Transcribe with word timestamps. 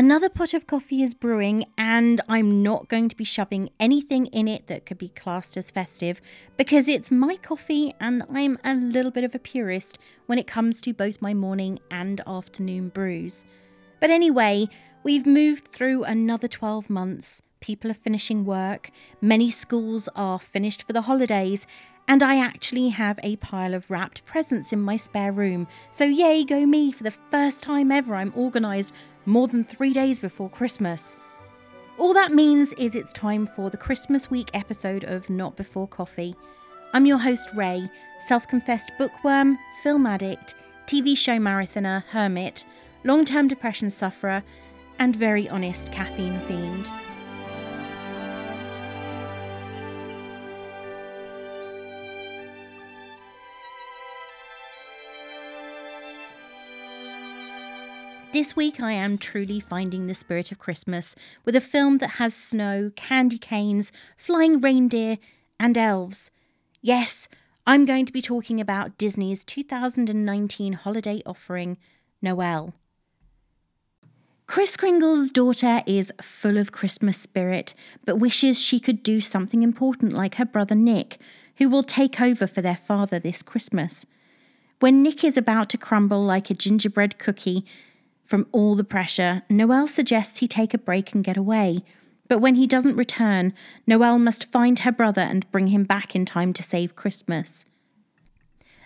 Another 0.00 0.30
pot 0.30 0.54
of 0.54 0.66
coffee 0.66 1.02
is 1.02 1.12
brewing, 1.12 1.66
and 1.76 2.22
I'm 2.26 2.62
not 2.62 2.88
going 2.88 3.10
to 3.10 3.16
be 3.16 3.24
shoving 3.24 3.68
anything 3.78 4.28
in 4.28 4.48
it 4.48 4.66
that 4.66 4.86
could 4.86 4.96
be 4.96 5.10
classed 5.10 5.58
as 5.58 5.70
festive 5.70 6.22
because 6.56 6.88
it's 6.88 7.10
my 7.10 7.36
coffee 7.36 7.94
and 8.00 8.22
I'm 8.32 8.58
a 8.64 8.74
little 8.74 9.10
bit 9.10 9.24
of 9.24 9.34
a 9.34 9.38
purist 9.38 9.98
when 10.24 10.38
it 10.38 10.46
comes 10.46 10.80
to 10.80 10.94
both 10.94 11.20
my 11.20 11.34
morning 11.34 11.80
and 11.90 12.22
afternoon 12.26 12.88
brews. 12.88 13.44
But 14.00 14.08
anyway, 14.08 14.70
we've 15.04 15.26
moved 15.26 15.68
through 15.68 16.04
another 16.04 16.48
12 16.48 16.88
months. 16.88 17.42
People 17.60 17.90
are 17.90 17.92
finishing 17.92 18.46
work, 18.46 18.90
many 19.20 19.50
schools 19.50 20.08
are 20.16 20.38
finished 20.38 20.82
for 20.82 20.94
the 20.94 21.02
holidays, 21.02 21.66
and 22.08 22.24
I 22.24 22.38
actually 22.38 22.88
have 22.88 23.20
a 23.22 23.36
pile 23.36 23.74
of 23.74 23.90
wrapped 23.90 24.24
presents 24.24 24.72
in 24.72 24.80
my 24.80 24.96
spare 24.96 25.30
room. 25.30 25.68
So, 25.92 26.04
yay, 26.04 26.42
go 26.42 26.66
me! 26.66 26.90
For 26.90 27.04
the 27.04 27.14
first 27.30 27.62
time 27.62 27.92
ever, 27.92 28.16
I'm 28.16 28.32
organised 28.36 28.92
more 29.26 29.48
than 29.48 29.64
three 29.64 29.92
days 29.92 30.20
before 30.20 30.48
Christmas. 30.48 31.16
All 31.98 32.14
that 32.14 32.32
means 32.32 32.72
is 32.74 32.94
it's 32.94 33.12
time 33.12 33.46
for 33.46 33.70
the 33.70 33.76
Christmas 33.76 34.30
week 34.30 34.50
episode 34.54 35.04
of 35.04 35.28
Not 35.28 35.56
Before 35.56 35.86
Coffee. 35.86 36.34
I'm 36.92 37.06
your 37.06 37.18
host, 37.18 37.50
Ray, 37.54 37.90
self 38.20 38.48
confessed 38.48 38.92
bookworm, 38.98 39.58
film 39.82 40.06
addict, 40.06 40.54
TV 40.86 41.16
show 41.16 41.38
marathoner, 41.38 42.04
hermit, 42.04 42.64
long 43.04 43.24
term 43.24 43.48
depression 43.48 43.90
sufferer, 43.90 44.42
and 44.98 45.14
very 45.14 45.48
honest 45.48 45.92
caffeine 45.92 46.40
fiend. 46.40 46.90
This 58.32 58.54
week, 58.54 58.80
I 58.80 58.92
am 58.92 59.18
truly 59.18 59.58
finding 59.58 60.06
the 60.06 60.14
spirit 60.14 60.52
of 60.52 60.60
Christmas 60.60 61.16
with 61.44 61.56
a 61.56 61.60
film 61.60 61.98
that 61.98 62.10
has 62.10 62.32
snow, 62.32 62.92
candy 62.94 63.38
canes, 63.38 63.90
flying 64.16 64.60
reindeer, 64.60 65.18
and 65.58 65.76
elves. 65.76 66.30
Yes, 66.80 67.26
I'm 67.66 67.84
going 67.84 68.06
to 68.06 68.12
be 68.12 68.22
talking 68.22 68.60
about 68.60 68.96
Disney's 68.98 69.44
2019 69.44 70.74
holiday 70.74 71.22
offering, 71.26 71.76
Noelle. 72.22 72.72
Kris 74.46 74.76
Kringle's 74.76 75.30
daughter 75.30 75.82
is 75.84 76.12
full 76.22 76.56
of 76.56 76.70
Christmas 76.70 77.18
spirit, 77.18 77.74
but 78.04 78.20
wishes 78.20 78.60
she 78.60 78.78
could 78.78 79.02
do 79.02 79.20
something 79.20 79.64
important 79.64 80.12
like 80.12 80.36
her 80.36 80.46
brother 80.46 80.76
Nick, 80.76 81.18
who 81.56 81.68
will 81.68 81.82
take 81.82 82.20
over 82.20 82.46
for 82.46 82.62
their 82.62 82.76
father 82.76 83.18
this 83.18 83.42
Christmas. 83.42 84.06
When 84.78 85.02
Nick 85.02 85.24
is 85.24 85.36
about 85.36 85.68
to 85.70 85.78
crumble 85.78 86.22
like 86.22 86.48
a 86.48 86.54
gingerbread 86.54 87.18
cookie, 87.18 87.66
from 88.30 88.46
all 88.52 88.76
the 88.76 88.84
pressure, 88.84 89.42
Noelle 89.50 89.88
suggests 89.88 90.38
he 90.38 90.46
take 90.46 90.72
a 90.72 90.78
break 90.78 91.12
and 91.12 91.24
get 91.24 91.36
away. 91.36 91.82
But 92.28 92.38
when 92.38 92.54
he 92.54 92.68
doesn't 92.68 92.94
return, 92.94 93.52
Noelle 93.88 94.20
must 94.20 94.52
find 94.52 94.78
her 94.78 94.92
brother 94.92 95.20
and 95.20 95.50
bring 95.50 95.66
him 95.66 95.82
back 95.82 96.14
in 96.14 96.24
time 96.24 96.52
to 96.52 96.62
save 96.62 96.94
Christmas. 96.94 97.64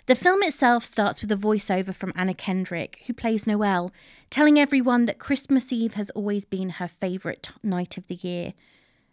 The 0.06 0.14
film 0.14 0.42
itself 0.42 0.83
starts 0.83 1.20
with 1.20 1.31
a 1.31 1.36
voiceover 1.36 1.95
from 1.95 2.14
Anna 2.17 2.33
Kendrick, 2.33 3.03
who 3.06 3.12
plays 3.12 3.47
Noelle, 3.47 3.92
telling 4.31 4.59
everyone 4.59 5.05
that 5.05 5.19
Christmas 5.19 5.70
Eve 5.70 5.92
has 5.92 6.08
always 6.11 6.47
been 6.47 6.70
her 6.70 6.89
favourite 6.89 7.42
t- 7.42 7.53
night 7.62 7.98
of 7.98 8.06
the 8.06 8.19
year. 8.23 8.55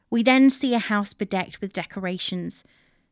We 0.10 0.24
then 0.24 0.50
see 0.50 0.74
a 0.74 0.80
house 0.80 1.14
bedecked 1.14 1.60
with 1.60 1.74
decorations. 1.74 2.64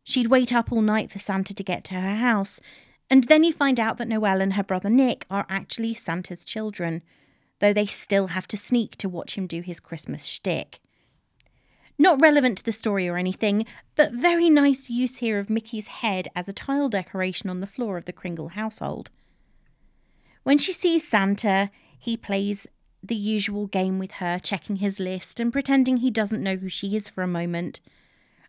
She'd 0.05 0.27
wait 0.27 0.53
up 0.53 0.71
all 0.71 0.81
night 0.81 1.11
for 1.11 1.19
Santa 1.19 1.53
to 1.53 1.63
get 1.63 1.83
to 1.85 1.95
her 1.95 2.15
house, 2.15 2.61
and 3.09 3.25
then 3.25 3.43
you 3.43 3.51
find 3.51 3.79
out 3.79 3.97
that 3.97 4.07
Noelle 4.07 4.41
and 4.41 4.53
her 4.53 4.63
brother 4.63 4.89
Nick 4.89 5.25
are 5.29 5.45
actually 5.49 5.93
Santa's 5.93 6.43
children, 6.43 7.01
though 7.59 7.73
they 7.73 7.85
still 7.85 8.27
have 8.27 8.47
to 8.49 8.57
sneak 8.57 8.95
to 8.97 9.09
watch 9.09 9.35
him 9.35 9.47
do 9.47 9.61
his 9.61 9.79
Christmas 9.79 10.25
shtick. 10.25 10.79
Not 11.97 12.21
relevant 12.21 12.59
to 12.59 12.63
the 12.63 12.71
story 12.71 13.09
or 13.09 13.17
anything, 13.17 13.65
but 13.95 14.13
very 14.13 14.49
nice 14.49 14.89
use 14.89 15.17
here 15.17 15.37
of 15.37 15.49
Mickey's 15.49 15.87
head 15.87 16.29
as 16.35 16.47
a 16.47 16.53
tile 16.53 16.87
decoration 16.87 17.49
on 17.49 17.59
the 17.59 17.67
floor 17.67 17.97
of 17.97 18.05
the 18.05 18.13
Kringle 18.13 18.49
household. 18.49 19.09
When 20.43 20.57
she 20.57 20.71
sees 20.71 21.05
Santa, 21.05 21.69
he 21.97 22.15
plays 22.15 22.67
the 23.03 23.15
usual 23.15 23.67
game 23.67 23.99
with 23.99 24.13
her, 24.13 24.39
checking 24.39 24.77
his 24.77 24.99
list 24.99 25.39
and 25.39 25.51
pretending 25.51 25.97
he 25.97 26.09
doesn't 26.09 26.43
know 26.43 26.55
who 26.55 26.69
she 26.69 26.95
is 26.95 27.09
for 27.09 27.21
a 27.21 27.27
moment. 27.27 27.81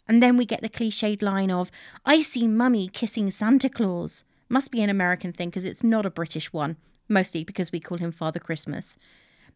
And 0.06 0.22
then 0.22 0.37
we 0.37 0.44
get 0.44 0.62
the 0.62 0.69
cliched 0.69 1.22
line 1.22 1.50
of, 1.50 1.70
I 2.04 2.22
see 2.22 2.47
Mummy 2.47 2.88
kissing 2.88 3.31
Santa 3.31 3.69
Claus. 3.69 4.25
Must 4.53 4.72
be 4.72 4.83
an 4.83 4.91
American 4.91 5.33
thing 5.33 5.49
because 5.49 5.65
it's 5.65 5.84
not 5.84 6.05
a 6.05 6.11
British 6.11 6.53
one, 6.53 6.77
mostly 7.09 7.44
because 7.44 7.71
we 7.71 7.78
call 7.78 7.99
him 7.99 8.11
Father 8.11 8.41
Christmas. 8.41 8.99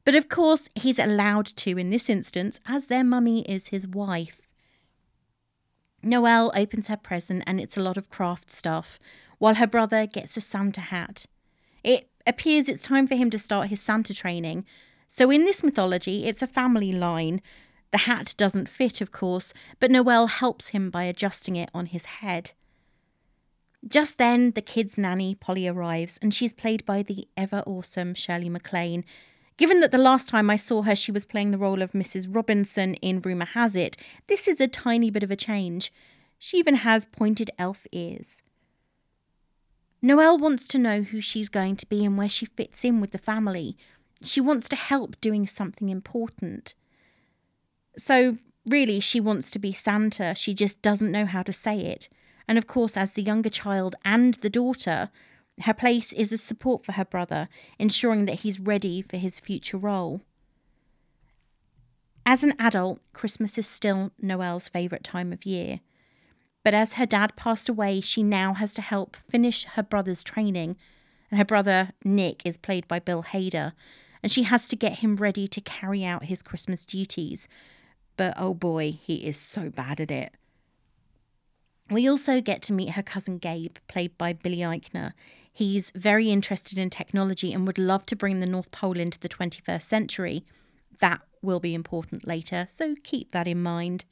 But 0.04 0.14
of 0.14 0.28
course, 0.28 0.68
he's 0.76 1.00
allowed 1.00 1.46
to 1.46 1.76
in 1.76 1.90
this 1.90 2.08
instance, 2.08 2.60
as 2.64 2.86
their 2.86 3.02
mummy 3.02 3.42
is 3.42 3.68
his 3.68 3.88
wife. 3.88 4.40
Noelle 6.00 6.52
opens 6.54 6.86
her 6.86 6.96
present 6.96 7.42
and 7.44 7.60
it's 7.60 7.76
a 7.76 7.80
lot 7.80 7.96
of 7.96 8.08
craft 8.08 8.52
stuff, 8.52 9.00
while 9.38 9.56
her 9.56 9.66
brother 9.66 10.06
gets 10.06 10.36
a 10.36 10.40
Santa 10.40 10.80
hat. 10.80 11.26
It 11.82 12.08
appears 12.24 12.68
it's 12.68 12.84
time 12.84 13.08
for 13.08 13.16
him 13.16 13.30
to 13.30 13.38
start 13.38 13.70
his 13.70 13.80
Santa 13.80 14.14
training. 14.14 14.64
So, 15.08 15.28
in 15.28 15.44
this 15.44 15.64
mythology, 15.64 16.26
it's 16.26 16.42
a 16.42 16.46
family 16.46 16.92
line. 16.92 17.42
The 17.90 17.98
hat 17.98 18.34
doesn't 18.36 18.68
fit, 18.68 19.00
of 19.00 19.10
course, 19.10 19.52
but 19.80 19.90
Noelle 19.90 20.28
helps 20.28 20.68
him 20.68 20.90
by 20.90 21.04
adjusting 21.04 21.56
it 21.56 21.70
on 21.74 21.86
his 21.86 22.04
head. 22.06 22.52
Just 23.86 24.16
then, 24.16 24.52
the 24.52 24.62
kid's 24.62 24.96
nanny, 24.96 25.34
Polly, 25.34 25.68
arrives, 25.68 26.18
and 26.22 26.32
she's 26.32 26.52
played 26.52 26.86
by 26.86 27.02
the 27.02 27.28
ever 27.36 27.62
awesome 27.66 28.14
Shirley 28.14 28.48
MacLaine. 28.48 29.04
Given 29.56 29.80
that 29.80 29.92
the 29.92 29.98
last 29.98 30.28
time 30.28 30.48
I 30.48 30.56
saw 30.56 30.82
her, 30.82 30.96
she 30.96 31.12
was 31.12 31.26
playing 31.26 31.50
the 31.50 31.58
role 31.58 31.82
of 31.82 31.92
Mrs. 31.92 32.26
Robinson 32.28 32.94
in 32.94 33.20
Rumour 33.20 33.46
Has 33.46 33.76
It, 33.76 33.96
this 34.26 34.48
is 34.48 34.60
a 34.60 34.68
tiny 34.68 35.10
bit 35.10 35.22
of 35.22 35.30
a 35.30 35.36
change. 35.36 35.92
She 36.38 36.56
even 36.56 36.76
has 36.76 37.04
pointed 37.04 37.50
elf 37.58 37.86
ears. 37.92 38.42
Noelle 40.02 40.38
wants 40.38 40.66
to 40.68 40.78
know 40.78 41.02
who 41.02 41.20
she's 41.20 41.48
going 41.48 41.76
to 41.76 41.86
be 41.86 42.04
and 42.04 42.18
where 42.18 42.28
she 42.28 42.46
fits 42.46 42.84
in 42.84 43.00
with 43.00 43.12
the 43.12 43.18
family. 43.18 43.76
She 44.22 44.40
wants 44.40 44.68
to 44.70 44.76
help 44.76 45.20
doing 45.20 45.46
something 45.46 45.88
important. 45.88 46.74
So, 47.96 48.38
really, 48.66 49.00
she 49.00 49.20
wants 49.20 49.50
to 49.52 49.58
be 49.58 49.72
Santa, 49.72 50.34
she 50.34 50.52
just 50.52 50.82
doesn't 50.82 51.12
know 51.12 51.26
how 51.26 51.42
to 51.42 51.52
say 51.52 51.78
it. 51.78 52.08
And 52.46 52.58
of 52.58 52.66
course, 52.66 52.96
as 52.96 53.12
the 53.12 53.22
younger 53.22 53.50
child 53.50 53.96
and 54.04 54.34
the 54.34 54.50
daughter, 54.50 55.10
her 55.60 55.74
place 55.74 56.12
is 56.12 56.32
as 56.32 56.42
support 56.42 56.84
for 56.84 56.92
her 56.92 57.04
brother, 57.04 57.48
ensuring 57.78 58.26
that 58.26 58.40
he's 58.40 58.60
ready 58.60 59.02
for 59.02 59.16
his 59.16 59.40
future 59.40 59.78
role. 59.78 60.20
As 62.26 62.42
an 62.42 62.54
adult, 62.58 63.00
Christmas 63.12 63.58
is 63.58 63.66
still 63.66 64.10
Noelle's 64.20 64.68
favourite 64.68 65.04
time 65.04 65.32
of 65.32 65.44
year. 65.44 65.80
But 66.64 66.74
as 66.74 66.94
her 66.94 67.04
dad 67.06 67.36
passed 67.36 67.68
away, 67.68 68.00
she 68.00 68.22
now 68.22 68.54
has 68.54 68.72
to 68.74 68.82
help 68.82 69.16
finish 69.16 69.64
her 69.64 69.82
brother's 69.82 70.24
training. 70.24 70.76
And 71.30 71.38
her 71.38 71.44
brother, 71.44 71.92
Nick, 72.02 72.42
is 72.44 72.56
played 72.56 72.88
by 72.88 72.98
Bill 72.98 73.22
Hader, 73.22 73.72
and 74.22 74.32
she 74.32 74.44
has 74.44 74.68
to 74.68 74.76
get 74.76 75.00
him 75.00 75.16
ready 75.16 75.46
to 75.46 75.60
carry 75.60 76.04
out 76.04 76.24
his 76.24 76.42
Christmas 76.42 76.86
duties. 76.86 77.46
But 78.16 78.32
oh 78.38 78.54
boy, 78.54 78.98
he 79.02 79.16
is 79.16 79.36
so 79.36 79.68
bad 79.68 80.00
at 80.00 80.10
it. 80.10 80.34
We 81.90 82.08
also 82.08 82.40
get 82.40 82.62
to 82.62 82.72
meet 82.72 82.90
her 82.90 83.02
cousin 83.02 83.38
Gabe, 83.38 83.76
played 83.88 84.16
by 84.16 84.32
Billy 84.32 84.58
Eichner. 84.58 85.12
He's 85.52 85.92
very 85.94 86.30
interested 86.30 86.78
in 86.78 86.90
technology 86.90 87.52
and 87.52 87.66
would 87.66 87.78
love 87.78 88.06
to 88.06 88.16
bring 88.16 88.40
the 88.40 88.46
North 88.46 88.70
Pole 88.70 88.98
into 88.98 89.20
the 89.20 89.28
21st 89.28 89.82
century. 89.82 90.44
That 91.00 91.20
will 91.42 91.60
be 91.60 91.74
important 91.74 92.26
later, 92.26 92.66
so 92.70 92.96
keep 93.04 93.32
that 93.32 93.46
in 93.46 93.62
mind. 93.62 94.04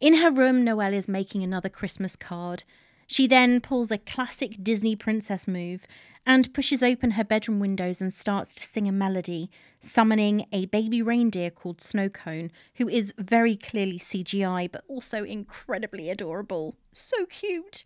In 0.00 0.16
her 0.16 0.30
room, 0.30 0.64
Noelle 0.64 0.94
is 0.94 1.06
making 1.06 1.42
another 1.42 1.68
Christmas 1.68 2.16
card. 2.16 2.64
She 3.10 3.26
then 3.26 3.62
pulls 3.62 3.90
a 3.90 3.96
classic 3.96 4.62
Disney 4.62 4.94
princess 4.94 5.48
move 5.48 5.86
and 6.26 6.52
pushes 6.52 6.82
open 6.82 7.12
her 7.12 7.24
bedroom 7.24 7.58
windows 7.58 8.02
and 8.02 8.12
starts 8.12 8.54
to 8.56 8.62
sing 8.62 8.86
a 8.86 8.92
melody, 8.92 9.50
summoning 9.80 10.44
a 10.52 10.66
baby 10.66 11.00
reindeer 11.00 11.48
called 11.48 11.78
Snowcone, 11.78 12.50
who 12.74 12.86
is 12.86 13.14
very 13.16 13.56
clearly 13.56 13.98
CGI 13.98 14.70
but 14.70 14.84
also 14.88 15.24
incredibly 15.24 16.10
adorable. 16.10 16.76
So 16.92 17.24
cute! 17.24 17.82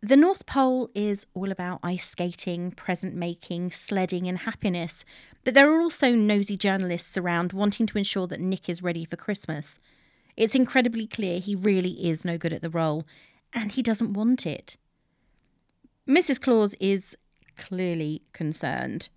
The 0.00 0.16
North 0.16 0.44
Pole 0.44 0.90
is 0.96 1.26
all 1.34 1.52
about 1.52 1.78
ice 1.84 2.08
skating, 2.10 2.72
present 2.72 3.14
making, 3.14 3.70
sledding, 3.70 4.26
and 4.26 4.38
happiness, 4.38 5.04
but 5.44 5.54
there 5.54 5.72
are 5.72 5.80
also 5.80 6.10
nosy 6.10 6.56
journalists 6.56 7.16
around 7.16 7.52
wanting 7.52 7.86
to 7.86 7.98
ensure 7.98 8.26
that 8.26 8.40
Nick 8.40 8.68
is 8.68 8.82
ready 8.82 9.04
for 9.04 9.16
Christmas. 9.16 9.78
It's 10.38 10.54
incredibly 10.54 11.08
clear 11.08 11.40
he 11.40 11.56
really 11.56 12.08
is 12.08 12.24
no 12.24 12.38
good 12.38 12.52
at 12.52 12.62
the 12.62 12.70
role, 12.70 13.04
and 13.52 13.72
he 13.72 13.82
doesn't 13.82 14.12
want 14.12 14.46
it. 14.46 14.76
Mrs. 16.08 16.40
Claus 16.40 16.76
is 16.78 17.16
clearly 17.56 18.22
concerned. 18.32 19.08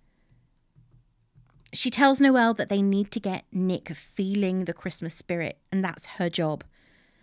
She 1.72 1.90
tells 1.90 2.20
Noelle 2.20 2.54
that 2.54 2.68
they 2.68 2.82
need 2.82 3.12
to 3.12 3.20
get 3.20 3.44
Nick 3.52 3.90
feeling 3.90 4.64
the 4.64 4.72
Christmas 4.72 5.14
spirit, 5.14 5.58
and 5.70 5.84
that's 5.84 6.06
her 6.18 6.28
job. 6.28 6.64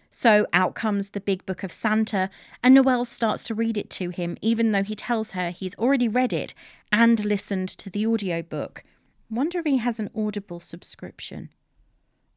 So 0.10 0.48
out 0.54 0.76
comes 0.76 1.10
the 1.10 1.20
big 1.20 1.46
book 1.46 1.62
of 1.62 1.74
Santa, 1.74 2.30
and 2.64 2.74
Noelle 2.74 3.04
starts 3.04 3.44
to 3.48 3.54
read 3.54 3.78
it 3.78 3.90
to 3.90 4.12
him, 4.12 4.38
even 4.42 4.72
though 4.72 4.82
he 4.82 4.96
tells 4.96 5.32
her 5.32 5.52
he's 5.52 5.76
already 5.76 6.08
read 6.08 6.32
it 6.32 6.54
and 6.90 7.26
listened 7.26 7.68
to 7.68 7.90
the 7.90 8.08
audiobook. 8.08 8.82
Wonder 9.30 9.60
if 9.60 9.66
he 9.66 9.78
has 9.80 10.00
an 10.00 10.10
Audible 10.16 10.62
subscription. 10.62 11.50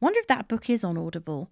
Wonder 0.03 0.19
if 0.19 0.27
that 0.27 0.49
book 0.49 0.69
is 0.69 0.83
on 0.83 0.97
Audible. 0.97 1.49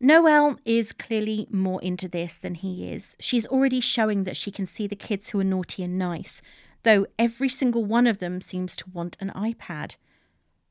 Noelle 0.00 0.56
is 0.64 0.94
clearly 0.94 1.46
more 1.50 1.78
into 1.82 2.08
this 2.08 2.36
than 2.36 2.54
he 2.54 2.90
is. 2.90 3.18
She's 3.20 3.46
already 3.48 3.80
showing 3.80 4.24
that 4.24 4.34
she 4.34 4.50
can 4.50 4.64
see 4.64 4.86
the 4.86 4.96
kids 4.96 5.28
who 5.28 5.38
are 5.38 5.44
naughty 5.44 5.82
and 5.82 5.98
nice, 5.98 6.40
though 6.84 7.06
every 7.18 7.50
single 7.50 7.84
one 7.84 8.06
of 8.06 8.16
them 8.16 8.40
seems 8.40 8.74
to 8.76 8.88
want 8.94 9.18
an 9.20 9.30
iPad. 9.36 9.96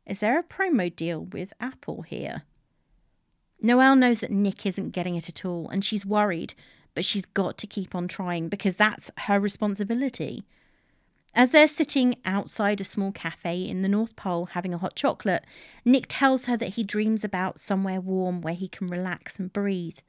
Is 0.07 0.21
there 0.21 0.39
a 0.39 0.43
promo 0.43 0.93
deal 0.95 1.25
with 1.25 1.53
Apple 1.59 2.01
here? 2.01 2.41
Noelle 3.61 3.95
knows 3.95 4.21
that 4.21 4.31
Nick 4.31 4.65
isn't 4.65 4.93
getting 4.93 5.15
it 5.15 5.29
at 5.29 5.45
all, 5.45 5.69
and 5.69 5.85
she's 5.85 6.07
worried, 6.07 6.55
but 6.95 7.05
she's 7.05 7.25
got 7.25 7.59
to 7.59 7.67
keep 7.67 7.93
on 7.93 8.07
trying 8.07 8.49
because 8.49 8.77
that's 8.77 9.11
her 9.15 9.39
responsibility. 9.39 10.43
As 11.33 11.51
they're 11.51 11.67
sitting 11.67 12.17
outside 12.25 12.81
a 12.81 12.83
small 12.83 13.13
cafe 13.13 13.65
in 13.65 13.81
the 13.81 13.87
North 13.87 14.15
Pole 14.17 14.47
having 14.47 14.73
a 14.73 14.77
hot 14.77 14.95
chocolate, 14.95 15.45
Nick 15.85 16.05
tells 16.09 16.45
her 16.45 16.57
that 16.57 16.73
he 16.73 16.83
dreams 16.83 17.23
about 17.23 17.59
somewhere 17.59 18.01
warm 18.01 18.41
where 18.41 18.53
he 18.53 18.67
can 18.67 18.87
relax 18.87 19.39
and 19.39 19.51
breathe. 19.51 19.99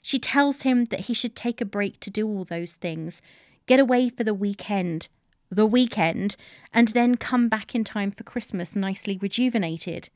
She 0.00 0.18
tells 0.18 0.62
him 0.62 0.86
that 0.86 1.00
he 1.00 1.14
should 1.14 1.36
take 1.36 1.60
a 1.60 1.66
break 1.66 2.00
to 2.00 2.10
do 2.10 2.26
all 2.26 2.44
those 2.44 2.74
things, 2.74 3.20
get 3.66 3.78
away 3.78 4.08
for 4.08 4.24
the 4.24 4.32
weekend, 4.32 5.08
the 5.50 5.66
weekend, 5.66 6.36
and 6.72 6.88
then 6.88 7.16
come 7.16 7.50
back 7.50 7.74
in 7.74 7.84
time 7.84 8.10
for 8.10 8.24
Christmas 8.24 8.74
nicely 8.74 9.18
rejuvenated. 9.20 10.08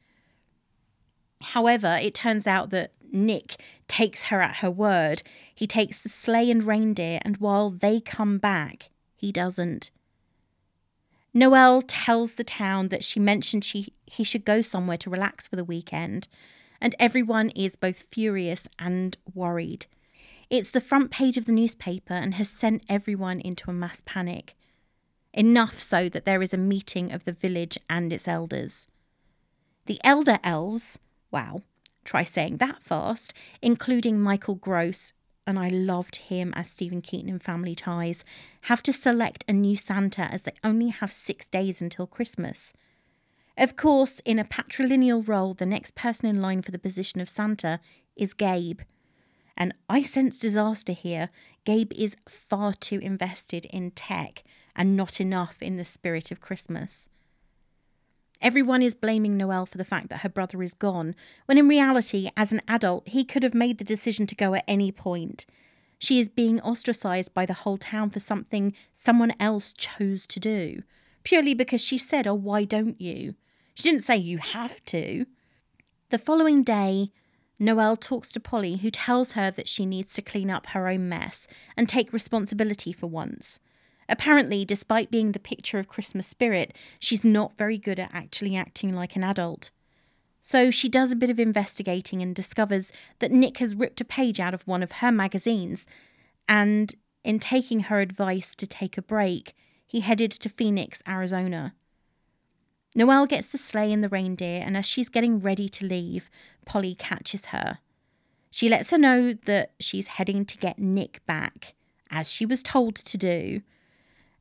However, 1.42 1.98
it 2.00 2.14
turns 2.14 2.46
out 2.46 2.70
that 2.70 2.92
Nick 3.12 3.60
takes 3.88 4.24
her 4.24 4.40
at 4.40 4.56
her 4.56 4.70
word. 4.70 5.22
He 5.54 5.66
takes 5.66 6.02
the 6.02 6.08
sleigh 6.08 6.50
and 6.50 6.64
reindeer, 6.64 7.18
and 7.22 7.36
while 7.36 7.68
they 7.68 8.00
come 8.00 8.38
back, 8.38 8.88
he 9.16 9.30
doesn't. 9.30 9.90
Noelle 11.36 11.82
tells 11.82 12.34
the 12.34 12.44
town 12.44 12.88
that 12.88 13.02
she 13.02 13.18
mentioned 13.18 13.64
she, 13.64 13.92
he 14.06 14.22
should 14.22 14.44
go 14.44 14.62
somewhere 14.62 14.96
to 14.98 15.10
relax 15.10 15.48
for 15.48 15.56
the 15.56 15.64
weekend, 15.64 16.28
and 16.80 16.94
everyone 17.00 17.50
is 17.50 17.74
both 17.74 18.04
furious 18.12 18.68
and 18.78 19.16
worried. 19.34 19.86
It's 20.48 20.70
the 20.70 20.80
front 20.80 21.10
page 21.10 21.36
of 21.36 21.46
the 21.46 21.52
newspaper 21.52 22.14
and 22.14 22.34
has 22.34 22.48
sent 22.48 22.84
everyone 22.88 23.40
into 23.40 23.68
a 23.68 23.74
mass 23.74 24.00
panic. 24.04 24.54
Enough 25.32 25.80
so 25.80 26.08
that 26.08 26.24
there 26.24 26.40
is 26.40 26.54
a 26.54 26.58
meeting 26.58 27.10
of 27.10 27.24
the 27.24 27.32
village 27.32 27.76
and 27.90 28.12
its 28.12 28.28
elders. 28.28 28.86
The 29.86 29.98
elder 30.04 30.38
elves, 30.44 31.00
wow, 31.32 31.58
try 32.04 32.22
saying 32.22 32.58
that 32.58 32.84
fast, 32.84 33.34
including 33.60 34.20
Michael 34.20 34.54
Gross, 34.54 35.12
and 35.46 35.58
I 35.58 35.68
loved 35.68 36.16
him 36.16 36.52
as 36.56 36.70
Steven 36.70 37.00
Keaton 37.00 37.28
in 37.28 37.38
Family 37.38 37.74
Ties, 37.74 38.24
have 38.62 38.82
to 38.84 38.92
select 38.92 39.44
a 39.48 39.52
new 39.52 39.76
Santa 39.76 40.22
as 40.32 40.42
they 40.42 40.54
only 40.62 40.88
have 40.88 41.12
six 41.12 41.48
days 41.48 41.80
until 41.80 42.06
Christmas. 42.06 42.72
Of 43.56 43.76
course, 43.76 44.20
in 44.24 44.38
a 44.38 44.44
patrilineal 44.44 45.26
role, 45.26 45.54
the 45.54 45.66
next 45.66 45.94
person 45.94 46.26
in 46.26 46.42
line 46.42 46.62
for 46.62 46.70
the 46.70 46.78
position 46.78 47.20
of 47.20 47.28
Santa 47.28 47.78
is 48.16 48.34
Gabe. 48.34 48.80
And 49.56 49.72
I 49.88 50.02
sense 50.02 50.38
disaster 50.38 50.92
here. 50.92 51.30
Gabe 51.64 51.92
is 51.92 52.16
far 52.28 52.72
too 52.72 52.98
invested 52.98 53.66
in 53.66 53.92
tech 53.92 54.42
and 54.74 54.96
not 54.96 55.20
enough 55.20 55.62
in 55.62 55.76
the 55.76 55.84
spirit 55.84 56.32
of 56.32 56.40
Christmas. 56.40 57.08
Everyone 58.40 58.82
is 58.82 58.94
blaming 58.94 59.36
Noelle 59.36 59.66
for 59.66 59.78
the 59.78 59.84
fact 59.84 60.08
that 60.08 60.20
her 60.20 60.28
brother 60.28 60.62
is 60.62 60.74
gone, 60.74 61.14
when 61.46 61.58
in 61.58 61.68
reality, 61.68 62.30
as 62.36 62.52
an 62.52 62.62
adult, 62.68 63.08
he 63.08 63.24
could 63.24 63.42
have 63.42 63.54
made 63.54 63.78
the 63.78 63.84
decision 63.84 64.26
to 64.26 64.34
go 64.34 64.54
at 64.54 64.64
any 64.68 64.92
point. 64.92 65.46
She 65.98 66.20
is 66.20 66.28
being 66.28 66.60
ostracized 66.60 67.32
by 67.32 67.46
the 67.46 67.54
whole 67.54 67.78
town 67.78 68.10
for 68.10 68.20
something 68.20 68.74
someone 68.92 69.34
else 69.40 69.72
chose 69.72 70.26
to 70.26 70.40
do, 70.40 70.82
purely 71.22 71.54
because 71.54 71.80
she 71.80 71.96
said, 71.96 72.26
Oh, 72.26 72.34
why 72.34 72.64
don't 72.64 73.00
you? 73.00 73.34
She 73.74 73.82
didn't 73.82 74.04
say 74.04 74.16
you 74.16 74.38
have 74.38 74.84
to. 74.86 75.24
The 76.10 76.18
following 76.18 76.62
day, 76.62 77.10
Noelle 77.58 77.96
talks 77.96 78.32
to 78.32 78.40
Polly, 78.40 78.76
who 78.76 78.90
tells 78.90 79.32
her 79.32 79.50
that 79.52 79.68
she 79.68 79.86
needs 79.86 80.12
to 80.14 80.22
clean 80.22 80.50
up 80.50 80.66
her 80.68 80.88
own 80.88 81.08
mess 81.08 81.46
and 81.76 81.88
take 81.88 82.12
responsibility 82.12 82.92
for 82.92 83.06
once. 83.06 83.60
Apparently, 84.08 84.64
despite 84.64 85.10
being 85.10 85.32
the 85.32 85.38
picture 85.38 85.78
of 85.78 85.88
Christmas 85.88 86.26
spirit, 86.26 86.74
she's 86.98 87.24
not 87.24 87.56
very 87.56 87.78
good 87.78 87.98
at 87.98 88.10
actually 88.12 88.56
acting 88.56 88.94
like 88.94 89.16
an 89.16 89.24
adult. 89.24 89.70
So 90.40 90.70
she 90.70 90.88
does 90.90 91.10
a 91.10 91.16
bit 91.16 91.30
of 91.30 91.40
investigating 91.40 92.20
and 92.20 92.34
discovers 92.34 92.92
that 93.18 93.32
Nick 93.32 93.58
has 93.58 93.74
ripped 93.74 94.02
a 94.02 94.04
page 94.04 94.40
out 94.40 94.52
of 94.52 94.66
one 94.66 94.82
of 94.82 94.92
her 94.92 95.10
magazines, 95.10 95.86
and 96.46 96.94
in 97.24 97.38
taking 97.38 97.80
her 97.80 98.00
advice 98.00 98.54
to 98.56 98.66
take 98.66 98.98
a 98.98 99.02
break, 99.02 99.54
he 99.86 100.00
headed 100.00 100.30
to 100.32 100.50
Phoenix, 100.50 101.02
Arizona. 101.08 101.74
Noelle 102.94 103.26
gets 103.26 103.50
the 103.50 103.58
sleigh 103.58 103.92
and 103.92 104.04
the 104.04 104.08
reindeer, 104.08 104.62
and 104.62 104.76
as 104.76 104.84
she's 104.84 105.08
getting 105.08 105.40
ready 105.40 105.68
to 105.68 105.86
leave, 105.86 106.28
Polly 106.66 106.94
catches 106.94 107.46
her. 107.46 107.78
She 108.50 108.68
lets 108.68 108.90
her 108.90 108.98
know 108.98 109.32
that 109.32 109.72
she's 109.80 110.06
heading 110.06 110.44
to 110.44 110.58
get 110.58 110.78
Nick 110.78 111.24
back, 111.26 111.74
as 112.10 112.30
she 112.30 112.44
was 112.46 112.62
told 112.62 112.94
to 112.96 113.16
do, 113.18 113.62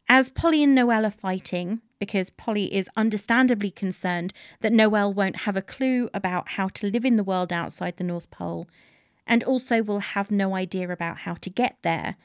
as 0.09 0.29
Polly 0.29 0.63
and 0.63 0.75
Noelle 0.75 1.05
are 1.05 1.11
fighting, 1.11 1.81
because 1.99 2.29
Polly 2.29 2.73
is 2.75 2.89
understandably 2.97 3.71
concerned 3.71 4.33
that 4.59 4.73
Noelle 4.73 5.13
won't 5.13 5.37
have 5.37 5.55
a 5.55 5.61
clue 5.61 6.09
about 6.13 6.49
how 6.49 6.67
to 6.67 6.87
live 6.87 7.05
in 7.05 7.15
the 7.15 7.23
world 7.23 7.53
outside 7.53 7.97
the 7.97 8.03
North 8.03 8.29
Pole, 8.29 8.67
and 9.25 9.43
also 9.43 9.81
will 9.81 9.99
have 9.99 10.29
no 10.29 10.55
idea 10.55 10.91
about 10.91 11.19
how 11.19 11.35
to 11.35 11.49
get 11.49 11.77
there. 11.81 12.17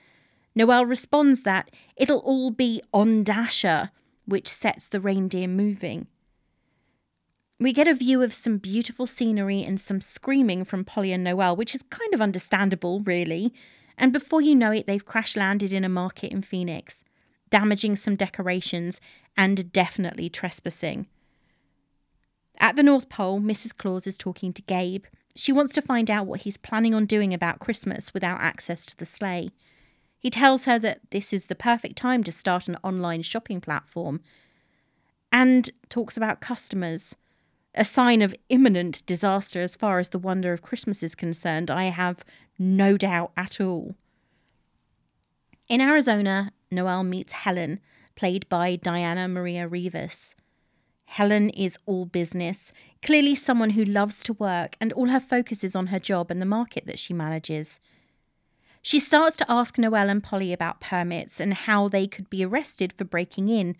Noelle 0.55 0.85
responds 0.85 1.43
that 1.43 1.71
it'll 1.97 2.19
all 2.19 2.51
be 2.51 2.83
on 2.93 3.23
Dasher, 3.23 3.91
which 4.27 4.49
sets 4.49 4.89
the 4.89 5.01
reindeer 5.01 5.47
moving. 5.47 6.09
We 7.61 7.73
get 7.73 7.89
a 7.89 7.95
view 7.95 8.23
of 8.23 8.35
some 8.35 8.59
beautiful 8.59 9.07
scenery 9.07 9.63
and 9.63 9.81
some 9.81 10.01
screaming 10.01 10.65
from 10.65 10.85
Polly 10.85 11.13
and 11.13 11.23
Noelle, 11.23 11.57
which 11.57 11.75
is 11.75 11.83
kind 11.91 12.13
of 12.13 12.21
understandable, 12.21 13.01
really. 13.01 13.55
And 13.97 14.13
before 14.13 14.41
you 14.41 14.55
know 14.55 14.73
it, 14.73 14.87
they've 14.87 15.05
crash 15.05 15.37
landed 15.37 15.73
in 15.73 15.85
a 15.85 15.89
market 15.89 16.33
in 16.33 16.43
Phoenix 16.43 17.05
damaging 17.51 17.97
some 17.97 18.17
decorations, 18.17 19.01
and 19.37 19.73
definitely 19.73 20.29
trespassing. 20.29 21.07
At 22.59 22.77
the 22.77 22.83
North 22.83 23.09
Pole, 23.09 23.41
Mrs. 23.41 23.77
Claus 23.77 24.07
is 24.07 24.19
talking 24.19 24.53
to 24.53 24.63
Gabe. 24.63 25.05
She 25.37 25.53
wants 25.53 25.73
to 25.75 25.83
find 25.83 26.11
out 26.11 26.27
what 26.27 26.41
he's 26.41 26.57
planning 26.57 26.95
on 26.95 27.07
doing 27.07 27.33
about 27.33 27.61
Christmas 27.61 28.13
without 28.13 28.41
access 28.41 28.85
to 28.87 28.97
the 28.97 29.07
sleigh. 29.07 29.51
He 30.19 30.31
tells 30.31 30.65
her 30.65 30.79
that 30.81 31.01
this 31.11 31.33
is 31.33 31.47
the 31.47 31.55
perfect 31.55 31.97
time 31.97 32.25
to 32.25 32.33
start 32.33 32.67
an 32.67 32.77
online 32.83 33.23
shopping 33.23 33.61
platform 33.61 34.21
and 35.31 35.71
talks 35.89 36.17
about 36.17 36.41
customers. 36.41 37.15
A 37.75 37.85
sign 37.85 38.23
of 38.23 38.35
imminent 38.49 39.07
disaster 39.07 39.61
as 39.61 39.77
far 39.77 40.01
as 40.01 40.09
the 40.09 40.19
wonder 40.19 40.53
of 40.53 40.63
Christmas 40.63 41.05
is 41.05 41.15
concerned, 41.15 41.71
I 41.71 41.85
have 41.85 42.25
no 42.59 42.97
doubt 42.97 43.31
at 43.37 43.61
all. 43.61 43.95
In 45.69 45.81
Arizona, 45.81 46.51
Noelle 46.71 47.05
meets 47.05 47.33
Helen, 47.33 47.81
played 48.15 48.49
by 48.49 48.77
Diana 48.77 49.29
Maria 49.29 49.67
Rivas. 49.67 50.35
Helen 51.07 51.49
is 51.51 51.79
all 51.87 52.05
business, 52.05 52.73
clearly 53.03 53.35
someone 53.35 53.71
who 53.71 53.85
loves 53.85 54.23
to 54.25 54.35
work, 54.35 54.77
and 54.81 54.93
all 54.93 55.09
her 55.09 55.21
focus 55.21 55.65
is 55.65 55.75
on 55.75 55.87
her 55.87 55.99
job 55.99 56.31
and 56.31 56.41
the 56.41 56.47
market 56.47 56.87
that 56.87 56.99
she 56.99 57.15
manages. 57.15 57.81
She 58.83 59.01
starts 59.01 59.37
to 59.39 59.51
ask 59.51 59.79
Noelle 59.79 60.11
and 60.11 60.23
Polly 60.23 60.53
about 60.53 60.81
permits 60.81 61.41
and 61.41 61.55
how 61.55 61.89
they 61.89 62.07
could 62.07 62.29
be 62.29 62.45
arrested 62.45 62.93
for 62.93 63.05
breaking 63.05 63.49
in. 63.49 63.77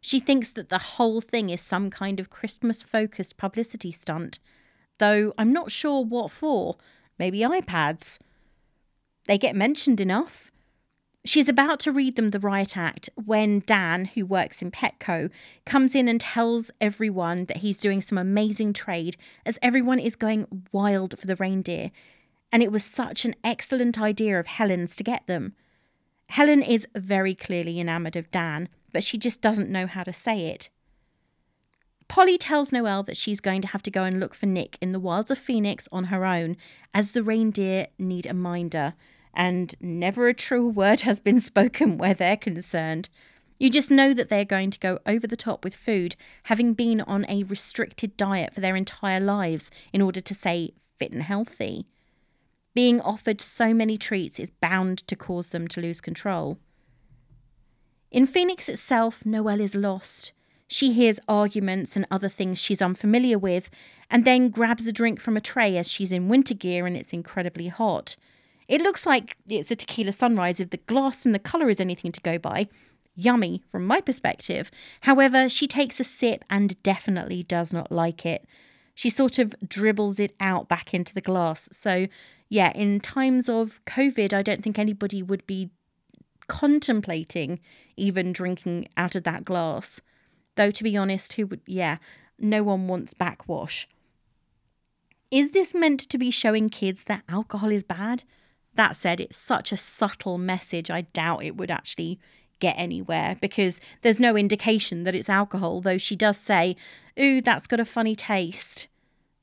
She 0.00 0.20
thinks 0.20 0.50
that 0.52 0.68
the 0.68 0.78
whole 0.78 1.20
thing 1.20 1.50
is 1.50 1.60
some 1.60 1.90
kind 1.90 2.20
of 2.20 2.30
Christmas 2.30 2.82
focused 2.82 3.36
publicity 3.36 3.90
stunt, 3.90 4.38
though 4.98 5.32
I'm 5.38 5.52
not 5.52 5.72
sure 5.72 6.04
what 6.04 6.30
for. 6.30 6.76
Maybe 7.18 7.40
iPads. 7.40 8.18
They 9.26 9.38
get 9.38 9.56
mentioned 9.56 10.00
enough. 10.00 10.52
She's 11.26 11.48
about 11.48 11.80
to 11.80 11.90
read 11.90 12.14
them 12.14 12.28
the 12.28 12.38
riot 12.38 12.76
act 12.76 13.10
when 13.16 13.64
Dan, 13.66 14.04
who 14.04 14.24
works 14.24 14.62
in 14.62 14.70
Petco, 14.70 15.28
comes 15.64 15.96
in 15.96 16.06
and 16.06 16.20
tells 16.20 16.70
everyone 16.80 17.46
that 17.46 17.58
he's 17.58 17.80
doing 17.80 18.00
some 18.00 18.16
amazing 18.16 18.72
trade 18.72 19.16
as 19.44 19.58
everyone 19.60 19.98
is 19.98 20.14
going 20.14 20.62
wild 20.70 21.18
for 21.18 21.26
the 21.26 21.34
reindeer. 21.34 21.90
And 22.52 22.62
it 22.62 22.70
was 22.70 22.84
such 22.84 23.24
an 23.24 23.34
excellent 23.42 24.00
idea 24.00 24.38
of 24.38 24.46
Helen's 24.46 24.94
to 24.96 25.02
get 25.02 25.26
them. 25.26 25.54
Helen 26.28 26.62
is 26.62 26.86
very 26.94 27.34
clearly 27.34 27.80
enamoured 27.80 28.14
of 28.14 28.30
Dan, 28.30 28.68
but 28.92 29.02
she 29.02 29.18
just 29.18 29.40
doesn't 29.40 29.68
know 29.68 29.88
how 29.88 30.04
to 30.04 30.12
say 30.12 30.46
it. 30.46 30.70
Polly 32.06 32.38
tells 32.38 32.70
Noelle 32.70 33.02
that 33.02 33.16
she's 33.16 33.40
going 33.40 33.62
to 33.62 33.68
have 33.68 33.82
to 33.82 33.90
go 33.90 34.04
and 34.04 34.20
look 34.20 34.32
for 34.32 34.46
Nick 34.46 34.78
in 34.80 34.92
the 34.92 35.00
wilds 35.00 35.32
of 35.32 35.38
Phoenix 35.38 35.88
on 35.90 36.04
her 36.04 36.24
own, 36.24 36.56
as 36.94 37.10
the 37.10 37.24
reindeer 37.24 37.88
need 37.98 38.26
a 38.26 38.34
minder 38.34 38.94
and 39.36 39.74
never 39.80 40.26
a 40.26 40.34
true 40.34 40.66
word 40.66 41.02
has 41.02 41.20
been 41.20 41.38
spoken 41.40 41.98
where 41.98 42.14
they're 42.14 42.36
concerned. 42.36 43.08
You 43.58 43.70
just 43.70 43.90
know 43.90 44.12
that 44.12 44.28
they're 44.28 44.44
going 44.44 44.70
to 44.72 44.78
go 44.78 44.98
over 45.06 45.26
the 45.26 45.36
top 45.36 45.64
with 45.64 45.74
food, 45.74 46.16
having 46.44 46.74
been 46.74 47.00
on 47.02 47.24
a 47.28 47.44
restricted 47.44 48.16
diet 48.16 48.54
for 48.54 48.60
their 48.60 48.76
entire 48.76 49.20
lives 49.20 49.70
in 49.92 50.02
order 50.02 50.20
to 50.20 50.34
say 50.34 50.72
fit 50.98 51.12
and 51.12 51.22
healthy. 51.22 51.86
Being 52.74 53.00
offered 53.00 53.40
so 53.40 53.72
many 53.72 53.96
treats 53.96 54.38
is 54.38 54.50
bound 54.50 55.06
to 55.08 55.16
cause 55.16 55.48
them 55.48 55.68
to 55.68 55.80
lose 55.80 56.00
control. 56.00 56.58
In 58.10 58.26
Phoenix 58.26 58.68
itself, 58.68 59.24
Noelle 59.24 59.60
is 59.60 59.74
lost. 59.74 60.32
She 60.68 60.92
hears 60.92 61.20
arguments 61.28 61.96
and 61.96 62.06
other 62.10 62.28
things 62.28 62.58
she's 62.58 62.82
unfamiliar 62.82 63.38
with, 63.38 63.70
and 64.10 64.24
then 64.24 64.50
grabs 64.50 64.86
a 64.86 64.92
drink 64.92 65.20
from 65.20 65.36
a 65.36 65.40
tray 65.40 65.78
as 65.78 65.88
she's 65.90 66.12
in 66.12 66.28
winter 66.28 66.54
gear 66.54 66.86
and 66.86 66.96
it's 66.96 67.12
incredibly 67.12 67.68
hot. 67.68 68.16
It 68.68 68.80
looks 68.80 69.06
like 69.06 69.36
it's 69.48 69.70
a 69.70 69.76
tequila 69.76 70.12
sunrise 70.12 70.60
if 70.60 70.70
the 70.70 70.76
glass 70.78 71.24
and 71.24 71.34
the 71.34 71.38
colour 71.38 71.68
is 71.68 71.80
anything 71.80 72.12
to 72.12 72.20
go 72.20 72.38
by. 72.38 72.68
Yummy 73.14 73.62
from 73.70 73.86
my 73.86 74.00
perspective. 74.00 74.70
However, 75.02 75.48
she 75.48 75.66
takes 75.66 76.00
a 76.00 76.04
sip 76.04 76.44
and 76.50 76.80
definitely 76.82 77.42
does 77.42 77.72
not 77.72 77.90
like 77.90 78.26
it. 78.26 78.46
She 78.94 79.10
sort 79.10 79.38
of 79.38 79.54
dribbles 79.66 80.20
it 80.20 80.34
out 80.40 80.68
back 80.68 80.92
into 80.92 81.14
the 81.14 81.20
glass. 81.20 81.68
So, 81.72 82.08
yeah, 82.48 82.72
in 82.72 83.00
times 83.00 83.48
of 83.48 83.80
COVID, 83.86 84.32
I 84.32 84.42
don't 84.42 84.62
think 84.62 84.78
anybody 84.78 85.22
would 85.22 85.46
be 85.46 85.70
contemplating 86.48 87.60
even 87.96 88.32
drinking 88.32 88.88
out 88.96 89.14
of 89.14 89.24
that 89.24 89.44
glass. 89.44 90.00
Though, 90.56 90.70
to 90.70 90.84
be 90.84 90.96
honest, 90.96 91.34
who 91.34 91.46
would, 91.46 91.60
yeah, 91.66 91.98
no 92.38 92.62
one 92.62 92.88
wants 92.88 93.14
backwash. 93.14 93.88
Is 95.30 95.50
this 95.50 95.74
meant 95.74 96.00
to 96.00 96.18
be 96.18 96.30
showing 96.30 96.68
kids 96.68 97.04
that 97.04 97.24
alcohol 97.28 97.70
is 97.70 97.82
bad? 97.82 98.24
That 98.76 98.96
said, 98.96 99.20
it's 99.20 99.36
such 99.36 99.72
a 99.72 99.76
subtle 99.76 100.38
message, 100.38 100.90
I 100.90 101.02
doubt 101.02 101.44
it 101.44 101.56
would 101.56 101.70
actually 101.70 102.20
get 102.58 102.74
anywhere 102.78 103.36
because 103.40 103.80
there's 104.02 104.20
no 104.20 104.36
indication 104.36 105.04
that 105.04 105.14
it's 105.14 105.28
alcohol, 105.28 105.80
though 105.80 105.98
she 105.98 106.16
does 106.16 106.36
say, 106.36 106.76
Ooh, 107.18 107.40
that's 107.40 107.66
got 107.66 107.80
a 107.80 107.84
funny 107.84 108.14
taste. 108.14 108.88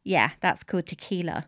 Yeah, 0.04 0.32
that's 0.42 0.64
called 0.64 0.88
tequila. 0.88 1.48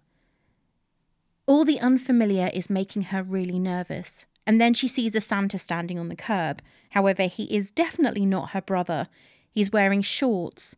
All 1.48 1.64
the 1.64 1.80
unfamiliar 1.80 2.50
is 2.54 2.70
making 2.70 3.04
her 3.04 3.22
really 3.22 3.60
nervous, 3.60 4.26
and 4.48 4.60
then 4.60 4.74
she 4.74 4.88
sees 4.88 5.14
a 5.14 5.22
Santa 5.22 5.60
standing 5.60 6.00
on 6.00 6.10
the 6.10 6.16
curb. 6.16 6.62
However, 6.92 7.24
he 7.24 7.44
is 7.56 7.70
definitely 7.70 8.26
not 8.26 8.52
her 8.52 8.62
brother. 8.62 9.08
He's 9.52 9.72
wearing 9.72 10.02
shorts, 10.02 10.76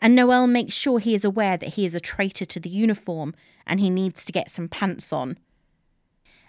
and 0.00 0.14
Noelle 0.14 0.46
makes 0.46 0.74
sure 0.74 0.98
he 0.98 1.14
is 1.14 1.24
aware 1.24 1.56
that 1.56 1.74
he 1.74 1.84
is 1.84 1.94
a 1.94 2.00
traitor 2.00 2.44
to 2.46 2.60
the 2.60 2.70
uniform 2.70 3.34
and 3.66 3.80
he 3.80 3.90
needs 3.90 4.24
to 4.24 4.32
get 4.32 4.50
some 4.50 4.68
pants 4.68 5.12
on. 5.12 5.38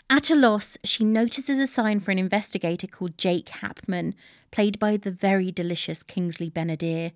At 0.10 0.30
a 0.30 0.36
loss, 0.36 0.78
she 0.86 1.04
notices 1.04 1.60
a 1.60 1.68
sign 1.68 2.00
for 2.00 2.12
an 2.12 2.20
investigator 2.20 2.88
called 2.88 3.18
Jake 3.18 3.48
Hapman, 3.48 4.14
played 4.52 4.80
by 4.80 4.96
the 4.96 5.12
very 5.12 5.52
delicious 5.52 6.02
Kingsley 6.02 6.50
Ben-Adir. 6.50 7.12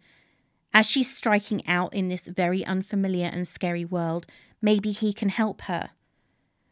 As 0.74 0.88
she's 0.88 1.16
striking 1.16 1.66
out 1.68 1.94
in 1.94 2.10
this 2.10 2.28
very 2.28 2.66
unfamiliar 2.66 3.28
and 3.28 3.48
scary 3.48 3.86
world, 3.86 4.28
maybe 4.62 4.92
he 4.92 5.14
can 5.14 5.30
help 5.30 5.62
her. 5.62 5.92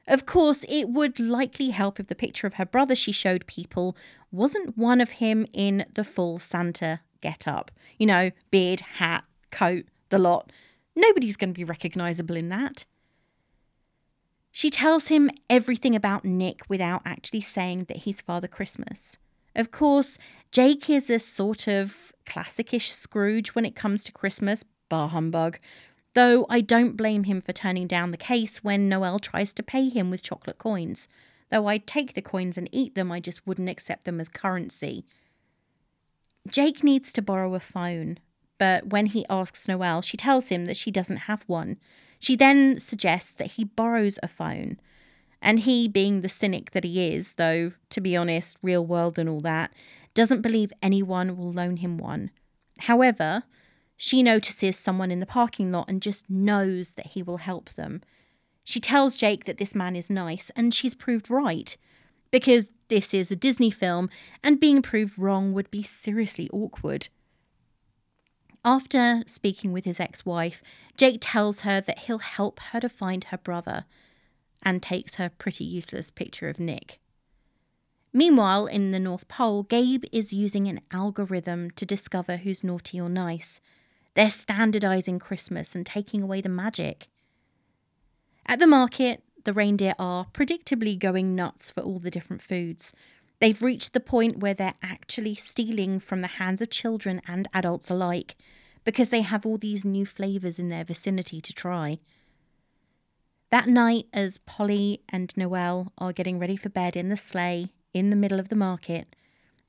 Of 0.08 0.26
course, 0.26 0.66
it 0.68 0.90
would 0.90 1.20
likely 1.20 1.70
help 1.70 2.00
if 2.00 2.08
the 2.08 2.16
picture 2.16 2.48
of 2.48 2.56
her 2.56 2.66
brother 2.66 2.96
she 2.96 3.14
showed 3.14 3.48
people 3.48 3.96
wasn't 4.32 4.78
one 4.78 5.00
of 5.00 5.12
him 5.12 5.46
in 5.54 5.86
the 5.94 6.04
full 6.04 6.38
Santa 6.38 7.00
get 7.22 7.48
up. 7.48 7.72
You 7.98 8.08
know, 8.08 8.32
beard, 8.52 8.82
hat, 8.82 9.24
coat, 9.52 9.86
the 10.10 10.20
lot. 10.20 10.52
Nobody's 10.96 11.38
going 11.38 11.54
to 11.54 11.58
be 11.58 11.64
recognisable 11.64 12.36
in 12.36 12.50
that. 12.50 12.86
She 14.52 14.70
tells 14.70 15.08
him 15.08 15.30
everything 15.50 15.96
about 15.96 16.26
Nick 16.26 16.62
without 16.70 17.02
actually 17.06 17.42
saying 17.42 17.86
that 17.86 17.98
he's 17.98 18.22
Father 18.22 18.48
Christmas. 18.48 19.18
Of 19.56 19.72
course, 19.72 20.18
Jake 20.52 20.90
is 20.90 21.10
a 21.10 21.20
sort 21.20 21.68
of 21.68 22.14
classicish 22.26 22.92
Scrooge 22.92 23.50
when 23.50 23.66
it 23.66 23.76
comes 23.76 24.04
to 24.04 24.12
Christmas, 24.12 24.64
bar 24.90 25.10
humbug, 25.10 25.60
though 26.14 26.46
I 26.50 26.62
don't 26.62 26.98
blame 26.98 27.26
him 27.26 27.42
for 27.42 27.54
turning 27.54 27.88
down 27.88 28.12
the 28.12 28.18
case 28.18 28.64
when 28.64 28.90
Noelle 28.90 29.20
tries 29.20 29.54
to 29.56 29.64
pay 29.64 29.90
him 29.90 30.10
with 30.10 30.24
chocolate 30.24 30.58
coins. 30.58 31.08
Though 31.50 31.68
I'd 31.68 31.88
take 31.88 32.14
the 32.14 32.22
coins 32.22 32.58
and 32.58 32.70
eat 32.72 32.96
them, 32.96 33.12
I 33.12 33.20
just 33.20 33.46
wouldn't 33.46 33.70
accept 33.70 34.06
them 34.06 34.20
as 34.20 34.30
currency. 34.30 35.06
Jake 36.48 36.84
needs 36.84 37.12
to 37.14 37.22
borrow 37.22 37.54
a 37.56 37.60
phone, 37.60 38.18
but 38.58 38.88
when 38.88 39.08
he 39.08 39.26
asks 39.30 39.68
Noelle, 39.68 40.02
she 40.02 40.18
tells 40.18 40.50
him 40.50 40.66
that 40.66 40.78
she 40.78 40.92
doesn't 40.92 41.18
have 41.18 41.44
one. 41.48 41.78
She 42.20 42.36
then 42.36 42.80
suggests 42.80 43.32
that 43.34 43.52
he 43.52 43.64
borrows 43.64 44.20
a 44.22 44.28
phone. 44.28 44.80
And 45.42 45.62
he, 45.62 45.88
being 45.88 46.22
the 46.22 46.30
cynic 46.30 46.72
that 46.72 46.84
he 46.84 47.14
is, 47.14 47.34
though, 47.34 47.72
to 47.92 48.02
be 48.02 48.16
honest, 48.16 48.58
real 48.62 48.86
world 48.86 49.18
and 49.18 49.30
all 49.30 49.40
that, 49.42 49.74
doesn't 50.14 50.42
believe 50.42 50.74
anyone 50.82 51.38
will 51.38 51.54
loan 51.54 51.78
him 51.78 51.98
one. 51.98 52.32
However, 52.80 53.44
she 53.96 54.22
notices 54.22 54.78
someone 54.78 55.12
in 55.12 55.20
the 55.20 55.26
parking 55.26 55.72
lot 55.72 55.88
and 55.88 56.02
just 56.02 56.30
knows 56.30 56.94
that 56.94 57.08
he 57.08 57.24
will 57.24 57.38
help 57.38 57.70
them. 57.76 58.02
She 58.64 58.80
tells 58.80 59.16
Jake 59.16 59.46
that 59.46 59.58
this 59.58 59.74
man 59.74 59.96
is 59.96 60.10
nice, 60.10 60.52
and 60.56 60.74
she's 60.74 60.96
proved 60.96 61.30
right. 61.30 61.76
Because 62.32 62.72
this 62.90 63.14
is 63.14 63.32
a 63.32 63.36
Disney 63.36 63.72
film, 63.72 64.10
and 64.44 64.60
being 64.60 64.82
proved 64.82 65.18
wrong 65.18 65.54
would 65.54 65.72
be 65.72 65.84
seriously 65.84 66.50
awkward. 66.52 67.08
After 68.66 69.24
speaking 69.26 69.72
with 69.72 69.86
his 69.86 70.00
ex 70.00 70.26
wife, 70.26 70.62
Jake 70.98 71.20
tells 71.22 71.62
her 71.62 71.80
that 71.82 72.00
he'll 72.00 72.20
help 72.20 72.60
her 72.72 72.80
to 72.80 72.90
find 72.90 73.26
her 73.26 73.38
brother 73.38 73.86
and 74.62 74.84
takes 74.84 75.16
her 75.16 75.30
pretty 75.30 75.64
useless 75.64 76.12
picture 76.12 76.50
of 76.50 76.60
Nick. 76.60 77.00
Meanwhile, 78.12 78.66
in 78.66 78.92
the 78.92 79.00
North 79.00 79.28
Pole, 79.28 79.64
Gabe 79.64 80.04
is 80.12 80.34
using 80.34 80.68
an 80.68 80.82
algorithm 80.92 81.72
to 81.72 81.86
discover 81.86 82.38
who's 82.38 82.64
naughty 82.64 83.00
or 83.00 83.08
nice. 83.08 83.62
They're 84.16 84.32
standardizing 84.32 85.20
Christmas 85.20 85.76
and 85.76 85.86
taking 85.86 86.24
away 86.24 86.42
the 86.42 86.50
magic. 86.50 87.08
At 88.46 88.60
the 88.60 88.68
market, 88.68 89.24
the 89.44 89.54
reindeer 89.54 89.94
are 90.00 90.26
predictably 90.34 90.98
going 90.98 91.36
nuts 91.36 91.70
for 91.70 91.82
all 91.82 92.00
the 92.00 92.12
different 92.12 92.42
foods. 92.42 92.92
They've 93.40 93.62
reached 93.62 93.94
the 93.94 94.00
point 94.00 94.40
where 94.40 94.54
they're 94.54 94.76
actually 94.82 95.36
stealing 95.36 96.00
from 96.00 96.22
the 96.22 96.28
hands 96.28 96.62
of 96.62 96.70
children 96.70 97.22
and 97.28 97.48
adults 97.54 97.90
alike 97.90 98.36
because 98.84 99.10
they 99.10 99.22
have 99.22 99.46
all 99.46 99.58
these 99.58 99.86
new 99.86 100.06
flavours 100.06 100.60
in 100.60 100.70
their 100.70 100.84
vicinity 100.84 101.40
to 101.42 101.54
try. 101.54 102.00
That 103.50 103.68
night, 103.68 104.06
as 104.14 104.38
Polly 104.40 105.02
and 105.10 105.36
Noelle 105.36 105.92
are 105.98 106.14
getting 106.14 106.38
ready 106.38 106.56
for 106.56 106.70
bed 106.70 106.96
in 106.96 107.10
the 107.10 107.18
sleigh 107.18 107.72
in 107.94 108.10
the 108.10 108.16
middle 108.16 108.40
of 108.40 108.50
the 108.50 108.56
market, 108.56 109.16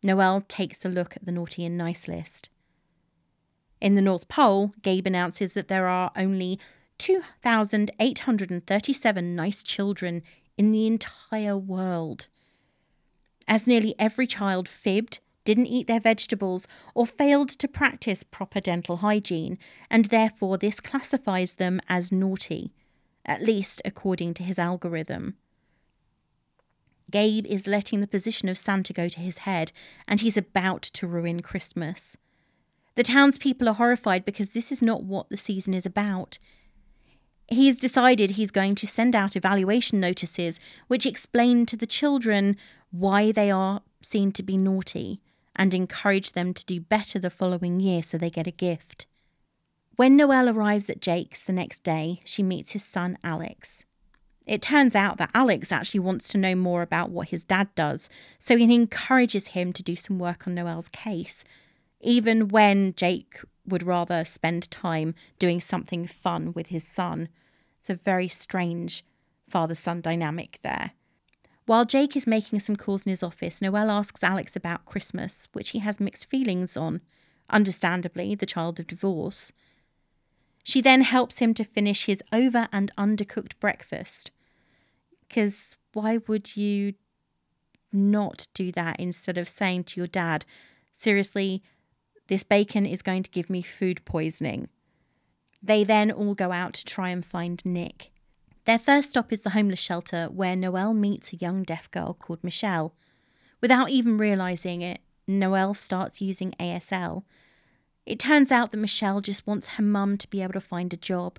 Noelle 0.02 0.42
takes 0.42 0.84
a 0.84 0.88
look 0.88 1.16
at 1.16 1.24
the 1.24 1.32
naughty 1.32 1.64
and 1.64 1.78
nice 1.78 2.08
list. 2.08 2.50
In 3.80 3.94
the 3.94 4.02
North 4.02 4.28
Pole, 4.28 4.74
Gabe 4.82 5.06
announces 5.06 5.54
that 5.54 5.68
there 5.68 5.88
are 5.88 6.10
only 6.16 6.58
2,837 6.98 9.36
nice 9.36 9.62
children 9.62 10.22
in 10.58 10.72
the 10.72 10.86
entire 10.86 11.56
world 11.56 12.26
as 13.48 13.66
nearly 13.66 13.94
every 13.98 14.26
child 14.26 14.68
fibbed, 14.68 15.20
didn't 15.44 15.66
eat 15.66 15.86
their 15.86 16.00
vegetables, 16.00 16.66
or 16.94 17.06
failed 17.06 17.48
to 17.48 17.66
practice 17.66 18.22
proper 18.22 18.60
dental 18.60 18.98
hygiene, 18.98 19.58
and 19.90 20.06
therefore 20.06 20.58
this 20.58 20.80
classifies 20.80 21.54
them 21.54 21.80
as 21.88 22.12
naughty, 22.12 22.72
at 23.24 23.42
least 23.42 23.80
according 23.84 24.34
to 24.34 24.42
his 24.42 24.58
algorithm. 24.58 25.36
Gabe 27.10 27.46
is 27.46 27.66
letting 27.66 28.00
the 28.00 28.06
position 28.06 28.48
of 28.48 28.58
Santa 28.58 28.92
go 28.92 29.08
to 29.08 29.20
his 29.20 29.38
head, 29.38 29.72
and 30.06 30.20
he's 30.20 30.36
about 30.36 30.82
to 30.82 31.06
ruin 31.06 31.40
Christmas. 31.40 32.16
The 32.94 33.02
townspeople 33.02 33.68
are 33.68 33.74
horrified 33.74 34.24
because 34.24 34.50
this 34.50 34.70
is 34.70 34.82
not 34.82 35.02
what 35.02 35.30
the 35.30 35.36
season 35.36 35.74
is 35.74 35.86
about. 35.86 36.38
He's 37.52 37.80
decided 37.80 38.32
he's 38.32 38.52
going 38.52 38.76
to 38.76 38.86
send 38.86 39.16
out 39.16 39.34
evaluation 39.34 39.98
notices 39.98 40.60
which 40.86 41.04
explain 41.04 41.66
to 41.66 41.76
the 41.76 41.86
children 41.86 42.56
why 42.92 43.32
they 43.32 43.50
are 43.50 43.82
seen 44.02 44.30
to 44.32 44.42
be 44.44 44.56
naughty 44.56 45.20
and 45.56 45.74
encourage 45.74 46.32
them 46.32 46.54
to 46.54 46.64
do 46.64 46.80
better 46.80 47.18
the 47.18 47.28
following 47.28 47.80
year 47.80 48.04
so 48.04 48.16
they 48.16 48.30
get 48.30 48.46
a 48.46 48.52
gift. 48.52 49.06
When 49.96 50.16
Noelle 50.16 50.48
arrives 50.48 50.88
at 50.88 51.00
Jake's 51.02 51.42
the 51.42 51.52
next 51.52 51.82
day, 51.82 52.20
she 52.24 52.44
meets 52.44 52.70
his 52.70 52.84
son 52.84 53.18
Alex. 53.24 53.84
It 54.46 54.62
turns 54.62 54.94
out 54.94 55.18
that 55.18 55.30
Alex 55.34 55.72
actually 55.72 56.00
wants 56.00 56.28
to 56.28 56.38
know 56.38 56.54
more 56.54 56.82
about 56.82 57.10
what 57.10 57.30
his 57.30 57.42
dad 57.42 57.68
does, 57.74 58.08
so 58.38 58.56
he 58.56 58.72
encourages 58.72 59.48
him 59.48 59.72
to 59.72 59.82
do 59.82 59.96
some 59.96 60.20
work 60.20 60.46
on 60.46 60.54
Noelle's 60.54 60.88
case, 60.88 61.42
even 62.00 62.48
when 62.48 62.94
Jake 62.94 63.40
would 63.66 63.82
rather 63.82 64.24
spend 64.24 64.70
time 64.70 65.14
doing 65.40 65.60
something 65.60 66.06
fun 66.06 66.52
with 66.52 66.68
his 66.68 66.86
son. 66.86 67.28
It's 67.80 67.90
a 67.90 67.94
very 67.94 68.28
strange 68.28 69.04
father 69.48 69.74
son 69.74 70.02
dynamic 70.02 70.58
there. 70.62 70.92
While 71.64 71.86
Jake 71.86 72.14
is 72.14 72.26
making 72.26 72.60
some 72.60 72.76
calls 72.76 73.06
in 73.06 73.10
his 73.10 73.22
office, 73.22 73.62
Noelle 73.62 73.90
asks 73.90 74.22
Alex 74.22 74.54
about 74.54 74.84
Christmas, 74.84 75.48
which 75.54 75.70
he 75.70 75.78
has 75.78 75.98
mixed 75.98 76.26
feelings 76.26 76.76
on. 76.76 77.00
Understandably, 77.48 78.34
the 78.34 78.46
child 78.46 78.78
of 78.78 78.86
divorce. 78.86 79.50
She 80.62 80.82
then 80.82 81.00
helps 81.02 81.38
him 81.38 81.54
to 81.54 81.64
finish 81.64 82.04
his 82.04 82.22
over 82.32 82.68
and 82.70 82.92
undercooked 82.98 83.58
breakfast. 83.60 84.30
Because 85.26 85.76
why 85.94 86.18
would 86.28 86.56
you 86.56 86.94
not 87.92 88.46
do 88.52 88.70
that 88.72 89.00
instead 89.00 89.38
of 89.38 89.48
saying 89.48 89.84
to 89.84 90.00
your 90.00 90.06
dad, 90.06 90.44
seriously, 90.94 91.62
this 92.28 92.42
bacon 92.42 92.84
is 92.84 93.00
going 93.00 93.22
to 93.22 93.30
give 93.30 93.48
me 93.48 93.62
food 93.62 94.04
poisoning? 94.04 94.68
They 95.62 95.84
then 95.84 96.10
all 96.10 96.34
go 96.34 96.52
out 96.52 96.74
to 96.74 96.84
try 96.84 97.10
and 97.10 97.24
find 97.24 97.64
Nick. 97.64 98.10
Their 98.64 98.78
first 98.78 99.10
stop 99.10 99.32
is 99.32 99.42
the 99.42 99.50
homeless 99.50 99.78
shelter 99.78 100.28
where 100.30 100.56
Noelle 100.56 100.94
meets 100.94 101.32
a 101.32 101.36
young 101.36 101.62
deaf 101.62 101.90
girl 101.90 102.14
called 102.14 102.44
Michelle. 102.44 102.94
Without 103.60 103.90
even 103.90 104.16
realizing 104.16 104.80
it, 104.80 105.00
Noelle 105.26 105.74
starts 105.74 106.20
using 106.20 106.52
ASL. 106.58 107.24
It 108.06 108.18
turns 108.18 108.50
out 108.50 108.70
that 108.70 108.78
Michelle 108.78 109.20
just 109.20 109.46
wants 109.46 109.68
her 109.68 109.82
mum 109.82 110.16
to 110.18 110.28
be 110.28 110.42
able 110.42 110.54
to 110.54 110.60
find 110.60 110.92
a 110.92 110.96
job. 110.96 111.38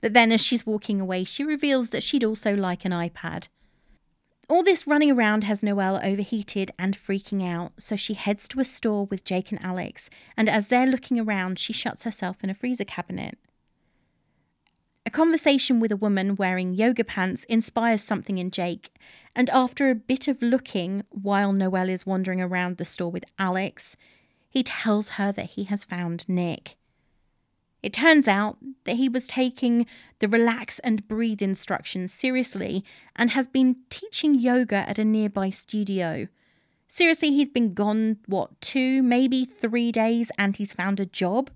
But 0.00 0.12
then, 0.12 0.30
as 0.30 0.40
she's 0.40 0.66
walking 0.66 1.00
away, 1.00 1.24
she 1.24 1.42
reveals 1.42 1.88
that 1.88 2.02
she'd 2.02 2.24
also 2.24 2.54
like 2.54 2.84
an 2.84 2.92
iPad. 2.92 3.48
All 4.48 4.62
this 4.62 4.86
running 4.86 5.10
around 5.10 5.42
has 5.44 5.62
Noelle 5.62 6.00
overheated 6.04 6.70
and 6.78 6.96
freaking 6.96 7.44
out, 7.44 7.72
so 7.78 7.96
she 7.96 8.14
heads 8.14 8.46
to 8.48 8.60
a 8.60 8.64
store 8.64 9.06
with 9.06 9.24
Jake 9.24 9.50
and 9.50 9.62
Alex, 9.64 10.08
and 10.36 10.48
as 10.48 10.68
they're 10.68 10.86
looking 10.86 11.18
around, 11.18 11.58
she 11.58 11.72
shuts 11.72 12.04
herself 12.04 12.36
in 12.44 12.50
a 12.50 12.54
freezer 12.54 12.84
cabinet. 12.84 13.36
A 15.06 15.10
conversation 15.10 15.78
with 15.78 15.92
a 15.92 15.96
woman 15.96 16.34
wearing 16.34 16.74
yoga 16.74 17.04
pants 17.04 17.44
inspires 17.44 18.02
something 18.02 18.38
in 18.38 18.50
Jake, 18.50 18.90
and 19.36 19.48
after 19.50 19.88
a 19.88 19.94
bit 19.94 20.26
of 20.26 20.42
looking 20.42 21.04
while 21.10 21.52
Noelle 21.52 21.90
is 21.90 22.04
wandering 22.04 22.40
around 22.40 22.76
the 22.76 22.84
store 22.84 23.12
with 23.12 23.24
Alex, 23.38 23.96
he 24.50 24.64
tells 24.64 25.10
her 25.10 25.30
that 25.30 25.50
he 25.50 25.62
has 25.64 25.84
found 25.84 26.28
Nick. 26.28 26.74
It 27.84 27.92
turns 27.92 28.26
out 28.26 28.58
that 28.82 28.96
he 28.96 29.08
was 29.08 29.28
taking 29.28 29.86
the 30.18 30.26
relax 30.26 30.80
and 30.80 31.06
breathe 31.06 31.40
instructions 31.40 32.12
seriously 32.12 32.84
and 33.14 33.30
has 33.30 33.46
been 33.46 33.76
teaching 33.88 34.34
yoga 34.34 34.88
at 34.88 34.98
a 34.98 35.04
nearby 35.04 35.50
studio. 35.50 36.26
Seriously, 36.88 37.30
he's 37.30 37.48
been 37.48 37.74
gone, 37.74 38.18
what, 38.26 38.60
two, 38.60 39.04
maybe 39.04 39.44
three 39.44 39.92
days, 39.92 40.32
and 40.36 40.56
he's 40.56 40.72
found 40.72 40.98
a 40.98 41.06
job? 41.06 41.48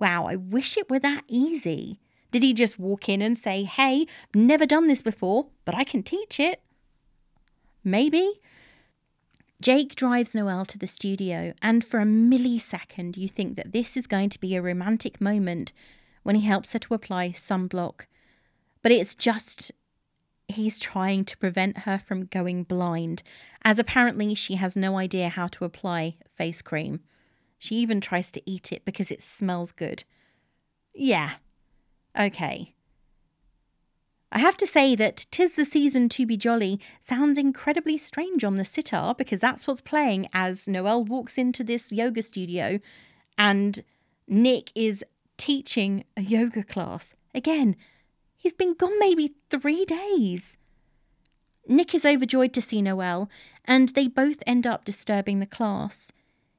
Wow, 0.00 0.26
I 0.26 0.34
wish 0.34 0.76
it 0.76 0.90
were 0.90 0.98
that 0.98 1.22
easy. 1.28 2.00
Did 2.30 2.42
he 2.42 2.52
just 2.52 2.78
walk 2.78 3.08
in 3.08 3.22
and 3.22 3.36
say, 3.36 3.64
Hey, 3.64 4.06
never 4.34 4.66
done 4.66 4.88
this 4.88 5.02
before, 5.02 5.46
but 5.64 5.74
I 5.74 5.84
can 5.84 6.02
teach 6.02 6.40
it? 6.40 6.60
Maybe. 7.84 8.40
Jake 9.60 9.94
drives 9.94 10.34
Noelle 10.34 10.66
to 10.66 10.78
the 10.78 10.86
studio, 10.86 11.54
and 11.62 11.82
for 11.82 12.00
a 12.00 12.04
millisecond, 12.04 13.16
you 13.16 13.26
think 13.26 13.56
that 13.56 13.72
this 13.72 13.96
is 13.96 14.06
going 14.06 14.28
to 14.30 14.40
be 14.40 14.54
a 14.54 14.60
romantic 14.60 15.18
moment 15.18 15.72
when 16.24 16.36
he 16.36 16.46
helps 16.46 16.74
her 16.74 16.78
to 16.80 16.94
apply 16.94 17.30
sunblock. 17.30 18.06
But 18.82 18.92
it's 18.92 19.14
just 19.14 19.72
he's 20.48 20.78
trying 20.78 21.24
to 21.24 21.38
prevent 21.38 21.78
her 21.78 21.98
from 21.98 22.26
going 22.26 22.64
blind, 22.64 23.22
as 23.62 23.78
apparently 23.78 24.34
she 24.34 24.56
has 24.56 24.76
no 24.76 24.98
idea 24.98 25.28
how 25.28 25.46
to 25.48 25.64
apply 25.64 26.16
face 26.34 26.60
cream. 26.60 27.00
She 27.58 27.76
even 27.76 28.00
tries 28.00 28.30
to 28.32 28.42
eat 28.44 28.72
it 28.72 28.84
because 28.84 29.10
it 29.10 29.22
smells 29.22 29.72
good. 29.72 30.04
Yeah. 30.94 31.34
Okay. 32.18 32.74
I 34.32 34.38
have 34.38 34.56
to 34.58 34.66
say 34.66 34.94
that 34.96 35.26
Tis 35.30 35.54
the 35.54 35.64
Season 35.64 36.08
to 36.10 36.26
Be 36.26 36.36
Jolly 36.36 36.80
sounds 37.00 37.38
incredibly 37.38 37.96
strange 37.96 38.44
on 38.44 38.56
the 38.56 38.64
sitar 38.64 39.14
because 39.14 39.40
that's 39.40 39.66
what's 39.66 39.80
playing 39.80 40.26
as 40.32 40.66
Noelle 40.66 41.04
walks 41.04 41.38
into 41.38 41.62
this 41.62 41.92
yoga 41.92 42.22
studio 42.22 42.80
and 43.38 43.82
Nick 44.26 44.72
is 44.74 45.04
teaching 45.36 46.04
a 46.16 46.22
yoga 46.22 46.62
class. 46.64 47.14
Again, 47.34 47.76
he's 48.36 48.52
been 48.52 48.74
gone 48.74 48.98
maybe 48.98 49.34
three 49.50 49.84
days. 49.84 50.56
Nick 51.68 51.94
is 51.94 52.04
overjoyed 52.04 52.52
to 52.54 52.60
see 52.60 52.80
Noelle, 52.80 53.28
and 53.64 53.90
they 53.90 54.06
both 54.06 54.42
end 54.46 54.66
up 54.66 54.84
disturbing 54.84 55.40
the 55.40 55.46
class. 55.46 56.12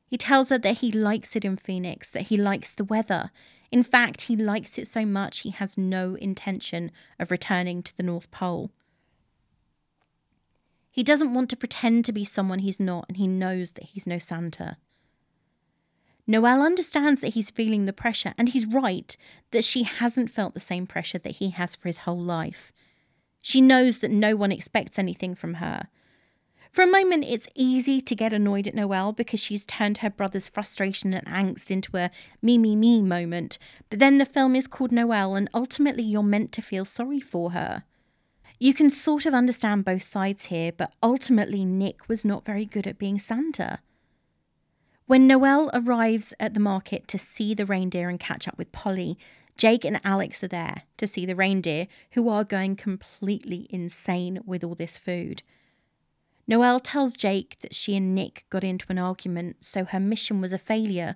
He 0.05 0.17
tells 0.17 0.49
her 0.49 0.57
that 0.57 0.77
he 0.77 0.91
likes 0.91 1.35
it 1.35 1.45
in 1.45 1.57
Phoenix, 1.57 2.09
that 2.11 2.23
he 2.23 2.37
likes 2.37 2.73
the 2.73 2.83
weather, 2.83 3.31
in 3.71 3.83
fact, 3.83 4.21
he 4.21 4.35
likes 4.35 4.77
it 4.77 4.87
so 4.87 5.05
much 5.05 5.39
he 5.39 5.49
has 5.49 5.77
no 5.77 6.15
intention 6.15 6.91
of 7.19 7.31
returning 7.31 7.83
to 7.83 7.95
the 7.95 8.03
North 8.03 8.31
Pole. 8.31 8.71
He 10.91 11.03
doesn't 11.03 11.33
want 11.33 11.49
to 11.51 11.57
pretend 11.57 12.05
to 12.05 12.11
be 12.11 12.25
someone 12.25 12.59
he's 12.59 12.79
not, 12.79 13.05
and 13.07 13.17
he 13.17 13.27
knows 13.27 13.73
that 13.73 13.83
he's 13.85 14.07
no 14.07 14.19
Santa. 14.19 14.77
Noelle 16.25 16.61
understands 16.61 17.21
that 17.21 17.35
he's 17.35 17.51
feeling 17.51 17.85
the 17.85 17.93
pressure, 17.93 18.33
and 18.37 18.49
he's 18.49 18.65
right 18.65 19.15
that 19.51 19.63
she 19.63 19.83
hasn't 19.83 20.31
felt 20.31 20.53
the 20.53 20.59
same 20.59 20.87
pressure 20.87 21.19
that 21.19 21.33
he 21.33 21.51
has 21.51 21.75
for 21.75 21.87
his 21.87 21.99
whole 21.99 22.19
life. 22.19 22.71
She 23.41 23.61
knows 23.61 23.99
that 23.99 24.11
no 24.11 24.35
one 24.35 24.51
expects 24.51 24.97
anything 24.97 25.35
from 25.35 25.55
her, 25.55 25.87
for 26.71 26.83
a 26.83 26.87
moment, 26.87 27.25
it's 27.27 27.47
easy 27.55 28.01
to 28.01 28.15
get 28.15 28.33
annoyed 28.33 28.67
at 28.67 28.75
Noelle 28.75 29.13
because 29.13 29.39
she's 29.39 29.65
turned 29.65 29.99
her 29.99 30.09
brother's 30.09 30.49
frustration 30.49 31.13
and 31.13 31.27
angst 31.27 31.71
into 31.71 31.97
a 31.97 32.11
me, 32.41 32.57
me, 32.57 32.75
me 32.75 33.01
moment. 33.01 33.57
But 33.89 33.99
then 33.99 34.17
the 34.17 34.25
film 34.25 34.55
is 34.55 34.67
called 34.67 34.91
Noelle, 34.91 35.35
and 35.35 35.49
ultimately, 35.53 36.03
you're 36.03 36.23
meant 36.23 36.51
to 36.53 36.61
feel 36.61 36.85
sorry 36.85 37.19
for 37.19 37.51
her. 37.51 37.83
You 38.59 38.73
can 38.73 38.89
sort 38.89 39.25
of 39.25 39.33
understand 39.33 39.85
both 39.85 40.03
sides 40.03 40.45
here, 40.45 40.71
but 40.71 40.93
ultimately, 41.03 41.63
Nick 41.63 42.07
was 42.07 42.25
not 42.25 42.45
very 42.45 42.65
good 42.65 42.87
at 42.87 42.97
being 42.97 43.19
Santa. 43.19 43.79
When 45.05 45.27
Noelle 45.27 45.69
arrives 45.73 46.33
at 46.39 46.53
the 46.53 46.59
market 46.59 47.07
to 47.09 47.17
see 47.17 47.53
the 47.53 47.65
reindeer 47.65 48.09
and 48.09 48.19
catch 48.19 48.47
up 48.47 48.57
with 48.57 48.71
Polly, 48.71 49.17
Jake 49.57 49.85
and 49.85 50.01
Alex 50.03 50.43
are 50.43 50.47
there 50.49 50.83
to 50.97 51.07
see 51.07 51.25
the 51.25 51.35
reindeer, 51.35 51.87
who 52.11 52.29
are 52.29 52.43
going 52.43 52.75
completely 52.75 53.67
insane 53.69 54.39
with 54.45 54.63
all 54.63 54.75
this 54.75 54.97
food. 54.97 55.43
Noelle 56.47 56.79
tells 56.79 57.13
Jake 57.13 57.57
that 57.61 57.75
she 57.75 57.95
and 57.95 58.15
Nick 58.15 58.45
got 58.49 58.63
into 58.63 58.85
an 58.89 58.97
argument, 58.97 59.57
so 59.61 59.83
her 59.83 59.99
mission 59.99 60.39
was 60.39 60.53
a 60.53 60.57
failure. 60.57 61.15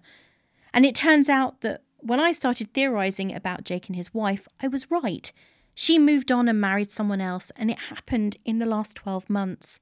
And 0.74 0.86
it 0.86 0.96
turns 0.96 1.30
out 1.30 1.62
that 1.62 1.84
when 2.00 2.20
I 2.20 2.32
started 2.32 2.74
theorising 2.74 3.34
about 3.34 3.64
Jake 3.64 3.88
and 3.88 3.96
his 3.96 4.14
wife, 4.14 4.48
I 4.62 4.68
was 4.68 4.92
right. 4.92 5.32
She 5.74 5.98
moved 5.98 6.32
on 6.32 6.50
and 6.50 6.60
married 6.60 6.90
someone 6.90 7.22
else, 7.22 7.52
and 7.56 7.72
it 7.72 7.80
happened 7.80 8.36
in 8.44 8.60
the 8.60 8.66
last 8.66 8.96
12 8.96 9.30
months. 9.30 9.80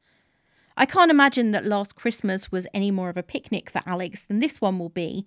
I 0.77 0.85
can't 0.85 1.11
imagine 1.11 1.51
that 1.51 1.65
last 1.65 1.95
Christmas 1.95 2.51
was 2.51 2.67
any 2.73 2.91
more 2.91 3.09
of 3.09 3.17
a 3.17 3.23
picnic 3.23 3.69
for 3.69 3.81
Alex 3.85 4.23
than 4.23 4.39
this 4.39 4.61
one 4.61 4.77
will 4.77 4.89
be, 4.89 5.25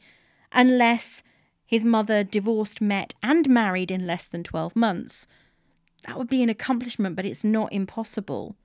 unless 0.53 1.23
his 1.67 1.85
mother 1.85 2.23
divorced, 2.23 2.81
met, 2.81 3.15
and 3.23 3.49
married 3.49 3.91
in 3.91 4.07
less 4.07 4.29
than 4.29 4.45
12 4.45 4.77
months. 4.77 5.27
That 6.07 6.17
would 6.17 6.29
be 6.29 6.43
an 6.43 6.49
accomplishment, 6.49 7.17
but 7.17 7.25
it's 7.25 7.45
not 7.45 7.73
impossible. 7.73 8.57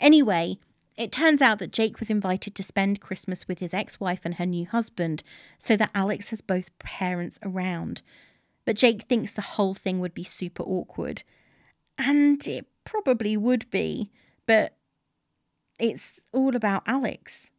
Anyway, 0.00 0.58
it 0.96 1.12
turns 1.12 1.42
out 1.42 1.58
that 1.58 1.72
Jake 1.72 2.00
was 2.00 2.10
invited 2.10 2.54
to 2.54 2.62
spend 2.62 3.00
Christmas 3.00 3.46
with 3.46 3.58
his 3.58 3.74
ex 3.74 4.00
wife 4.00 4.20
and 4.24 4.34
her 4.34 4.46
new 4.46 4.66
husband, 4.66 5.22
so 5.58 5.76
that 5.76 5.90
Alex 5.94 6.30
has 6.30 6.40
both 6.40 6.76
parents 6.78 7.38
around. 7.42 8.02
But 8.64 8.76
Jake 8.76 9.04
thinks 9.04 9.32
the 9.32 9.42
whole 9.42 9.74
thing 9.74 10.00
would 10.00 10.14
be 10.14 10.24
super 10.24 10.62
awkward. 10.62 11.22
And 11.98 12.46
it 12.46 12.66
probably 12.84 13.36
would 13.36 13.70
be, 13.70 14.10
but 14.46 14.76
it's 15.78 16.20
all 16.32 16.56
about 16.56 16.82
Alex. 16.86 17.52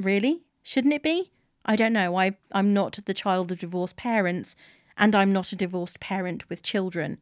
Really? 0.00 0.42
Shouldn't 0.62 0.94
it 0.94 1.02
be? 1.02 1.32
I 1.64 1.76
don't 1.76 1.92
know. 1.92 2.16
I, 2.16 2.36
I'm 2.52 2.74
not 2.74 2.98
the 3.04 3.14
child 3.14 3.50
of 3.50 3.58
divorced 3.58 3.96
parents, 3.96 4.54
and 4.96 5.14
I'm 5.14 5.32
not 5.32 5.52
a 5.52 5.56
divorced 5.56 6.00
parent 6.00 6.48
with 6.48 6.62
children. 6.62 7.18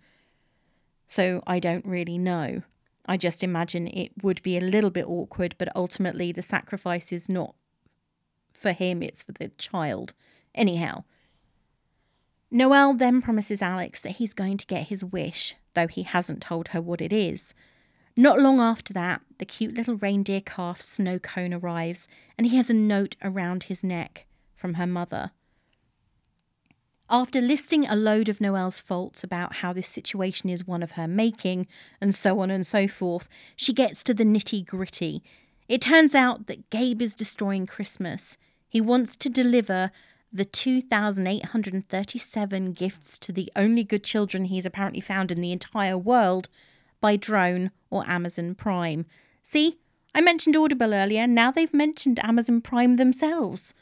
So 1.07 1.43
I 1.47 1.59
don't 1.59 1.85
really 1.85 2.19
know. 2.19 2.63
I 3.07 3.17
just 3.17 3.43
imagine 3.43 3.89
it 3.89 4.13
would 4.23 4.43
be 4.43 4.57
a 4.57 4.61
little 4.61 4.91
bit 4.91 5.07
awkward, 5.09 5.57
but 5.59 5.75
ultimately 5.75 6.33
the 6.33 6.43
sacrifice 6.43 7.13
is 7.13 7.29
not 7.29 7.55
for 8.53 8.73
him, 8.73 9.03
it's 9.03 9.23
for 9.23 9.33
the 9.33 9.49
child. 9.59 10.15
Anyhow, 10.55 11.05
Noelle 12.51 12.95
then 12.95 13.23
promises 13.23 13.63
Alex 13.63 14.01
that 14.03 14.17
he's 14.17 14.35
going 14.35 14.57
to 14.59 14.67
get 14.67 14.89
his 14.89 15.05
wish, 15.05 15.57
though 15.75 15.89
he 15.89 16.03
hasn't 16.03 16.43
told 16.43 16.69
her 16.69 16.81
what 16.81 17.01
it 17.01 17.13
is. 17.13 17.55
Not 18.15 18.39
long 18.39 18.61
after 18.61 18.93
that, 18.93 19.23
the 19.39 19.47
cute 19.47 19.75
little 19.75 19.97
reindeer 19.97 20.43
calf 20.43 20.81
Snow 20.81 21.19
Cone 21.19 21.55
arrives, 21.55 22.07
and 22.37 22.47
he 22.47 22.57
has 22.57 22.69
a 22.69 22.75
note 22.75 23.17
around 23.23 23.65
his 23.65 23.83
neck 23.83 24.27
from 24.55 24.75
her 24.75 24.87
mother. 24.87 25.33
After 27.15 27.43
listing 27.43 27.87
a 27.87 27.95
load 27.95 28.31
of 28.31 28.41
Noelle's 28.41 28.81
faults 28.81 29.23
about 29.23 29.57
how 29.57 29.75
this 29.75 29.87
situation 29.87 30.49
is 30.49 30.67
one 30.67 30.83
of 30.83 30.93
her 30.93 31.07
making, 31.07 31.67
and 32.01 32.15
so 32.15 32.41
on 32.41 32.51
and 32.51 32.67
so 32.67 32.89
forth, 32.89 33.29
she 33.55 33.75
gets 33.75 34.03
to 34.05 34.15
the 34.15 34.25
nitty 34.25 34.65
gritty. 34.65 35.23
It 35.69 35.83
turns 35.83 36.15
out 36.15 36.47
that 36.47 36.71
Gabe 36.71 37.03
is 37.03 37.15
destroying 37.15 37.67
Christmas. 37.67 38.39
He 38.67 38.81
wants 38.81 39.15
to 39.17 39.29
deliver 39.29 39.91
the 40.33 40.47
2,837 40.47 42.73
gifts 42.73 43.19
to 43.19 43.31
the 43.31 43.53
only 43.55 43.85
good 43.85 44.05
children 44.05 44.47
he's 44.47 44.65
apparently 44.65 45.03
found 45.03 45.31
in 45.31 45.43
the 45.43 45.53
entire 45.53 45.99
world 45.99 46.49
by 47.03 47.17
drone 47.17 47.73
or 47.91 48.09
Amazon 48.09 48.55
Prime. 48.55 49.05
See, 49.43 49.77
I 50.15 50.23
mentioned 50.23 50.57
Audible 50.57 50.95
earlier, 50.95 51.27
now 51.27 51.51
they've 51.51 51.75
mentioned 51.75 52.25
Amazon 52.25 52.63
Prime 52.63 52.97
themselves. 52.97 53.75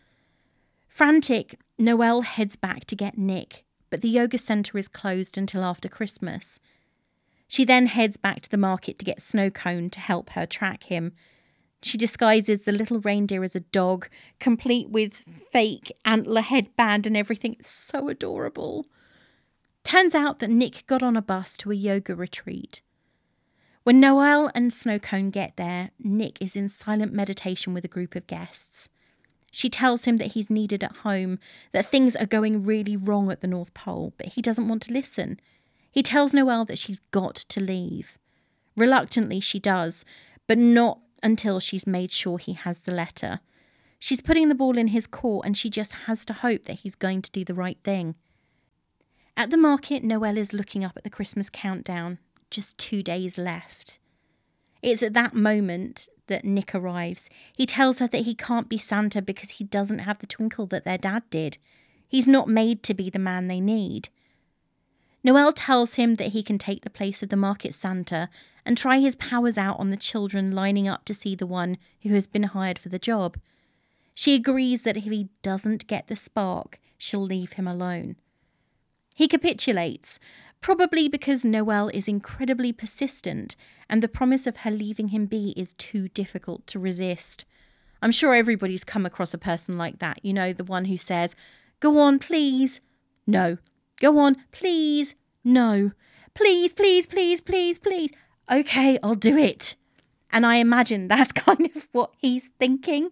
Frantic, 1.01 1.59
Noelle 1.79 2.21
heads 2.21 2.57
back 2.57 2.85
to 2.85 2.95
get 2.95 3.17
Nick, 3.17 3.65
but 3.89 4.03
the 4.03 4.09
yoga 4.11 4.37
centre 4.37 4.77
is 4.77 4.87
closed 4.87 5.39
until 5.39 5.65
after 5.65 5.89
Christmas. 5.89 6.61
She 7.49 7.65
then 7.65 7.87
heads 7.87 8.19
back 8.19 8.43
to 8.43 8.51
the 8.51 8.59
market 8.59 8.99
to 8.99 9.07
get 9.07 9.23
Snow 9.23 9.49
Cone 9.49 9.89
to 9.89 9.99
help 9.99 10.29
her 10.33 10.45
track 10.45 10.83
him. 10.83 11.15
She 11.83 11.97
disguises 11.97 12.65
the 12.65 12.73
little 12.73 13.01
reindeer 13.01 13.43
as 13.43 13.57
a 13.57 13.61
dog, 13.61 14.11
complete 14.41 14.91
with 14.91 15.15
fake 15.51 15.91
antler 16.05 16.43
headband 16.43 17.07
and 17.07 17.17
everything. 17.17 17.55
It's 17.55 17.71
so 17.71 18.11
adorable. 18.11 18.85
Turns 19.83 20.15
out 20.15 20.41
that 20.41 20.51
Nick 20.51 20.87
got 20.87 21.03
on 21.03 21.17
a 21.17 21.23
bus 21.23 21.57
to 21.57 21.71
a 21.71 21.75
yoga 21.75 22.15
retreat. 22.15 22.83
When 23.85 24.01
Noelle 24.01 24.51
and 24.55 24.71
Snowcone 24.71 25.31
get 25.31 25.57
there, 25.57 25.93
Nick 25.99 26.43
is 26.43 26.57
in 26.57 26.69
silent 26.69 27.15
meditation 27.15 27.73
with 27.73 27.87
a 27.87 27.89
group 27.89 28.15
of 28.15 28.27
guests. 28.27 28.91
She 29.51 29.69
tells 29.69 30.05
him 30.05 30.17
that 30.19 30.33
he's 30.33 30.51
needed 30.51 30.85
at 30.85 30.99
home, 30.99 31.39
that 31.73 31.91
things 31.91 32.15
are 32.17 32.27
going 32.27 32.63
really 32.63 32.97
wrong 32.97 33.31
at 33.31 33.41
the 33.41 33.49
North 33.49 33.75
Pole, 33.75 34.13
but 34.17 34.27
he 34.27 34.43
doesn't 34.43 34.69
want 34.69 34.83
to 34.83 34.93
listen. 34.93 35.41
He 35.91 36.03
tells 36.03 36.33
Noelle 36.33 36.65
that 36.67 36.79
she's 36.79 37.01
got 37.11 37.35
to 37.35 37.61
leave. 37.61 38.19
Reluctantly, 38.77 39.41
she 39.41 39.59
does, 39.59 40.05
but 40.47 40.59
not 40.59 41.01
until 41.23 41.61
she's 41.61 41.87
made 41.87 42.11
sure 42.11 42.39
he 42.39 42.53
has 42.55 42.81
the 42.81 42.93
letter. 42.93 43.41
She's 43.99 44.23
putting 44.23 44.49
the 44.49 44.55
ball 44.55 44.79
in 44.79 44.89
his 44.89 45.07
court 45.07 45.47
and 45.47 45.57
she 45.57 45.69
just 45.69 45.93
has 45.93 46.25
to 46.25 46.33
hope 46.33 46.65
that 46.65 46.81
he's 46.81 46.95
going 46.95 47.23
to 47.23 47.31
do 47.31 47.45
the 47.45 47.55
right 47.55 47.79
thing. 47.85 48.15
At 49.37 49.51
the 49.51 49.57
market, 49.57 50.03
Noelle 50.03 50.39
is 50.39 50.53
looking 50.53 50.85
up 50.85 50.97
at 50.97 51.05
the 51.05 51.11
Christmas 51.11 51.51
countdown. 51.51 52.19
Just 52.51 52.79
two 52.79 53.03
days 53.03 53.39
left. 53.39 54.00
It's 54.83 55.03
at 55.03 55.15
that 55.15 55.35
moment 55.35 56.09
that 56.29 56.45
Nick 56.45 56.75
arrives. 56.75 57.29
He 57.57 57.67
tells 57.67 57.99
her 57.99 58.07
that 58.09 58.23
he 58.23 58.35
can't 58.35 58.69
be 58.69 58.79
Santa 58.79 59.21
because 59.21 59.51
he 59.51 59.65
doesn't 59.65 60.01
have 60.01 60.19
the 60.21 60.27
twinkle 60.27 60.67
that 60.67 60.85
their 60.85 60.99
dad 60.99 61.25
did. 61.31 61.59
He's 62.09 62.29
not 62.29 62.49
made 62.49 62.83
to 62.85 62.95
be 62.95 63.11
the 63.11 63.19
man 63.19 63.49
they 63.49 63.61
need. 63.61 64.09
Noelle 65.23 65.53
tells 65.53 65.95
him 65.95 66.15
that 66.15 66.29
he 66.29 66.43
can 66.43 66.59
take 66.59 66.83
the 66.83 66.91
place 66.91 67.23
of 67.23 67.29
the 67.29 67.37
market 67.37 67.75
Santa 67.75 68.31
and 68.65 68.77
try 68.77 68.99
his 68.99 69.17
powers 69.17 69.59
out 69.59 69.79
on 69.79 69.91
the 69.91 69.97
children 69.97 70.53
lining 70.53 70.89
up 70.89 71.05
to 71.05 71.15
see 71.15 71.35
the 71.35 71.47
one 71.47 71.77
who 72.03 72.15
has 72.15 72.27
been 72.27 72.45
hired 72.45 72.79
for 72.79 72.89
the 72.89 72.99
job. 72.99 73.37
She 74.15 74.35
agrees 74.35 74.83
that 74.83 74.97
if 74.97 75.05
he 75.05 75.29
doesn't 75.43 75.87
get 75.87 76.07
the 76.07 76.17
spark, 76.17 76.81
she'll 76.97 77.23
leave 77.23 77.55
him 77.55 77.69
alone. 77.69 78.17
He 79.15 79.29
capitulates, 79.29 80.19
probably 80.61 81.09
because 81.09 81.45
Noelle 81.45 81.89
is 81.89 82.09
incredibly 82.09 82.73
persistent 82.73 83.57
and 83.89 84.03
the 84.03 84.09
promise 84.09 84.47
of 84.47 84.59
her 84.59 84.71
leaving 84.71 85.09
him 85.09 85.27
be 85.27 85.55
is 85.57 85.73
too 85.75 86.09
difficult 86.09 86.67
to 86.69 86.79
resist. 86.79 87.45
I'm 88.03 88.13
sure 88.13 88.35
everybody's 88.35 88.85
come 88.85 89.05
across 89.05 89.35
a 89.35 89.39
person 89.39 89.77
like 89.77 89.99
that, 89.99 90.21
you 90.25 90.33
know, 90.33 90.53
the 90.53 90.65
one 90.65 90.87
who 90.87 90.97
says, 90.97 91.35
Go 91.81 91.99
on, 91.99 92.19
please. 92.19 92.81
No. 93.27 93.59
Go 94.01 94.19
on, 94.19 94.37
please. 94.53 95.15
No. 95.45 95.93
Please, 96.35 96.73
please, 96.73 97.07
please, 97.07 97.41
please, 97.41 97.79
please. 97.79 98.11
Okay, 98.51 98.99
I'll 99.03 99.15
do 99.15 99.37
it. 99.37 99.77
And 100.31 100.47
I 100.47 100.57
imagine 100.57 101.09
that's 101.09 101.33
kind 101.47 101.71
of 101.75 101.89
what 101.93 102.13
he's 102.19 102.51
thinking. 102.59 103.11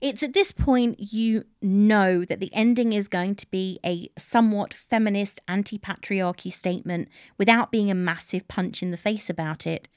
It's 0.00 0.22
at 0.22 0.32
this 0.32 0.50
point 0.50 1.12
you 1.12 1.44
know 1.60 2.24
that 2.24 2.40
the 2.40 2.52
ending 2.54 2.94
is 2.94 3.06
going 3.06 3.34
to 3.34 3.50
be 3.50 3.78
a 3.84 4.10
somewhat 4.16 4.72
feminist 4.72 5.40
anti 5.46 5.78
patriarchy 5.78 6.52
statement 6.52 7.08
without 7.36 7.70
being 7.70 7.90
a 7.90 7.94
massive 7.94 8.48
punch 8.48 8.82
in 8.82 8.92
the 8.92 8.96
face 8.96 9.28
about 9.28 9.66
it. 9.66 9.88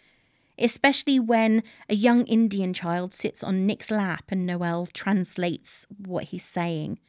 Especially 0.59 1.19
when 1.19 1.63
a 1.89 1.95
young 1.95 2.25
Indian 2.25 2.73
child 2.73 3.13
sits 3.13 3.43
on 3.43 3.65
Nick's 3.65 3.89
lap 3.89 4.25
and 4.27 4.45
Noelle 4.45 4.87
translates 4.87 5.87
what 5.97 6.25
he's 6.25 6.45
saying. 6.45 6.99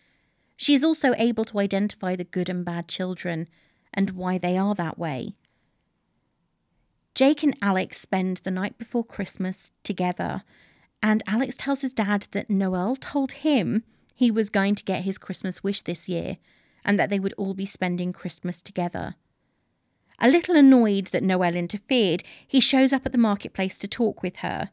She 0.56 0.74
is 0.74 0.84
also 0.84 1.14
able 1.18 1.44
to 1.46 1.58
identify 1.58 2.14
the 2.14 2.24
good 2.24 2.48
and 2.48 2.64
bad 2.64 2.86
children 2.86 3.48
and 3.92 4.10
why 4.10 4.38
they 4.38 4.56
are 4.56 4.74
that 4.76 4.98
way. 4.98 5.34
Jake 7.14 7.42
and 7.42 7.56
Alex 7.60 8.00
spend 8.00 8.38
the 8.44 8.50
night 8.52 8.78
before 8.78 9.04
Christmas 9.04 9.72
together 9.82 10.42
and 11.04 11.22
Alex 11.26 11.54
tells 11.58 11.82
his 11.82 11.92
dad 11.92 12.26
that 12.30 12.48
Noelle 12.48 12.96
told 12.96 13.32
him 13.32 13.84
he 14.14 14.30
was 14.30 14.48
going 14.48 14.74
to 14.74 14.84
get 14.84 15.04
his 15.04 15.18
Christmas 15.18 15.62
wish 15.62 15.82
this 15.82 16.08
year 16.08 16.38
and 16.82 16.98
that 16.98 17.10
they 17.10 17.20
would 17.20 17.34
all 17.36 17.52
be 17.52 17.66
spending 17.66 18.10
Christmas 18.10 18.62
together. 18.62 19.14
A 20.18 20.30
little 20.30 20.56
annoyed 20.56 21.08
that 21.08 21.22
Noelle 21.22 21.56
interfered, 21.56 22.22
he 22.46 22.58
shows 22.58 22.90
up 22.90 23.04
at 23.04 23.12
the 23.12 23.18
marketplace 23.18 23.78
to 23.80 23.88
talk 23.88 24.22
with 24.22 24.36
her. 24.36 24.70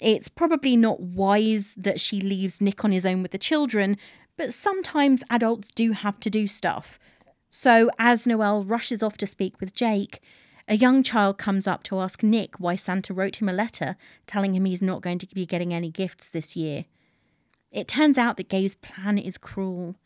It's 0.00 0.28
probably 0.28 0.76
not 0.76 0.98
wise 1.00 1.74
that 1.76 2.00
she 2.00 2.20
leaves 2.20 2.60
Nick 2.60 2.84
on 2.84 2.90
his 2.90 3.06
own 3.06 3.22
with 3.22 3.30
the 3.30 3.38
children, 3.38 3.98
but 4.36 4.52
sometimes 4.52 5.22
adults 5.30 5.70
do 5.72 5.92
have 5.92 6.18
to 6.18 6.30
do 6.30 6.48
stuff. 6.48 6.98
So, 7.48 7.90
as 7.96 8.26
Noelle 8.26 8.64
rushes 8.64 9.04
off 9.04 9.16
to 9.18 9.26
speak 9.28 9.60
with 9.60 9.72
Jake, 9.72 10.20
a 10.68 10.76
young 10.76 11.02
child 11.02 11.38
comes 11.38 11.66
up 11.66 11.82
to 11.84 11.98
ask 11.98 12.22
Nick 12.22 12.58
why 12.58 12.76
Santa 12.76 13.12
wrote 13.12 13.36
him 13.36 13.48
a 13.48 13.52
letter 13.52 13.96
telling 14.26 14.54
him 14.54 14.64
he's 14.64 14.82
not 14.82 15.02
going 15.02 15.18
to 15.18 15.26
be 15.34 15.46
getting 15.46 15.74
any 15.74 15.90
gifts 15.90 16.28
this 16.28 16.54
year. 16.56 16.84
It 17.70 17.88
turns 17.88 18.18
out 18.18 18.36
that 18.36 18.48
Gabe's 18.48 18.74
plan 18.76 19.18
is 19.18 19.38
cruel. 19.38 19.96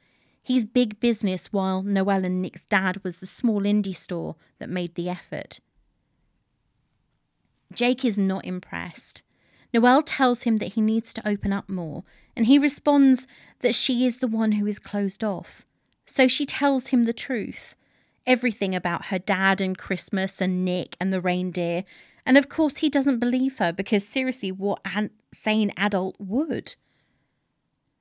He's 0.43 0.65
big 0.65 1.01
business 1.01 1.53
while 1.53 1.83
Noelle 1.83 2.25
and 2.25 2.41
Nick's 2.41 2.65
dad 2.65 3.03
was 3.03 3.21
the 3.21 3.27
small 3.27 3.63
indie 3.63 3.97
store 3.97 4.37
that 4.59 4.71
made 4.71 4.95
the 4.95 5.09
effort. 5.09 5.61
Jake 7.73 8.05
is 8.05 8.17
not 8.17 8.45
impressed. 8.45 9.23
Noelle 9.75 10.03
tells 10.03 10.45
him 10.45 10.59
that 10.59 10.75
he 10.75 10.81
needs 10.81 11.13
to 11.13 11.29
open 11.29 11.53
up 11.53 11.69
more, 11.69 12.05
and 12.37 12.47
he 12.47 12.59
responds 12.59 13.27
that 13.61 13.75
she 13.75 14.07
is 14.07 14.19
the 14.19 14.29
one 14.29 14.53
who 14.53 14.67
is 14.67 14.79
closed 14.79 15.25
off. 15.25 15.67
So 16.07 16.29
she 16.29 16.47
tells 16.47 16.89
him 16.89 17.03
the 17.03 17.13
truth 17.13 17.75
everything 18.27 18.75
about 18.75 19.07
her 19.07 19.19
dad 19.19 19.61
and 19.61 19.77
Christmas 19.77 20.41
and 20.41 20.65
Nick 20.65 20.97
and 21.01 21.13
the 21.13 21.21
reindeer. 21.21 21.85
And 22.25 22.37
of 22.37 22.49
course, 22.49 22.79
he 22.79 22.89
doesn't 22.89 23.21
believe 23.21 23.59
her 23.59 23.73
because 23.73 24.07
seriously, 24.07 24.51
what 24.51 24.81
an 24.85 25.11
sane 25.33 25.73
adult 25.77 26.17
would? 26.19 26.75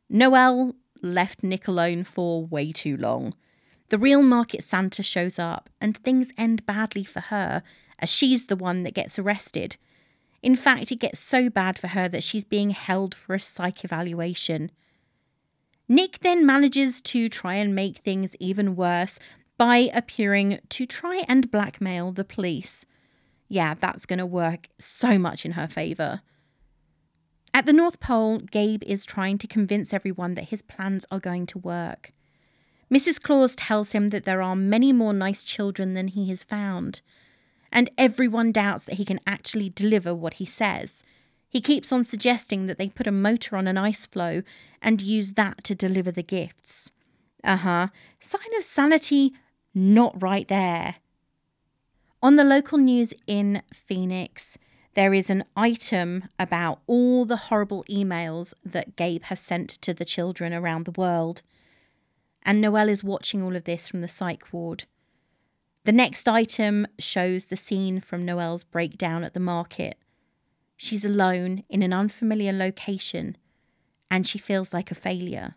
Noelle 0.09 0.75
left 1.01 1.43
Nick 1.43 1.67
alone 1.67 2.03
for 2.03 2.45
way 2.45 2.71
too 2.71 2.97
long. 2.97 3.33
The 3.89 3.99
real 3.99 4.23
market 4.23 4.63
Santa 4.63 5.03
shows 5.03 5.37
up, 5.37 5.69
and 5.79 5.95
things 5.95 6.31
end 6.37 6.65
badly 6.65 7.03
for 7.03 7.19
her 7.19 7.61
as 7.99 8.09
she's 8.09 8.47
the 8.47 8.55
one 8.55 8.83
that 8.83 8.95
gets 8.95 9.19
arrested. 9.19 9.77
In 10.41 10.55
fact, 10.55 10.91
it 10.91 10.99
gets 10.99 11.19
so 11.19 11.49
bad 11.49 11.77
for 11.77 11.87
her 11.87 12.09
that 12.09 12.23
she's 12.23 12.43
being 12.43 12.71
held 12.71 13.13
for 13.13 13.35
a 13.35 13.39
psych 13.39 13.83
evaluation. 13.83 14.71
Nick 15.87 16.19
then 16.19 16.45
manages 16.45 16.99
to 17.01 17.29
try 17.29 17.55
and 17.55 17.75
make 17.75 17.99
things 17.99 18.35
even 18.39 18.75
worse 18.75 19.19
by 19.57 19.89
appearing 19.93 20.59
to 20.69 20.85
try 20.85 21.23
and 21.27 21.51
blackmail 21.51 22.11
the 22.11 22.23
police. 22.23 22.85
Yeah, 23.47 23.75
that's 23.75 24.05
going 24.05 24.19
to 24.19 24.25
work 24.25 24.69
so 24.79 25.17
much 25.17 25.45
in 25.45 25.53
her 25.53 25.67
favour. 25.67 26.21
At 27.53 27.65
the 27.65 27.73
North 27.73 27.99
Pole, 27.99 28.39
Gabe 28.39 28.83
is 28.83 29.05
trying 29.05 29.37
to 29.37 29.47
convince 29.47 29.93
everyone 29.93 30.33
that 30.33 30.49
his 30.49 30.61
plans 30.61 31.05
are 31.09 31.19
going 31.19 31.45
to 31.47 31.59
work. 31.59 32.11
Mrs. 32.91 33.21
Claus 33.21 33.55
tells 33.55 33.93
him 33.93 34.09
that 34.09 34.25
there 34.25 34.41
are 34.41 34.55
many 34.55 34.91
more 34.91 35.13
nice 35.13 35.43
children 35.43 35.93
than 35.93 36.09
he 36.09 36.27
has 36.29 36.43
found, 36.43 37.01
and 37.71 37.89
everyone 37.97 38.51
doubts 38.51 38.83
that 38.83 38.95
he 38.95 39.05
can 39.05 39.19
actually 39.25 39.69
deliver 39.69 40.13
what 40.13 40.35
he 40.35 40.45
says. 40.45 41.03
He 41.49 41.61
keeps 41.61 41.91
on 41.91 42.03
suggesting 42.03 42.67
that 42.67 42.77
they 42.77 42.89
put 42.89 43.07
a 43.07 43.11
motor 43.11 43.55
on 43.55 43.67
an 43.67 43.77
ice 43.77 44.05
floe 44.05 44.43
and 44.81 45.01
use 45.01 45.33
that 45.33 45.63
to 45.63 45.73
deliver 45.73 46.11
the 46.11 46.23
gifts. 46.23 46.91
Uh 47.43 47.57
huh. 47.57 47.87
Sign 48.19 48.53
of 48.57 48.63
sanity 48.63 49.33
not 49.75 50.21
right 50.21 50.47
there. 50.47 50.95
On 52.23 52.37
the 52.37 52.43
local 52.43 52.77
news 52.77 53.13
in 53.27 53.61
Phoenix, 53.73 54.57
there 54.95 55.13
is 55.13 55.29
an 55.29 55.43
item 55.55 56.29
about 56.39 56.79
all 56.87 57.25
the 57.25 57.35
horrible 57.35 57.83
emails 57.89 58.53
that 58.63 58.95
Gabe 58.95 59.23
has 59.23 59.41
sent 59.41 59.69
to 59.81 59.93
the 59.93 60.05
children 60.05 60.53
around 60.53 60.85
the 60.85 60.99
world. 60.99 61.41
And 62.43 62.61
Noelle 62.61 62.89
is 62.89 63.03
watching 63.03 63.43
all 63.43 63.55
of 63.55 63.65
this 63.65 63.87
from 63.89 64.01
the 64.01 64.07
psych 64.07 64.51
ward. 64.53 64.85
The 65.83 65.91
next 65.91 66.27
item 66.27 66.87
shows 66.97 67.45
the 67.45 67.57
scene 67.57 67.99
from 67.99 68.25
Noelle's 68.25 68.63
breakdown 68.63 69.23
at 69.23 69.33
the 69.33 69.39
market. 69.39 69.97
She's 70.77 71.05
alone 71.05 71.63
in 71.69 71.83
an 71.83 71.93
unfamiliar 71.93 72.53
location 72.53 73.37
and 74.09 74.27
she 74.27 74.39
feels 74.39 74.73
like 74.73 74.89
a 74.89 74.95
failure. 74.95 75.55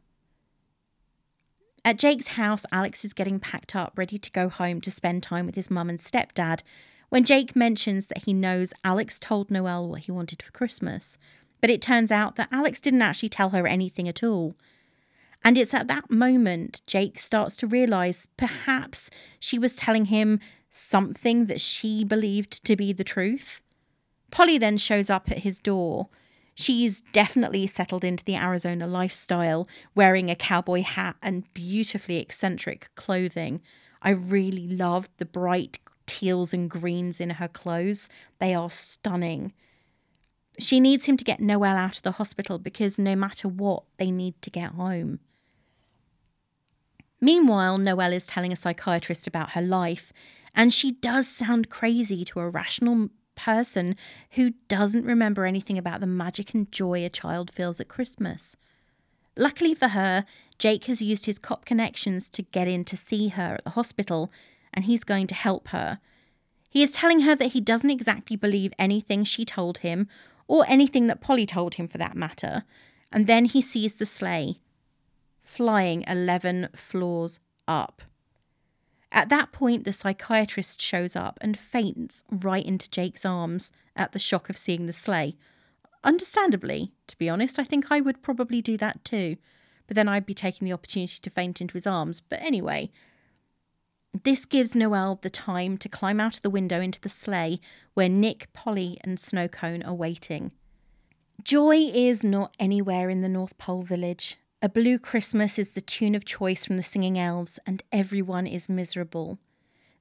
At 1.88 1.96
Jake's 1.96 2.28
house, 2.28 2.66
Alex 2.70 3.02
is 3.02 3.14
getting 3.14 3.40
packed 3.40 3.74
up, 3.74 3.96
ready 3.96 4.18
to 4.18 4.30
go 4.30 4.50
home 4.50 4.82
to 4.82 4.90
spend 4.90 5.22
time 5.22 5.46
with 5.46 5.54
his 5.54 5.70
mum 5.70 5.88
and 5.88 5.98
stepdad, 5.98 6.60
when 7.08 7.24
Jake 7.24 7.56
mentions 7.56 8.08
that 8.08 8.24
he 8.24 8.34
knows 8.34 8.74
Alex 8.84 9.18
told 9.18 9.50
Noelle 9.50 9.88
what 9.88 10.02
he 10.02 10.12
wanted 10.12 10.42
for 10.42 10.52
Christmas. 10.52 11.16
But 11.62 11.70
it 11.70 11.80
turns 11.80 12.12
out 12.12 12.36
that 12.36 12.50
Alex 12.52 12.78
didn't 12.78 13.00
actually 13.00 13.30
tell 13.30 13.48
her 13.48 13.66
anything 13.66 14.06
at 14.06 14.22
all. 14.22 14.54
And 15.42 15.56
it's 15.56 15.72
at 15.72 15.86
that 15.86 16.10
moment 16.10 16.82
Jake 16.86 17.18
starts 17.18 17.56
to 17.56 17.66
realise 17.66 18.28
perhaps 18.36 19.08
she 19.40 19.58
was 19.58 19.74
telling 19.74 20.04
him 20.04 20.40
something 20.70 21.46
that 21.46 21.58
she 21.58 22.04
believed 22.04 22.62
to 22.66 22.76
be 22.76 22.92
the 22.92 23.02
truth. 23.02 23.62
Polly 24.30 24.58
then 24.58 24.76
shows 24.76 25.08
up 25.08 25.30
at 25.30 25.38
his 25.38 25.58
door 25.58 26.10
She's 26.60 27.02
definitely 27.12 27.68
settled 27.68 28.02
into 28.02 28.24
the 28.24 28.34
Arizona 28.34 28.88
lifestyle, 28.88 29.68
wearing 29.94 30.28
a 30.28 30.34
cowboy 30.34 30.82
hat 30.82 31.14
and 31.22 31.52
beautifully 31.54 32.16
eccentric 32.16 32.90
clothing. 32.96 33.60
I 34.02 34.10
really 34.10 34.66
loved 34.66 35.12
the 35.18 35.24
bright 35.24 35.78
teals 36.06 36.52
and 36.52 36.68
greens 36.68 37.20
in 37.20 37.30
her 37.30 37.46
clothes. 37.46 38.08
They 38.40 38.54
are 38.54 38.72
stunning. 38.72 39.52
She 40.58 40.80
needs 40.80 41.04
him 41.04 41.16
to 41.18 41.24
get 41.24 41.38
Noelle 41.38 41.76
out 41.76 41.98
of 41.98 42.02
the 42.02 42.10
hospital 42.10 42.58
because 42.58 42.98
no 42.98 43.14
matter 43.14 43.46
what, 43.46 43.84
they 43.96 44.10
need 44.10 44.34
to 44.42 44.50
get 44.50 44.72
home. 44.72 45.20
Meanwhile, 47.20 47.78
Noelle 47.78 48.14
is 48.14 48.26
telling 48.26 48.52
a 48.52 48.56
psychiatrist 48.56 49.28
about 49.28 49.50
her 49.50 49.62
life, 49.62 50.12
and 50.56 50.74
she 50.74 50.90
does 50.90 51.28
sound 51.28 51.70
crazy 51.70 52.24
to 52.24 52.40
a 52.40 52.50
rational 52.50 53.10
person 53.38 53.94
who 54.32 54.54
doesn't 54.68 55.06
remember 55.06 55.46
anything 55.46 55.78
about 55.78 56.00
the 56.00 56.06
magic 56.06 56.52
and 56.52 56.70
joy 56.72 57.04
a 57.04 57.08
child 57.08 57.50
feels 57.50 57.80
at 57.80 57.88
Christmas. 57.88 58.56
Luckily 59.36 59.74
for 59.74 59.88
her, 59.88 60.26
Jake 60.58 60.84
has 60.86 61.00
used 61.00 61.26
his 61.26 61.38
cop 61.38 61.64
connections 61.64 62.28
to 62.30 62.42
get 62.42 62.66
in 62.66 62.84
to 62.86 62.96
see 62.96 63.28
her 63.28 63.54
at 63.54 63.64
the 63.64 63.70
hospital, 63.70 64.32
and 64.74 64.84
he's 64.84 65.04
going 65.04 65.28
to 65.28 65.34
help 65.34 65.68
her. 65.68 66.00
He 66.68 66.82
is 66.82 66.92
telling 66.92 67.20
her 67.20 67.36
that 67.36 67.52
he 67.52 67.60
doesn't 67.60 67.90
exactly 67.90 68.36
believe 68.36 68.72
anything 68.78 69.22
she 69.22 69.44
told 69.44 69.78
him, 69.78 70.08
or 70.48 70.64
anything 70.66 71.06
that 71.06 71.20
Polly 71.20 71.46
told 71.46 71.74
him 71.74 71.86
for 71.86 71.98
that 71.98 72.16
matter, 72.16 72.64
and 73.12 73.26
then 73.26 73.44
he 73.44 73.62
sees 73.62 73.94
the 73.94 74.06
sleigh 74.06 74.58
flying 75.48 76.04
11 76.06 76.68
floors 76.74 77.40
up. 77.66 78.02
At 79.10 79.30
that 79.30 79.52
point, 79.52 79.84
the 79.84 79.92
psychiatrist 79.92 80.80
shows 80.80 81.16
up 81.16 81.38
and 81.40 81.58
faints 81.58 82.24
right 82.30 82.64
into 82.64 82.90
Jake's 82.90 83.24
arms 83.24 83.72
at 83.96 84.12
the 84.12 84.18
shock 84.18 84.50
of 84.50 84.56
seeing 84.56 84.86
the 84.86 84.92
sleigh. 84.92 85.36
Understandably, 86.04 86.92
to 87.06 87.18
be 87.18 87.28
honest, 87.28 87.58
I 87.58 87.64
think 87.64 87.90
I 87.90 88.00
would 88.00 88.22
probably 88.22 88.62
do 88.62 88.76
that 88.76 89.04
too, 89.04 89.36
but 89.86 89.94
then 89.94 90.08
I'd 90.08 90.26
be 90.26 90.34
taking 90.34 90.66
the 90.66 90.72
opportunity 90.72 91.18
to 91.20 91.30
faint 91.30 91.60
into 91.60 91.74
his 91.74 91.86
arms. 91.86 92.20
But 92.20 92.42
anyway, 92.42 92.90
this 94.24 94.44
gives 94.44 94.76
Noelle 94.76 95.18
the 95.22 95.30
time 95.30 95.78
to 95.78 95.88
climb 95.88 96.20
out 96.20 96.36
of 96.36 96.42
the 96.42 96.50
window 96.50 96.80
into 96.80 97.00
the 97.00 97.08
sleigh 97.08 97.60
where 97.94 98.08
Nick, 98.08 98.52
Polly, 98.52 98.98
and 99.02 99.18
Snowcone 99.18 99.86
are 99.86 99.94
waiting. 99.94 100.52
Joy 101.42 101.90
is 101.92 102.22
not 102.22 102.54
anywhere 102.58 103.08
in 103.10 103.22
the 103.22 103.28
North 103.28 103.56
Pole 103.58 103.82
village, 103.82 104.36
a 104.60 104.68
Blue 104.68 104.98
Christmas 104.98 105.56
is 105.56 105.70
the 105.70 105.80
tune 105.80 106.16
of 106.16 106.24
choice 106.24 106.64
from 106.64 106.76
the 106.76 106.82
Singing 106.82 107.16
Elves, 107.16 107.60
and 107.64 107.80
everyone 107.92 108.44
is 108.44 108.68
miserable. 108.68 109.38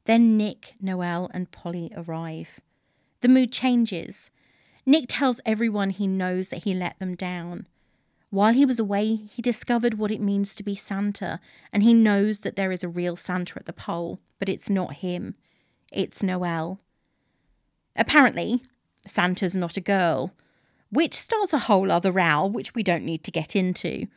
Then 0.05 0.35
Nick, 0.35 0.73
Noelle, 0.81 1.29
and 1.31 1.51
Polly 1.51 1.91
arrive. 1.95 2.59
The 3.21 3.27
mood 3.27 3.51
changes. 3.51 4.31
Nick 4.83 5.05
tells 5.09 5.39
everyone 5.45 5.91
he 5.91 6.07
knows 6.07 6.49
that 6.49 6.63
he 6.63 6.73
let 6.73 6.97
them 6.97 7.13
down. 7.13 7.67
While 8.31 8.53
he 8.53 8.65
was 8.65 8.79
away, 8.79 9.15
he 9.31 9.43
discovered 9.43 9.99
what 9.99 10.09
it 10.09 10.21
means 10.21 10.55
to 10.55 10.63
be 10.63 10.75
Santa, 10.75 11.39
and 11.71 11.83
he 11.83 11.93
knows 11.93 12.39
that 12.39 12.55
there 12.55 12.71
is 12.71 12.83
a 12.83 12.89
real 12.89 13.15
Santa 13.15 13.59
at 13.59 13.67
the 13.67 13.73
pole, 13.73 14.19
but 14.39 14.49
it's 14.49 14.71
not 14.71 14.95
him. 14.95 15.35
It's 15.91 16.23
Noelle. 16.23 16.79
Apparently, 17.95 18.63
Santa's 19.05 19.53
not 19.53 19.77
a 19.77 19.81
girl, 19.81 20.33
which 20.89 21.13
starts 21.13 21.53
a 21.53 21.59
whole 21.59 21.91
other 21.91 22.11
row, 22.11 22.47
which 22.47 22.73
we 22.73 22.81
don't 22.81 23.05
need 23.05 23.23
to 23.23 23.31
get 23.31 23.55
into. 23.55 24.07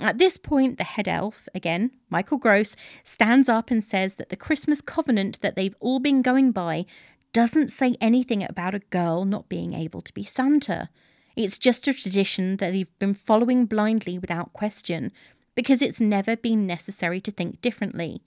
At 0.00 0.16
this 0.16 0.38
point, 0.38 0.78
the 0.78 0.84
head 0.84 1.06
elf, 1.06 1.46
again, 1.54 1.90
Michael 2.08 2.38
Gross, 2.38 2.74
stands 3.04 3.50
up 3.50 3.70
and 3.70 3.84
says 3.84 4.14
that 4.14 4.30
the 4.30 4.36
Christmas 4.36 4.80
covenant 4.80 5.40
that 5.42 5.56
they've 5.56 5.76
all 5.78 6.00
been 6.00 6.22
going 6.22 6.52
by 6.52 6.86
doesn't 7.34 7.70
say 7.70 7.96
anything 8.00 8.42
about 8.42 8.74
a 8.74 8.80
girl 8.80 9.26
not 9.26 9.50
being 9.50 9.74
able 9.74 10.00
to 10.00 10.14
be 10.14 10.24
Santa. 10.24 10.88
It's 11.36 11.58
just 11.58 11.86
a 11.86 11.92
tradition 11.92 12.56
that 12.56 12.72
they've 12.72 12.98
been 12.98 13.14
following 13.14 13.66
blindly 13.66 14.18
without 14.18 14.54
question, 14.54 15.12
because 15.54 15.82
it's 15.82 16.00
never 16.00 16.34
been 16.34 16.66
necessary 16.66 17.20
to 17.20 17.30
think 17.30 17.60
differently. 17.60 18.22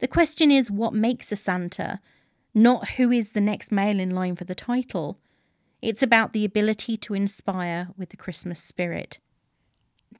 The 0.00 0.08
question 0.08 0.50
is 0.50 0.70
what 0.70 0.92
makes 0.92 1.30
a 1.30 1.36
Santa, 1.36 2.00
not 2.52 2.90
who 2.90 3.12
is 3.12 3.30
the 3.30 3.40
next 3.40 3.70
male 3.70 4.00
in 4.00 4.10
line 4.10 4.34
for 4.34 4.44
the 4.44 4.56
title. 4.56 5.20
It's 5.80 6.02
about 6.02 6.32
the 6.32 6.44
ability 6.44 6.96
to 6.96 7.14
inspire 7.14 7.88
with 7.96 8.10
the 8.10 8.16
Christmas 8.16 8.60
spirit. 8.60 9.20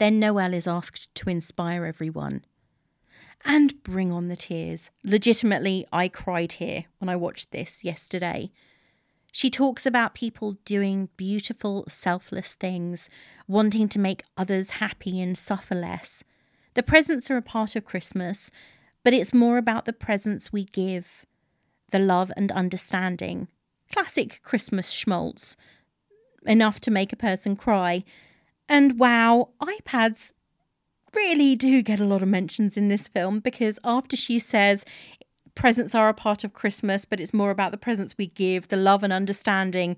Then 0.01 0.19
Noelle 0.19 0.55
is 0.55 0.67
asked 0.67 1.15
to 1.17 1.29
inspire 1.29 1.85
everyone. 1.85 2.43
And 3.45 3.83
bring 3.83 4.11
on 4.11 4.29
the 4.29 4.37
tears. 4.37 4.91
Legitimately, 5.05 5.87
I 5.93 6.09
cried 6.09 6.53
here 6.53 6.87
when 6.99 7.11
I 7.11 7.17
watched 7.17 7.51
this 7.51 7.85
yesterday. 7.85 8.51
She 9.31 9.51
talks 9.51 9.85
about 9.85 10.15
people 10.15 10.57
doing 10.65 11.11
beautiful, 11.19 11.85
selfless 11.87 12.55
things, 12.55 13.11
wanting 13.47 13.91
to 13.91 13.99
make 13.99 14.25
others 14.39 14.71
happy 14.71 15.21
and 15.21 15.37
suffer 15.37 15.75
less. 15.75 16.25
The 16.73 16.83
presents 16.83 17.31
are 17.31 17.37
a 17.37 17.43
part 17.43 17.77
of 17.77 17.85
Christmas, 17.85 18.51
but 19.05 19.13
it's 19.13 19.35
more 19.35 19.59
about 19.59 19.85
the 19.85 19.93
presents 19.93 20.51
we 20.51 20.65
give, 20.65 21.27
the 21.93 21.99
love 21.99 22.33
and 22.39 22.51
understanding. 22.53 23.49
Classic 23.93 24.41
Christmas 24.45 24.91
schmaltz. 24.91 25.59
Enough 26.47 26.81
to 26.81 26.91
make 26.91 27.13
a 27.13 27.17
person 27.17 27.55
cry, 27.55 28.03
and 28.71 29.01
wow, 29.01 29.51
iPads 29.61 30.33
really 31.13 31.57
do 31.57 31.83
get 31.83 31.99
a 31.99 32.05
lot 32.05 32.23
of 32.23 32.29
mentions 32.29 32.77
in 32.77 32.89
this 32.89 33.09
film 33.09 33.41
because 33.41 33.81
after 33.83 34.17
she 34.17 34.39
says 34.39 34.85
presents 35.57 35.93
are 35.93 36.09
a 36.09 36.15
part 36.15 36.45
of 36.45 36.55
Christmas, 36.55 37.05
but 37.05 37.19
it's 37.19 37.35
more 37.35 37.51
about 37.51 37.73
the 37.73 37.77
presents 37.77 38.17
we 38.17 38.29
give, 38.29 38.69
the 38.69 38.77
love 38.77 39.03
and 39.03 39.13
understanding, 39.13 39.97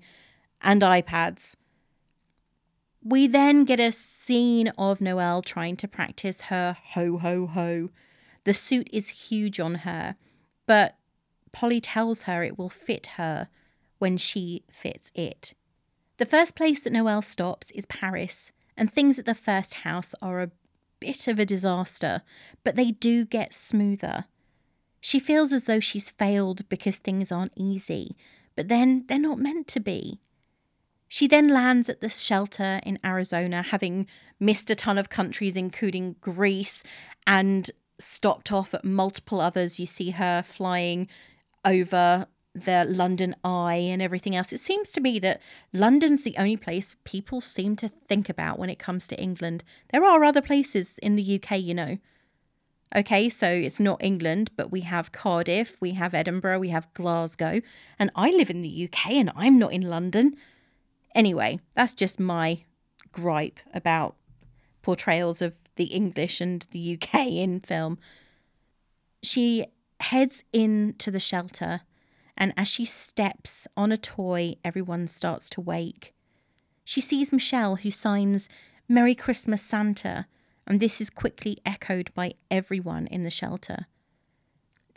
and 0.59 0.81
iPads. 0.81 1.55
We 3.03 3.27
then 3.27 3.63
get 3.63 3.79
a 3.79 3.91
scene 3.91 4.69
of 4.77 4.99
Noelle 4.99 5.43
trying 5.43 5.77
to 5.77 5.87
practice 5.87 6.41
her 6.41 6.75
ho 6.93 7.19
ho 7.19 7.45
ho. 7.45 7.89
The 8.43 8.55
suit 8.55 8.89
is 8.91 9.09
huge 9.09 9.59
on 9.59 9.75
her, 9.75 10.15
but 10.65 10.97
Polly 11.51 11.79
tells 11.79 12.23
her 12.23 12.41
it 12.41 12.57
will 12.57 12.69
fit 12.69 13.05
her 13.17 13.49
when 13.99 14.17
she 14.17 14.63
fits 14.71 15.11
it. 15.13 15.53
The 16.17 16.25
first 16.25 16.55
place 16.55 16.79
that 16.81 16.93
Noelle 16.93 17.21
stops 17.21 17.69
is 17.71 17.85
Paris, 17.85 18.51
and 18.77 18.91
things 18.91 19.19
at 19.19 19.25
the 19.25 19.35
first 19.35 19.75
house 19.75 20.15
are 20.21 20.41
a 20.41 20.51
bit 20.99 21.27
of 21.27 21.39
a 21.39 21.45
disaster, 21.45 22.21
but 22.63 22.75
they 22.75 22.91
do 22.91 23.25
get 23.25 23.53
smoother. 23.53 24.25
She 25.01 25.19
feels 25.19 25.51
as 25.51 25.65
though 25.65 25.81
she's 25.81 26.09
failed 26.11 26.67
because 26.69 26.97
things 26.97 27.31
aren't 27.31 27.53
easy, 27.57 28.15
but 28.55 28.69
then 28.69 29.05
they're 29.07 29.19
not 29.19 29.37
meant 29.39 29.67
to 29.69 29.79
be. 29.79 30.21
She 31.09 31.27
then 31.27 31.49
lands 31.49 31.89
at 31.89 32.01
the 32.01 32.09
shelter 32.09 32.79
in 32.83 32.97
Arizona, 33.05 33.61
having 33.61 34.07
missed 34.39 34.69
a 34.71 34.75
ton 34.75 34.97
of 34.97 35.09
countries, 35.09 35.55
including 35.55 36.15
Greece, 36.21 36.83
and 37.27 37.69
stopped 37.99 38.51
off 38.51 38.73
at 38.73 38.85
multiple 38.85 39.39
others. 39.39 39.79
You 39.79 39.85
see 39.85 40.11
her 40.11 40.41
flying 40.41 41.07
over 41.65 42.27
the 42.55 42.85
London 42.87 43.35
Eye 43.43 43.75
and 43.75 44.01
everything 44.01 44.35
else. 44.35 44.53
It 44.53 44.59
seems 44.59 44.91
to 44.91 45.01
me 45.01 45.19
that 45.19 45.41
London's 45.73 46.21
the 46.21 46.37
only 46.37 46.57
place 46.57 46.95
people 47.03 47.41
seem 47.41 47.75
to 47.77 47.89
think 47.89 48.29
about 48.29 48.59
when 48.59 48.69
it 48.69 48.79
comes 48.79 49.07
to 49.07 49.19
England. 49.19 49.63
There 49.91 50.05
are 50.05 50.23
other 50.23 50.41
places 50.41 50.99
in 50.99 51.15
the 51.15 51.41
UK, 51.41 51.59
you 51.59 51.73
know. 51.73 51.97
Okay, 52.95 53.27
so 53.27 53.47
it's 53.47 53.79
not 53.79 54.03
England, 54.03 54.51
but 54.55 54.71
we 54.71 54.81
have 54.81 55.11
Cardiff, 55.11 55.75
we 55.79 55.91
have 55.91 56.13
Edinburgh, 56.13 56.59
we 56.59 56.69
have 56.69 56.93
Glasgow, 56.93 57.61
and 57.97 58.11
I 58.15 58.29
live 58.29 58.51
in 58.51 58.61
the 58.61 58.87
UK 58.87 59.13
and 59.13 59.31
I'm 59.35 59.57
not 59.57 59.73
in 59.73 59.81
London. 59.81 60.37
Anyway, 61.15 61.59
that's 61.73 61.95
just 61.95 62.19
my 62.19 62.63
gripe 63.11 63.59
about 63.73 64.15
portrayals 64.83 65.41
of 65.41 65.55
the 65.75 65.85
English 65.85 66.39
and 66.39 66.67
the 66.69 66.99
UK 67.01 67.27
in 67.27 67.61
film. 67.61 67.97
She 69.23 69.65
heads 69.99 70.43
into 70.53 71.09
the 71.09 71.19
shelter 71.19 71.81
and 72.37 72.53
as 72.57 72.67
she 72.67 72.85
steps 72.85 73.67
on 73.77 73.91
a 73.91 73.97
toy, 73.97 74.55
everyone 74.63 75.07
starts 75.07 75.49
to 75.49 75.61
wake. 75.61 76.13
She 76.83 77.01
sees 77.01 77.31
Michelle, 77.31 77.77
who 77.77 77.91
signs 77.91 78.49
Merry 78.89 79.15
Christmas 79.15 79.61
Santa, 79.61 80.27
and 80.67 80.79
this 80.79 80.99
is 80.99 81.09
quickly 81.09 81.59
echoed 81.65 82.13
by 82.13 82.33
everyone 82.49 83.07
in 83.07 83.23
the 83.23 83.29
shelter. 83.29 83.87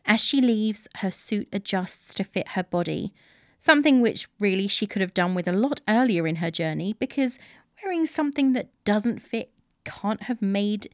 As 0.04 0.20
she 0.20 0.40
leaves, 0.40 0.86
her 0.96 1.10
suit 1.10 1.48
adjusts 1.52 2.14
to 2.14 2.24
fit 2.24 2.48
her 2.48 2.62
body, 2.62 3.12
something 3.58 4.00
which 4.00 4.28
really 4.38 4.68
she 4.68 4.86
could 4.86 5.02
have 5.02 5.14
done 5.14 5.34
with 5.34 5.48
a 5.48 5.52
lot 5.52 5.80
earlier 5.88 6.26
in 6.26 6.36
her 6.36 6.50
journey 6.50 6.94
because 6.98 7.38
wearing 7.82 8.06
something 8.06 8.52
that 8.52 8.70
doesn't 8.84 9.20
fit 9.20 9.50
can't 9.84 10.24
have 10.24 10.40
made 10.42 10.88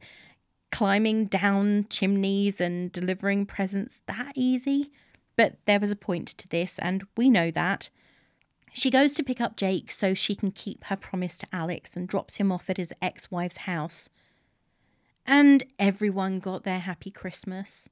climbing 0.71 1.25
down 1.25 1.85
chimneys 1.89 2.59
and 2.59 2.91
delivering 2.91 3.45
presents 3.45 3.99
that 4.07 4.33
easy. 4.35 4.91
But 5.35 5.57
there 5.65 5.79
was 5.79 5.91
a 5.91 5.95
point 5.95 6.27
to 6.29 6.47
this, 6.47 6.77
and 6.79 7.05
we 7.17 7.29
know 7.29 7.51
that. 7.51 7.89
She 8.73 8.89
goes 8.89 9.13
to 9.13 9.23
pick 9.23 9.39
up 9.39 9.55
Jake 9.55 9.91
so 9.91 10.13
she 10.13 10.35
can 10.35 10.51
keep 10.51 10.85
her 10.85 10.95
promise 10.95 11.37
to 11.39 11.47
Alex 11.53 11.95
and 11.95 12.07
drops 12.07 12.37
him 12.37 12.51
off 12.51 12.69
at 12.69 12.77
his 12.77 12.93
ex 13.01 13.29
wife's 13.29 13.57
house. 13.57 14.09
And 15.25 15.63
everyone 15.77 16.39
got 16.39 16.63
their 16.63 16.79
happy 16.79 17.11
Christmas. 17.11 17.87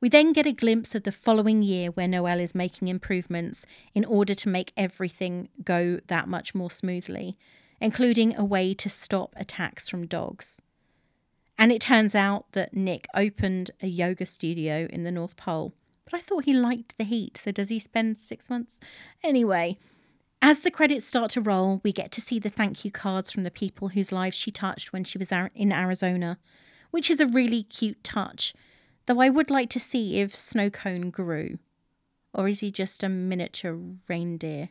We 0.00 0.08
then 0.08 0.32
get 0.32 0.46
a 0.46 0.52
glimpse 0.52 0.94
of 0.94 1.02
the 1.02 1.12
following 1.12 1.62
year 1.62 1.90
where 1.90 2.06
Noelle 2.06 2.40
is 2.40 2.54
making 2.54 2.88
improvements 2.88 3.66
in 3.94 4.04
order 4.04 4.34
to 4.34 4.48
make 4.48 4.72
everything 4.76 5.48
go 5.64 5.98
that 6.08 6.28
much 6.28 6.54
more 6.54 6.70
smoothly, 6.70 7.38
including 7.80 8.36
a 8.36 8.44
way 8.44 8.74
to 8.74 8.90
stop 8.90 9.32
attacks 9.36 9.88
from 9.88 10.06
dogs. 10.06 10.60
And 11.58 11.72
it 11.72 11.80
turns 11.80 12.14
out 12.14 12.52
that 12.52 12.74
Nick 12.74 13.06
opened 13.14 13.70
a 13.80 13.86
yoga 13.86 14.26
studio 14.26 14.88
in 14.90 15.04
the 15.04 15.12
North 15.12 15.36
Pole 15.36 15.72
but 16.04 16.14
I 16.14 16.20
thought 16.20 16.44
he 16.44 16.52
liked 16.52 16.96
the 16.98 17.04
heat, 17.04 17.36
so 17.36 17.52
does 17.52 17.68
he 17.68 17.78
spend 17.78 18.18
six 18.18 18.50
months? 18.50 18.76
Anyway, 19.22 19.78
as 20.42 20.60
the 20.60 20.70
credits 20.70 21.06
start 21.06 21.30
to 21.32 21.40
roll, 21.40 21.80
we 21.82 21.92
get 21.92 22.12
to 22.12 22.20
see 22.20 22.38
the 22.38 22.50
thank 22.50 22.84
you 22.84 22.90
cards 22.90 23.30
from 23.30 23.44
the 23.44 23.50
people 23.50 23.88
whose 23.88 24.12
lives 24.12 24.36
she 24.36 24.50
touched 24.50 24.92
when 24.92 25.04
she 25.04 25.16
was 25.16 25.32
in 25.32 25.72
Arizona, 25.72 26.38
which 26.90 27.10
is 27.10 27.20
a 27.20 27.26
really 27.26 27.62
cute 27.62 28.04
touch, 28.04 28.52
though 29.06 29.20
I 29.20 29.30
would 29.30 29.50
like 29.50 29.70
to 29.70 29.80
see 29.80 30.20
if 30.20 30.34
Snowcone 30.34 31.10
grew. 31.10 31.58
Or 32.34 32.48
is 32.48 32.60
he 32.60 32.70
just 32.70 33.02
a 33.02 33.08
miniature 33.08 33.78
reindeer? 34.08 34.70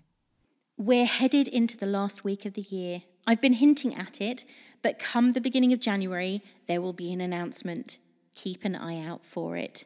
We're 0.78 1.06
headed 1.06 1.48
into 1.48 1.78
the 1.78 1.86
last 1.86 2.24
week 2.24 2.46
of 2.46 2.54
the 2.54 2.65
year. 2.69 3.04
I've 3.26 3.41
been 3.41 3.54
hinting 3.54 3.96
at 3.96 4.19
it, 4.19 4.43
but 4.82 5.00
come 5.00 5.32
the 5.32 5.41
beginning 5.41 5.72
of 5.72 5.80
January, 5.80 6.41
there 6.67 6.82
will 6.82 6.93
be 6.93 7.12
an 7.13 7.22
announcement. 7.22 8.00
Keep 8.36 8.65
an 8.65 8.76
eye 8.76 9.04
out 9.04 9.24
for 9.24 9.56
it. 9.56 9.86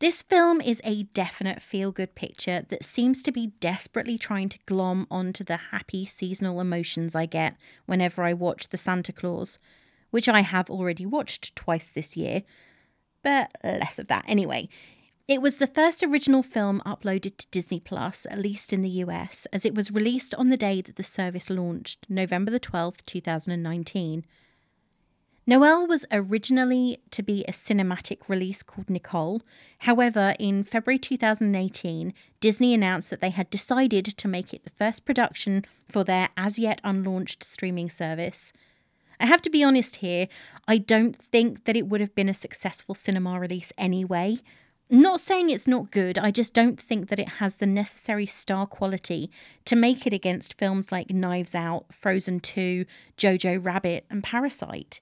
This 0.00 0.22
film 0.22 0.60
is 0.60 0.80
a 0.84 1.04
definite 1.04 1.62
feel 1.62 1.92
good 1.92 2.16
picture 2.16 2.66
that 2.68 2.84
seems 2.84 3.22
to 3.22 3.32
be 3.32 3.52
desperately 3.60 4.18
trying 4.18 4.48
to 4.48 4.58
glom 4.66 5.06
onto 5.08 5.44
the 5.44 5.56
happy 5.56 6.04
seasonal 6.04 6.60
emotions 6.60 7.14
I 7.14 7.26
get 7.26 7.56
whenever 7.86 8.24
I 8.24 8.32
watch 8.32 8.68
The 8.68 8.76
Santa 8.76 9.12
Claus, 9.12 9.58
which 10.10 10.28
I 10.28 10.40
have 10.40 10.68
already 10.68 11.06
watched 11.06 11.54
twice 11.54 11.90
this 11.94 12.16
year, 12.16 12.42
but 13.22 13.52
less 13.62 14.00
of 14.00 14.08
that 14.08 14.24
anyway. 14.26 14.68
It 15.28 15.40
was 15.40 15.56
the 15.56 15.66
first 15.68 16.02
original 16.02 16.42
film 16.42 16.82
uploaded 16.84 17.36
to 17.38 17.46
Disney 17.52 17.80
Plus, 17.80 18.26
at 18.28 18.38
least 18.38 18.72
in 18.72 18.82
the 18.82 18.90
US, 19.04 19.46
as 19.52 19.64
it 19.64 19.76
was 19.76 19.92
released 19.92 20.34
on 20.34 20.48
the 20.48 20.56
day 20.56 20.82
that 20.82 20.96
the 20.96 21.02
service 21.04 21.48
launched, 21.48 22.04
November 22.08 22.50
the 22.50 22.60
12th, 22.60 23.06
2019. 23.06 24.26
Noelle 25.46 25.86
was 25.86 26.06
originally 26.10 27.02
to 27.10 27.22
be 27.22 27.44
a 27.44 27.52
cinematic 27.52 28.28
release 28.28 28.62
called 28.62 28.88
Nicole. 28.88 29.42
However, 29.80 30.34
in 30.38 30.64
February 30.64 30.98
2018, 30.98 32.14
Disney 32.40 32.72
announced 32.72 33.10
that 33.10 33.20
they 33.20 33.28
had 33.28 33.50
decided 33.50 34.06
to 34.06 34.26
make 34.26 34.54
it 34.54 34.64
the 34.64 34.70
first 34.70 35.04
production 35.04 35.66
for 35.86 36.02
their 36.02 36.30
as 36.38 36.58
yet 36.58 36.80
unlaunched 36.82 37.44
streaming 37.44 37.90
service. 37.90 38.54
I 39.20 39.26
have 39.26 39.42
to 39.42 39.50
be 39.50 39.62
honest 39.62 39.96
here, 39.96 40.28
I 40.66 40.78
don't 40.78 41.20
think 41.20 41.66
that 41.66 41.76
it 41.76 41.88
would 41.88 42.00
have 42.00 42.14
been 42.14 42.30
a 42.30 42.34
successful 42.34 42.94
cinema 42.94 43.38
release 43.38 43.70
anyway. 43.76 44.38
Not 44.88 45.20
saying 45.20 45.50
it's 45.50 45.68
not 45.68 45.90
good, 45.90 46.16
I 46.16 46.30
just 46.30 46.54
don't 46.54 46.80
think 46.80 47.10
that 47.10 47.20
it 47.20 47.28
has 47.28 47.56
the 47.56 47.66
necessary 47.66 48.26
star 48.26 48.66
quality 48.66 49.30
to 49.66 49.76
make 49.76 50.06
it 50.06 50.14
against 50.14 50.58
films 50.58 50.90
like 50.90 51.10
Knives 51.10 51.54
Out, 51.54 51.84
Frozen 51.92 52.40
2, 52.40 52.86
Jojo 53.18 53.62
Rabbit, 53.62 54.06
and 54.08 54.24
Parasite. 54.24 55.00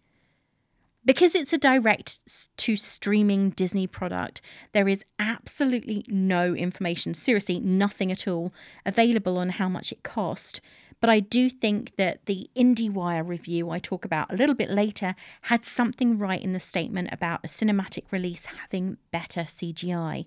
Because 1.05 1.35
it's 1.35 1.53
a 1.53 1.59
direct 1.59 2.21
to 2.59 2.77
streaming 2.77 3.51
Disney 3.51 3.89
product, 3.89 4.41
there 4.73 4.89
is 4.89 5.05
absolutely 5.19 6.05
no 6.07 6.55
information, 6.55 7.15
seriously, 7.15 7.59
nothing 7.59 8.13
at 8.13 8.29
all, 8.29 8.53
available 8.87 9.37
on 9.37 9.51
how 9.51 9.69
much 9.69 9.91
it 9.91 10.05
cost. 10.05 10.61
But 11.01 11.11
I 11.11 11.19
do 11.19 11.51
think 11.51 11.97
that 11.97 12.27
the 12.27 12.49
IndieWire 12.55 13.27
review 13.27 13.71
I 13.71 13.81
talk 13.81 14.05
about 14.05 14.33
a 14.33 14.37
little 14.37 14.55
bit 14.55 14.71
later 14.71 15.17
had 15.43 15.65
something 15.65 16.17
right 16.17 16.41
in 16.41 16.53
the 16.53 16.61
statement 16.61 17.09
about 17.11 17.41
a 17.43 17.49
cinematic 17.49 18.05
release 18.13 18.47
having 18.47 18.99
better 19.11 19.41
CGI. 19.41 20.27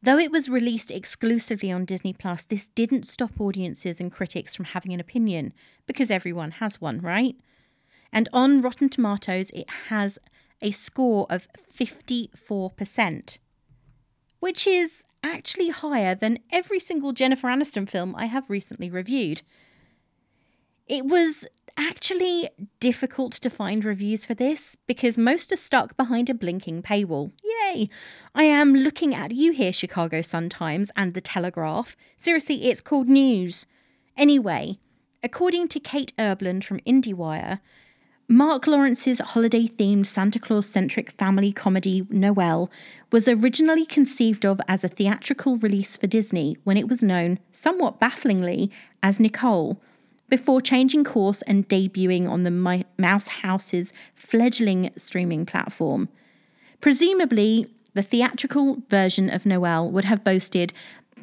Though 0.00 0.18
it 0.18 0.30
was 0.30 0.48
released 0.48 0.92
exclusively 0.92 1.72
on 1.72 1.84
Disney 1.84 2.12
Plus, 2.12 2.44
this 2.44 2.68
didn't 2.68 3.08
stop 3.08 3.40
audiences 3.40 4.00
and 4.00 4.12
critics 4.12 4.54
from 4.54 4.66
having 4.66 4.92
an 4.92 5.00
opinion, 5.00 5.52
because 5.86 6.12
everyone 6.12 6.52
has 6.52 6.80
one, 6.80 7.00
right? 7.00 7.34
And 8.16 8.30
on 8.32 8.62
Rotten 8.62 8.88
Tomatoes, 8.88 9.50
it 9.50 9.68
has 9.90 10.18
a 10.62 10.70
score 10.70 11.26
of 11.28 11.46
54%, 11.78 13.38
which 14.40 14.66
is 14.66 15.04
actually 15.22 15.68
higher 15.68 16.14
than 16.14 16.38
every 16.50 16.80
single 16.80 17.12
Jennifer 17.12 17.48
Aniston 17.48 17.86
film 17.86 18.14
I 18.16 18.24
have 18.24 18.48
recently 18.48 18.88
reviewed. 18.88 19.42
It 20.86 21.04
was 21.04 21.46
actually 21.76 22.48
difficult 22.80 23.34
to 23.34 23.50
find 23.50 23.84
reviews 23.84 24.24
for 24.24 24.32
this 24.32 24.78
because 24.86 25.18
most 25.18 25.52
are 25.52 25.56
stuck 25.56 25.94
behind 25.98 26.30
a 26.30 26.34
blinking 26.34 26.80
paywall. 26.80 27.32
Yay! 27.44 27.90
I 28.34 28.44
am 28.44 28.72
looking 28.72 29.14
at 29.14 29.32
you 29.32 29.52
here, 29.52 29.74
Chicago 29.74 30.22
Sun-Times 30.22 30.90
and 30.96 31.12
The 31.12 31.20
Telegraph. 31.20 31.94
Seriously, 32.16 32.64
it's 32.64 32.80
called 32.80 33.08
news. 33.08 33.66
Anyway, 34.16 34.78
according 35.22 35.68
to 35.68 35.78
Kate 35.78 36.14
Erbland 36.16 36.64
from 36.64 36.80
IndieWire, 36.80 37.60
Marc 38.28 38.66
Lawrence's 38.66 39.20
holiday 39.20 39.68
themed 39.68 40.04
Santa 40.04 40.40
Claus 40.40 40.66
centric 40.66 41.12
family 41.12 41.52
comedy 41.52 42.04
Noelle 42.10 42.68
was 43.12 43.28
originally 43.28 43.86
conceived 43.86 44.44
of 44.44 44.60
as 44.66 44.82
a 44.82 44.88
theatrical 44.88 45.58
release 45.58 45.96
for 45.96 46.08
Disney 46.08 46.56
when 46.64 46.76
it 46.76 46.88
was 46.88 47.04
known, 47.04 47.38
somewhat 47.52 48.00
bafflingly, 48.00 48.68
as 49.00 49.20
Nicole, 49.20 49.80
before 50.28 50.60
changing 50.60 51.04
course 51.04 51.42
and 51.42 51.68
debuting 51.68 52.28
on 52.28 52.42
the 52.42 52.84
Mouse 52.98 53.28
House's 53.28 53.92
fledgling 54.16 54.90
streaming 54.96 55.46
platform. 55.46 56.08
Presumably, 56.80 57.68
the 57.94 58.02
theatrical 58.02 58.82
version 58.90 59.30
of 59.30 59.46
Noelle 59.46 59.88
would 59.88 60.04
have 60.04 60.24
boasted 60.24 60.72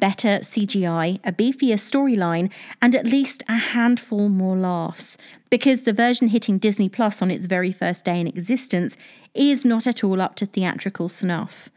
better 0.04 0.40
CGI, 0.40 1.18
a 1.24 1.32
beefier 1.32 1.76
storyline, 1.76 2.52
and 2.82 2.94
at 2.94 3.06
least 3.06 3.42
a 3.48 3.56
handful 3.56 4.28
more 4.28 4.54
laughs, 4.54 5.16
because 5.48 5.80
the 5.80 5.94
version 5.94 6.28
hitting 6.28 6.58
Disney 6.58 6.90
Plus 6.90 7.22
on 7.22 7.30
its 7.30 7.46
very 7.46 7.72
first 7.72 8.04
day 8.04 8.20
in 8.20 8.26
existence 8.26 8.98
is 9.32 9.64
not 9.64 9.86
at 9.86 10.04
all 10.04 10.20
up 10.20 10.34
to 10.36 10.44
theatrical 10.44 11.08
snuff. 11.08 11.70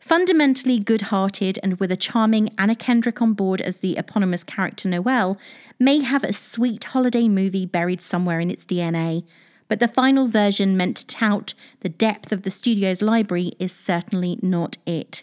Fundamentally 0.00 0.80
good 0.80 1.02
hearted 1.02 1.60
and 1.62 1.78
with 1.78 1.92
a 1.92 1.96
charming 1.96 2.50
Anna 2.58 2.74
Kendrick 2.74 3.22
on 3.22 3.34
board 3.34 3.60
as 3.60 3.78
the 3.78 3.96
eponymous 3.96 4.42
character 4.42 4.88
Noelle, 4.88 5.38
may 5.78 6.00
have 6.00 6.24
a 6.24 6.32
sweet 6.32 6.82
holiday 6.82 7.28
movie 7.28 7.66
buried 7.66 8.02
somewhere 8.02 8.40
in 8.40 8.50
its 8.50 8.66
DNA, 8.66 9.24
but 9.68 9.78
the 9.78 9.86
final 9.86 10.26
version 10.26 10.76
meant 10.76 10.96
to 10.96 11.06
tout 11.06 11.54
the 11.82 11.88
depth 11.88 12.32
of 12.32 12.42
the 12.42 12.50
studio's 12.50 13.00
library 13.00 13.52
is 13.60 13.72
certainly 13.72 14.40
not 14.42 14.76
it. 14.86 15.22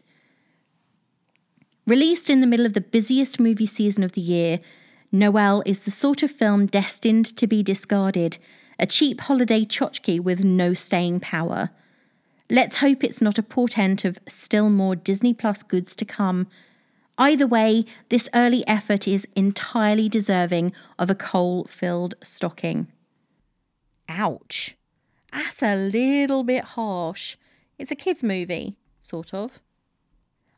Released 1.87 2.29
in 2.29 2.41
the 2.41 2.47
middle 2.47 2.65
of 2.65 2.73
the 2.73 2.81
busiest 2.81 3.39
movie 3.39 3.65
season 3.65 4.03
of 4.03 4.11
the 4.11 4.21
year, 4.21 4.59
Noelle 5.11 5.63
is 5.65 5.83
the 5.83 5.91
sort 5.91 6.21
of 6.21 6.31
film 6.31 6.67
destined 6.67 7.35
to 7.37 7.47
be 7.47 7.63
discarded, 7.63 8.37
a 8.77 8.85
cheap 8.85 9.21
holiday 9.21 9.65
tchotchke 9.65 10.19
with 10.19 10.43
no 10.43 10.73
staying 10.73 11.19
power. 11.19 11.71
Let's 12.49 12.77
hope 12.77 13.03
it's 13.03 13.21
not 13.21 13.39
a 13.39 13.43
portent 13.43 14.05
of 14.05 14.19
still 14.27 14.69
more 14.69 14.95
Disney 14.95 15.33
Plus 15.33 15.63
goods 15.63 15.95
to 15.95 16.05
come. 16.05 16.47
Either 17.17 17.47
way, 17.47 17.85
this 18.09 18.29
early 18.33 18.65
effort 18.67 19.07
is 19.07 19.27
entirely 19.35 20.07
deserving 20.07 20.73
of 20.99 21.09
a 21.09 21.15
coal 21.15 21.65
filled 21.65 22.15
stocking. 22.23 22.87
Ouch. 24.07 24.75
That's 25.31 25.63
a 25.63 25.75
little 25.75 26.43
bit 26.43 26.63
harsh. 26.63 27.37
It's 27.79 27.91
a 27.91 27.95
kids' 27.95 28.23
movie, 28.23 28.75
sort 28.99 29.33
of. 29.33 29.59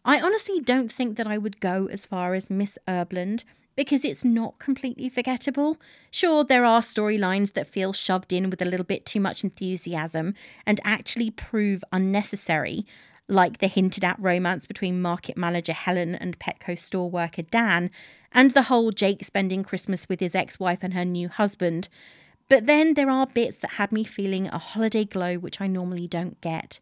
I 0.06 0.20
honestly 0.20 0.60
don't 0.60 0.92
think 0.92 1.16
that 1.18 1.28
I 1.28 1.38
would 1.38 1.62
go 1.62 1.88
as 1.90 2.06
far 2.06 2.34
as 2.34 2.50
Miss 2.50 2.78
Erbland 2.88 3.46
because 3.76 4.04
it's 4.04 4.26
not 4.26 4.60
completely 4.60 5.08
forgettable. 5.08 5.78
Sure, 6.12 6.44
there 6.44 6.66
are 6.66 6.82
storylines 6.82 7.54
that 7.54 7.68
feel 7.68 7.94
shoved 7.94 8.34
in 8.34 8.50
with 8.50 8.62
a 8.62 8.66
little 8.66 8.86
bit 8.86 9.06
too 9.06 9.22
much 9.22 9.46
enthusiasm 9.46 10.36
and 10.66 10.82
actually 10.84 11.32
prove 11.32 11.86
unnecessary, 11.94 12.86
like 13.30 13.60
the 13.60 13.68
hinted 13.68 14.04
at 14.04 14.20
romance 14.20 14.68
between 14.68 15.02
market 15.02 15.38
manager 15.38 15.74
Helen 15.74 16.16
and 16.16 16.38
Petco 16.38 16.78
store 16.78 17.10
worker 17.10 17.44
Dan, 17.44 17.90
and 18.34 18.52
the 18.52 18.64
whole 18.64 18.92
Jake 18.92 19.24
spending 19.24 19.64
Christmas 19.64 20.10
with 20.10 20.20
his 20.20 20.36
ex 20.36 20.60
wife 20.60 20.80
and 20.82 20.94
her 20.94 21.06
new 21.06 21.30
husband. 21.30 21.88
But 22.50 22.66
then 22.66 22.96
there 22.96 23.10
are 23.10 23.26
bits 23.26 23.58
that 23.60 23.72
had 23.72 23.94
me 23.94 24.04
feeling 24.04 24.48
a 24.48 24.58
holiday 24.58 25.06
glow 25.06 25.36
which 25.36 25.62
I 25.62 25.68
normally 25.68 26.08
don't 26.08 26.42
get. 26.42 26.80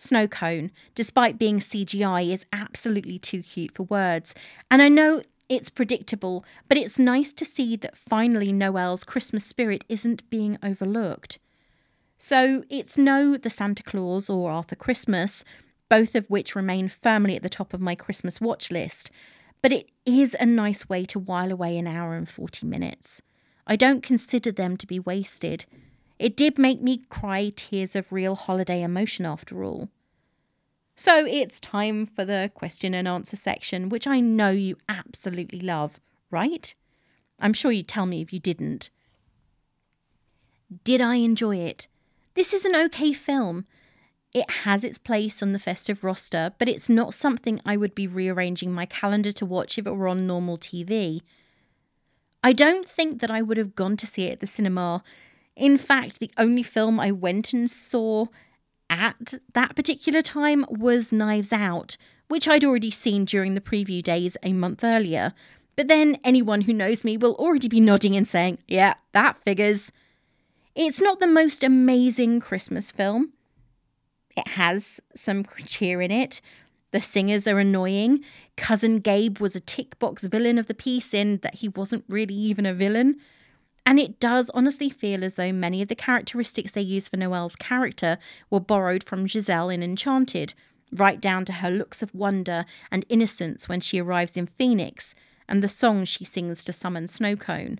Snow 0.00 0.26
Cone, 0.26 0.70
despite 0.94 1.38
being 1.38 1.58
CGI, 1.58 2.32
is 2.32 2.46
absolutely 2.52 3.18
too 3.18 3.42
cute 3.42 3.74
for 3.74 3.82
words. 3.84 4.34
And 4.70 4.80
I 4.80 4.88
know 4.88 5.22
it's 5.48 5.68
predictable, 5.68 6.44
but 6.68 6.78
it's 6.78 6.98
nice 6.98 7.32
to 7.34 7.44
see 7.44 7.76
that 7.76 7.96
finally 7.96 8.52
Noelle's 8.52 9.04
Christmas 9.04 9.44
spirit 9.44 9.84
isn't 9.88 10.28
being 10.30 10.58
overlooked. 10.62 11.38
So 12.16 12.64
it's 12.70 12.96
no 12.96 13.36
The 13.36 13.50
Santa 13.50 13.82
Claus 13.82 14.30
or 14.30 14.50
Arthur 14.50 14.76
Christmas, 14.76 15.44
both 15.88 16.14
of 16.14 16.30
which 16.30 16.54
remain 16.54 16.88
firmly 16.88 17.36
at 17.36 17.42
the 17.42 17.48
top 17.48 17.74
of 17.74 17.80
my 17.80 17.94
Christmas 17.94 18.40
watch 18.40 18.70
list, 18.70 19.10
but 19.60 19.72
it 19.72 19.90
is 20.06 20.36
a 20.38 20.46
nice 20.46 20.88
way 20.88 21.04
to 21.06 21.18
while 21.18 21.50
away 21.50 21.76
an 21.76 21.86
hour 21.86 22.14
and 22.14 22.28
40 22.28 22.66
minutes. 22.66 23.20
I 23.66 23.76
don't 23.76 24.02
consider 24.02 24.52
them 24.52 24.76
to 24.76 24.86
be 24.86 24.98
wasted. 24.98 25.66
It 26.20 26.36
did 26.36 26.58
make 26.58 26.82
me 26.82 26.98
cry 27.08 27.50
tears 27.56 27.96
of 27.96 28.12
real 28.12 28.34
holiday 28.34 28.82
emotion 28.82 29.24
after 29.24 29.64
all. 29.64 29.88
So 30.94 31.24
it's 31.24 31.58
time 31.58 32.04
for 32.04 32.26
the 32.26 32.52
question 32.54 32.92
and 32.92 33.08
answer 33.08 33.36
section, 33.36 33.88
which 33.88 34.06
I 34.06 34.20
know 34.20 34.50
you 34.50 34.76
absolutely 34.86 35.60
love, 35.60 35.98
right? 36.30 36.74
I'm 37.38 37.54
sure 37.54 37.72
you'd 37.72 37.88
tell 37.88 38.04
me 38.04 38.20
if 38.20 38.34
you 38.34 38.38
didn't. 38.38 38.90
Did 40.84 41.00
I 41.00 41.14
enjoy 41.14 41.56
it? 41.56 41.88
This 42.34 42.52
is 42.52 42.66
an 42.66 42.76
okay 42.76 43.14
film. 43.14 43.64
It 44.34 44.50
has 44.50 44.84
its 44.84 44.98
place 44.98 45.42
on 45.42 45.54
the 45.54 45.58
festive 45.58 46.04
roster, 46.04 46.52
but 46.58 46.68
it's 46.68 46.90
not 46.90 47.14
something 47.14 47.62
I 47.64 47.78
would 47.78 47.94
be 47.94 48.06
rearranging 48.06 48.72
my 48.72 48.84
calendar 48.84 49.32
to 49.32 49.46
watch 49.46 49.78
if 49.78 49.86
it 49.86 49.96
were 49.96 50.06
on 50.06 50.26
normal 50.26 50.58
TV. 50.58 51.22
I 52.44 52.52
don't 52.52 52.86
think 52.86 53.22
that 53.22 53.30
I 53.30 53.40
would 53.40 53.56
have 53.56 53.74
gone 53.74 53.96
to 53.96 54.06
see 54.06 54.24
it 54.24 54.32
at 54.32 54.40
the 54.40 54.46
cinema 54.46 55.02
in 55.60 55.76
fact, 55.76 56.18
the 56.18 56.30
only 56.38 56.62
film 56.62 56.98
I 56.98 57.12
went 57.12 57.52
and 57.52 57.70
saw 57.70 58.26
at 58.88 59.34
that 59.52 59.76
particular 59.76 60.22
time 60.22 60.64
was 60.68 61.12
Knives 61.12 61.52
Out, 61.52 61.96
which 62.28 62.48
I'd 62.48 62.64
already 62.64 62.90
seen 62.90 63.24
during 63.24 63.54
the 63.54 63.60
preview 63.60 64.02
days 64.02 64.36
a 64.42 64.52
month 64.52 64.82
earlier. 64.82 65.34
But 65.76 65.88
then 65.88 66.18
anyone 66.24 66.62
who 66.62 66.72
knows 66.72 67.04
me 67.04 67.16
will 67.16 67.34
already 67.34 67.68
be 67.68 67.78
nodding 67.78 68.16
and 68.16 68.26
saying, 68.26 68.58
yeah, 68.68 68.94
that 69.12 69.42
figures. 69.44 69.92
It's 70.74 71.00
not 71.00 71.20
the 71.20 71.26
most 71.26 71.62
amazing 71.62 72.40
Christmas 72.40 72.90
film. 72.90 73.32
It 74.36 74.48
has 74.48 75.00
some 75.14 75.44
cheer 75.66 76.00
in 76.00 76.10
it. 76.10 76.40
The 76.92 77.02
singers 77.02 77.46
are 77.46 77.58
annoying. 77.58 78.24
Cousin 78.56 78.98
Gabe 78.98 79.38
was 79.38 79.54
a 79.54 79.60
tick 79.60 79.98
box 79.98 80.24
villain 80.24 80.58
of 80.58 80.66
the 80.66 80.74
piece 80.74 81.14
in 81.14 81.38
that 81.38 81.56
he 81.56 81.68
wasn't 81.68 82.04
really 82.08 82.34
even 82.34 82.66
a 82.66 82.74
villain. 82.74 83.16
And 83.86 83.98
it 83.98 84.20
does 84.20 84.50
honestly 84.54 84.90
feel 84.90 85.24
as 85.24 85.34
though 85.34 85.52
many 85.52 85.82
of 85.82 85.88
the 85.88 85.94
characteristics 85.94 86.72
they 86.72 86.82
use 86.82 87.08
for 87.08 87.16
Noelle's 87.16 87.56
character 87.56 88.18
were 88.50 88.60
borrowed 88.60 89.02
from 89.02 89.26
Giselle 89.26 89.70
in 89.70 89.82
Enchanted, 89.82 90.54
right 90.92 91.20
down 91.20 91.44
to 91.46 91.54
her 91.54 91.70
looks 91.70 92.02
of 92.02 92.14
wonder 92.14 92.64
and 92.90 93.04
innocence 93.08 93.68
when 93.68 93.80
she 93.80 94.00
arrives 94.00 94.36
in 94.36 94.46
Phoenix 94.46 95.14
and 95.48 95.62
the 95.62 95.68
song 95.68 96.04
she 96.04 96.24
sings 96.24 96.62
to 96.64 96.72
summon 96.72 97.06
Snowcone. 97.06 97.78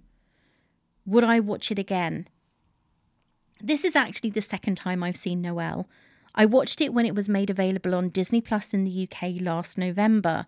Would 1.06 1.24
I 1.24 1.40
watch 1.40 1.70
it 1.70 1.78
again? 1.78 2.28
This 3.60 3.84
is 3.84 3.94
actually 3.94 4.30
the 4.30 4.42
second 4.42 4.76
time 4.76 5.02
I've 5.02 5.16
seen 5.16 5.42
Noelle. 5.42 5.88
I 6.34 6.46
watched 6.46 6.80
it 6.80 6.94
when 6.94 7.06
it 7.06 7.14
was 7.14 7.28
made 7.28 7.50
available 7.50 7.94
on 7.94 8.08
Disney 8.08 8.40
Plus 8.40 8.72
in 8.72 8.84
the 8.84 9.08
UK 9.08 9.40
last 9.40 9.76
November, 9.76 10.46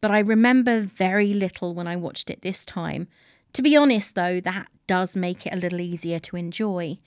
but 0.00 0.10
I 0.10 0.18
remember 0.20 0.80
very 0.80 1.32
little 1.32 1.74
when 1.74 1.86
I 1.86 1.96
watched 1.96 2.30
it 2.30 2.42
this 2.42 2.64
time. 2.64 3.08
To 3.54 3.62
be 3.62 3.76
honest, 3.76 4.14
though, 4.14 4.40
that 4.40 4.68
does 4.86 5.16
make 5.16 5.46
it 5.46 5.52
a 5.52 5.56
little 5.56 5.80
easier 5.80 6.18
to 6.18 6.36
enjoy. 6.36 6.98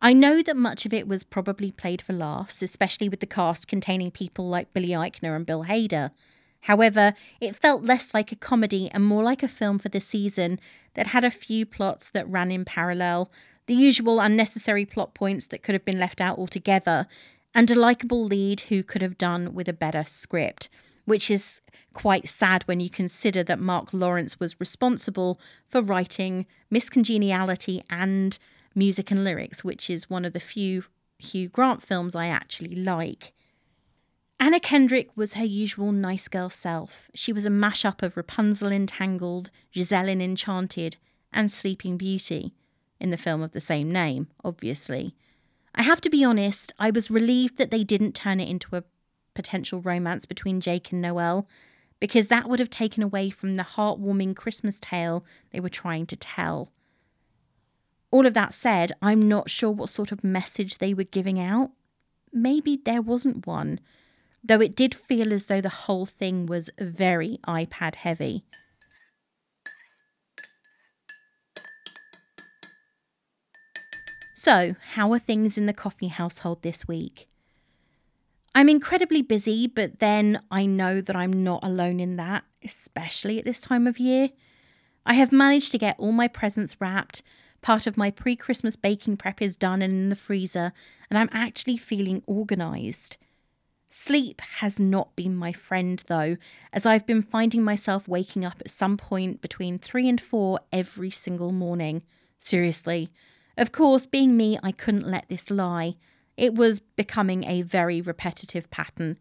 I 0.00 0.12
know 0.12 0.42
that 0.42 0.56
much 0.56 0.84
of 0.84 0.92
it 0.92 1.08
was 1.08 1.24
probably 1.24 1.72
played 1.72 2.02
for 2.02 2.12
laughs, 2.12 2.62
especially 2.62 3.08
with 3.08 3.20
the 3.20 3.26
cast 3.26 3.68
containing 3.68 4.10
people 4.10 4.48
like 4.48 4.72
Billy 4.74 4.88
Eichner 4.88 5.34
and 5.34 5.46
Bill 5.46 5.64
Hader. 5.64 6.10
However, 6.60 7.14
it 7.40 7.56
felt 7.56 7.84
less 7.84 8.14
like 8.14 8.32
a 8.32 8.36
comedy 8.36 8.90
and 8.92 9.04
more 9.04 9.22
like 9.22 9.42
a 9.42 9.48
film 9.48 9.78
for 9.78 9.88
the 9.88 10.00
season 10.00 10.60
that 10.94 11.08
had 11.08 11.24
a 11.24 11.30
few 11.30 11.66
plots 11.66 12.08
that 12.10 12.28
ran 12.28 12.50
in 12.50 12.64
parallel, 12.64 13.30
the 13.66 13.74
usual 13.74 14.20
unnecessary 14.20 14.84
plot 14.84 15.14
points 15.14 15.46
that 15.48 15.62
could 15.62 15.74
have 15.74 15.84
been 15.84 15.98
left 15.98 16.20
out 16.20 16.38
altogether, 16.38 17.06
and 17.54 17.70
a 17.70 17.74
likable 17.74 18.24
lead 18.24 18.62
who 18.62 18.82
could 18.82 19.02
have 19.02 19.18
done 19.18 19.54
with 19.54 19.68
a 19.68 19.72
better 19.72 20.04
script, 20.04 20.68
which 21.04 21.30
is 21.30 21.60
quite 21.92 22.28
sad 22.28 22.62
when 22.64 22.80
you 22.80 22.90
consider 22.90 23.42
that 23.44 23.58
Marc 23.58 23.92
Lawrence 23.92 24.40
was 24.40 24.58
responsible 24.60 25.40
for 25.68 25.80
writing 25.80 26.46
Miss 26.70 26.90
Congeniality 26.90 27.82
and 27.88 28.38
music 28.74 29.10
and 29.10 29.24
lyrics, 29.24 29.62
which 29.62 29.88
is 29.88 30.10
one 30.10 30.24
of 30.24 30.32
the 30.32 30.40
few 30.40 30.84
Hugh 31.18 31.48
Grant 31.48 31.82
films 31.82 32.14
I 32.14 32.26
actually 32.26 32.74
like. 32.74 33.32
Anna 34.40 34.58
Kendrick 34.58 35.10
was 35.16 35.34
her 35.34 35.44
usual 35.44 35.92
nice 35.92 36.26
girl 36.26 36.50
self. 36.50 37.08
She 37.14 37.32
was 37.32 37.46
a 37.46 37.50
mash-up 37.50 38.02
of 38.02 38.16
Rapunzel 38.16 38.72
in 38.72 38.86
Tangled, 38.86 39.50
Giselle 39.72 40.08
in 40.08 40.20
Enchanted, 40.20 40.96
and 41.32 41.50
Sleeping 41.50 41.96
Beauty, 41.96 42.52
in 43.00 43.10
the 43.10 43.16
film 43.16 43.42
of 43.42 43.52
the 43.52 43.60
same 43.60 43.92
name, 43.92 44.28
obviously. 44.44 45.14
I 45.74 45.82
have 45.82 46.00
to 46.02 46.10
be 46.10 46.24
honest, 46.24 46.72
I 46.78 46.90
was 46.90 47.10
relieved 47.10 47.58
that 47.58 47.70
they 47.70 47.84
didn't 47.84 48.14
turn 48.14 48.40
it 48.40 48.48
into 48.48 48.76
a 48.76 48.84
potential 49.34 49.80
romance 49.80 50.26
between 50.26 50.60
Jake 50.60 50.92
and 50.92 51.02
Noelle, 51.02 51.46
because 52.00 52.28
that 52.28 52.48
would 52.48 52.60
have 52.60 52.70
taken 52.70 53.02
away 53.02 53.30
from 53.30 53.56
the 53.56 53.62
heartwarming 53.62 54.36
Christmas 54.36 54.78
tale 54.80 55.24
they 55.52 55.60
were 55.60 55.68
trying 55.68 56.06
to 56.06 56.16
tell. 56.16 56.70
All 58.10 58.26
of 58.26 58.34
that 58.34 58.54
said, 58.54 58.92
I'm 59.02 59.28
not 59.28 59.50
sure 59.50 59.70
what 59.70 59.88
sort 59.88 60.12
of 60.12 60.22
message 60.22 60.78
they 60.78 60.94
were 60.94 61.04
giving 61.04 61.40
out. 61.40 61.70
Maybe 62.32 62.80
there 62.84 63.02
wasn't 63.02 63.46
one, 63.46 63.80
though 64.42 64.60
it 64.60 64.76
did 64.76 64.94
feel 64.94 65.32
as 65.32 65.46
though 65.46 65.60
the 65.60 65.68
whole 65.68 66.06
thing 66.06 66.46
was 66.46 66.70
very 66.78 67.38
iPad 67.46 67.96
heavy. 67.96 68.44
So, 74.36 74.76
how 74.90 75.10
are 75.12 75.18
things 75.18 75.56
in 75.56 75.64
the 75.64 75.72
coffee 75.72 76.08
household 76.08 76.62
this 76.62 76.86
week? 76.86 77.28
I'm 78.54 78.68
incredibly 78.68 79.22
busy, 79.22 79.66
but 79.66 79.98
then 79.98 80.40
I 80.50 80.66
know 80.66 81.00
that 81.00 81.16
I'm 81.16 81.42
not 81.44 81.64
alone 81.64 82.00
in 82.00 82.16
that, 82.16 82.44
especially 82.62 83.38
at 83.38 83.44
this 83.44 83.60
time 83.60 83.86
of 83.86 83.98
year. 83.98 84.30
I 85.04 85.14
have 85.14 85.32
managed 85.32 85.72
to 85.72 85.78
get 85.78 85.96
all 85.98 86.12
my 86.12 86.28
presents 86.28 86.80
wrapped, 86.80 87.22
Part 87.64 87.86
of 87.86 87.96
my 87.96 88.10
pre 88.10 88.36
Christmas 88.36 88.76
baking 88.76 89.16
prep 89.16 89.40
is 89.40 89.56
done 89.56 89.80
and 89.80 89.94
in 89.94 90.08
the 90.10 90.16
freezer, 90.16 90.70
and 91.08 91.18
I'm 91.18 91.30
actually 91.32 91.78
feeling 91.78 92.22
organised. 92.28 93.16
Sleep 93.88 94.42
has 94.58 94.78
not 94.78 95.16
been 95.16 95.34
my 95.34 95.50
friend 95.54 96.04
though, 96.06 96.36
as 96.74 96.84
I've 96.84 97.06
been 97.06 97.22
finding 97.22 97.62
myself 97.62 98.06
waking 98.06 98.44
up 98.44 98.56
at 98.60 98.70
some 98.70 98.98
point 98.98 99.40
between 99.40 99.78
3 99.78 100.10
and 100.10 100.20
4 100.20 100.60
every 100.74 101.10
single 101.10 101.52
morning. 101.52 102.02
Seriously. 102.38 103.08
Of 103.56 103.72
course, 103.72 104.04
being 104.04 104.36
me, 104.36 104.58
I 104.62 104.70
couldn't 104.70 105.08
let 105.08 105.30
this 105.30 105.50
lie. 105.50 105.96
It 106.36 106.54
was 106.54 106.80
becoming 106.80 107.44
a 107.44 107.62
very 107.62 108.00
repetitive 108.00 108.70
pattern. 108.70 109.18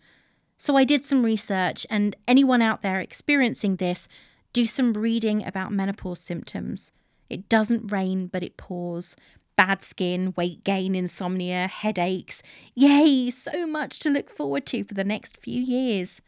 So 0.58 0.76
I 0.76 0.84
did 0.84 1.06
some 1.06 1.24
research, 1.24 1.86
and 1.90 2.16
anyone 2.28 2.62
out 2.62 2.82
there 2.82 3.00
experiencing 3.00 3.76
this, 3.76 4.08
do 4.54 4.66
some 4.66 4.94
reading 4.94 5.46
about 5.46 5.72
menopause 5.72 6.20
symptoms. 6.20 6.92
It 7.30 7.50
doesn't 7.50 7.92
rain, 7.92 8.28
but 8.28 8.44
it 8.44 8.58
pours. 8.58 9.16
Bad 9.56 9.82
skin, 9.82 10.34
weight 10.36 10.64
gain, 10.64 10.96
insomnia, 10.96 11.68
headaches. 11.68 12.42
Yay, 12.76 13.30
so 13.30 13.68
much 13.68 14.00
to 14.00 14.10
look 14.10 14.30
forward 14.30 14.66
to 14.68 14.84
for 14.84 14.94
the 14.94 15.04
next 15.04 15.38
few 15.38 15.62
years. 15.62 16.22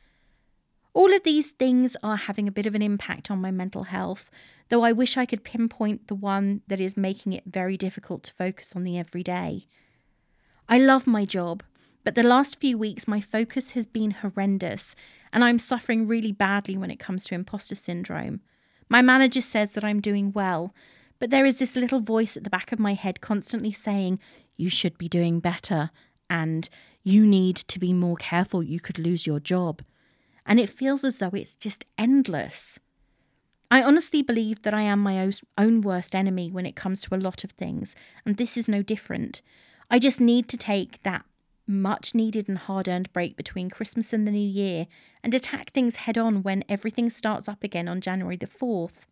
All 0.94 1.14
of 1.14 1.24
these 1.24 1.52
things 1.52 1.98
are 2.04 2.16
having 2.16 2.48
a 2.48 2.52
bit 2.52 2.66
of 2.66 2.76
an 2.76 2.82
impact 2.82 3.30
on 3.30 3.42
my 3.42 3.52
mental 3.52 3.84
health, 3.84 4.30
though 4.70 4.84
I 4.84 4.92
wish 4.92 5.18
I 5.18 5.26
could 5.26 5.44
pinpoint 5.44 6.08
the 6.08 6.16
one 6.16 6.62
that 6.68 6.80
is 6.80 6.96
making 6.96 7.34
it 7.34 7.44
very 7.46 7.78
difficult 7.78 8.24
to 8.24 8.34
focus 8.34 8.76
on 8.76 8.84
the 8.84 8.98
everyday. 8.98 9.66
I 10.68 10.80
love 10.80 11.06
my 11.06 11.26
job, 11.26 11.62
but 12.04 12.16
the 12.16 12.24
last 12.24 12.60
few 12.60 12.76
weeks 12.76 13.08
my 13.08 13.22
focus 13.22 13.72
has 13.72 13.86
been 13.86 14.10
horrendous, 14.10 14.96
and 15.32 15.44
I'm 15.44 15.60
suffering 15.60 16.08
really 16.08 16.32
badly 16.32 16.76
when 16.76 16.90
it 16.90 17.00
comes 17.00 17.24
to 17.26 17.36
imposter 17.36 17.76
syndrome. 17.76 18.42
My 18.90 19.04
manager 19.04 19.42
says 19.42 19.74
that 19.74 19.84
I'm 19.84 20.02
doing 20.02 20.32
well, 20.32 20.74
but 21.20 21.30
there 21.30 21.46
is 21.46 21.60
this 21.60 21.76
little 21.76 22.00
voice 22.00 22.36
at 22.36 22.44
the 22.44 22.50
back 22.50 22.72
of 22.72 22.80
my 22.80 22.96
head 22.96 23.22
constantly 23.22 23.72
saying, 23.72 24.20
You 24.58 24.70
should 24.70 24.98
be 24.98 25.08
doing 25.08 25.40
better, 25.40 25.92
and 26.32 26.68
you 27.04 27.28
need 27.28 27.58
to 27.58 27.78
be 27.78 27.94
more 27.94 28.16
careful, 28.16 28.64
you 28.64 28.80
could 28.80 28.98
lose 28.98 29.28
your 29.28 29.40
job. 29.40 29.84
And 30.48 30.60
it 30.60 30.70
feels 30.70 31.04
as 31.04 31.20
though 31.20 31.30
it's 31.34 31.56
just 31.56 31.86
endless. 31.96 32.80
I 33.70 33.84
honestly 33.84 34.24
believe 34.24 34.64
that 34.64 34.74
I 34.74 34.82
am 34.82 35.00
my 35.00 35.32
own 35.60 35.82
worst 35.82 36.16
enemy 36.16 36.50
when 36.50 36.66
it 36.66 36.76
comes 36.76 37.02
to 37.02 37.14
a 37.14 37.18
lot 37.18 37.44
of 37.44 37.52
things, 37.52 37.96
and 38.26 38.38
this 38.38 38.58
is 38.58 38.68
no 38.68 38.82
different. 38.82 39.44
I 39.90 40.00
just 40.00 40.20
need 40.20 40.48
to 40.50 40.58
take 40.58 41.04
that 41.04 41.26
much 41.68 42.14
needed 42.14 42.48
and 42.48 42.58
hard 42.58 42.88
earned 42.88 43.12
break 43.14 43.36
between 43.36 43.70
Christmas 43.70 44.14
and 44.14 44.28
the 44.28 44.32
New 44.32 44.48
Year 44.48 44.88
and 45.24 45.34
attack 45.34 45.72
things 45.72 45.96
head 45.98 46.18
on 46.18 46.44
when 46.44 46.64
everything 46.70 47.10
starts 47.10 47.48
up 47.48 47.64
again 47.64 47.88
on 47.88 48.02
January 48.02 48.38
the 48.38 48.48
4th. 48.48 49.06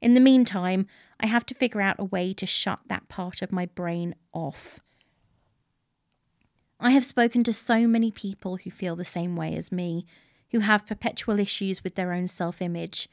In 0.00 0.14
the 0.14 0.20
meantime, 0.20 0.86
I 1.20 1.26
have 1.26 1.46
to 1.46 1.54
figure 1.54 1.80
out 1.80 1.96
a 1.98 2.04
way 2.04 2.32
to 2.34 2.46
shut 2.46 2.80
that 2.88 3.08
part 3.08 3.42
of 3.42 3.52
my 3.52 3.66
brain 3.66 4.14
off. 4.32 4.80
I 6.80 6.90
have 6.90 7.04
spoken 7.04 7.44
to 7.44 7.52
so 7.52 7.86
many 7.86 8.10
people 8.10 8.56
who 8.56 8.70
feel 8.70 8.96
the 8.96 9.04
same 9.04 9.36
way 9.36 9.54
as 9.54 9.70
me, 9.70 10.04
who 10.50 10.58
have 10.58 10.86
perpetual 10.86 11.38
issues 11.38 11.84
with 11.84 11.94
their 11.94 12.12
own 12.12 12.26
self 12.26 12.60
image. 12.60 13.08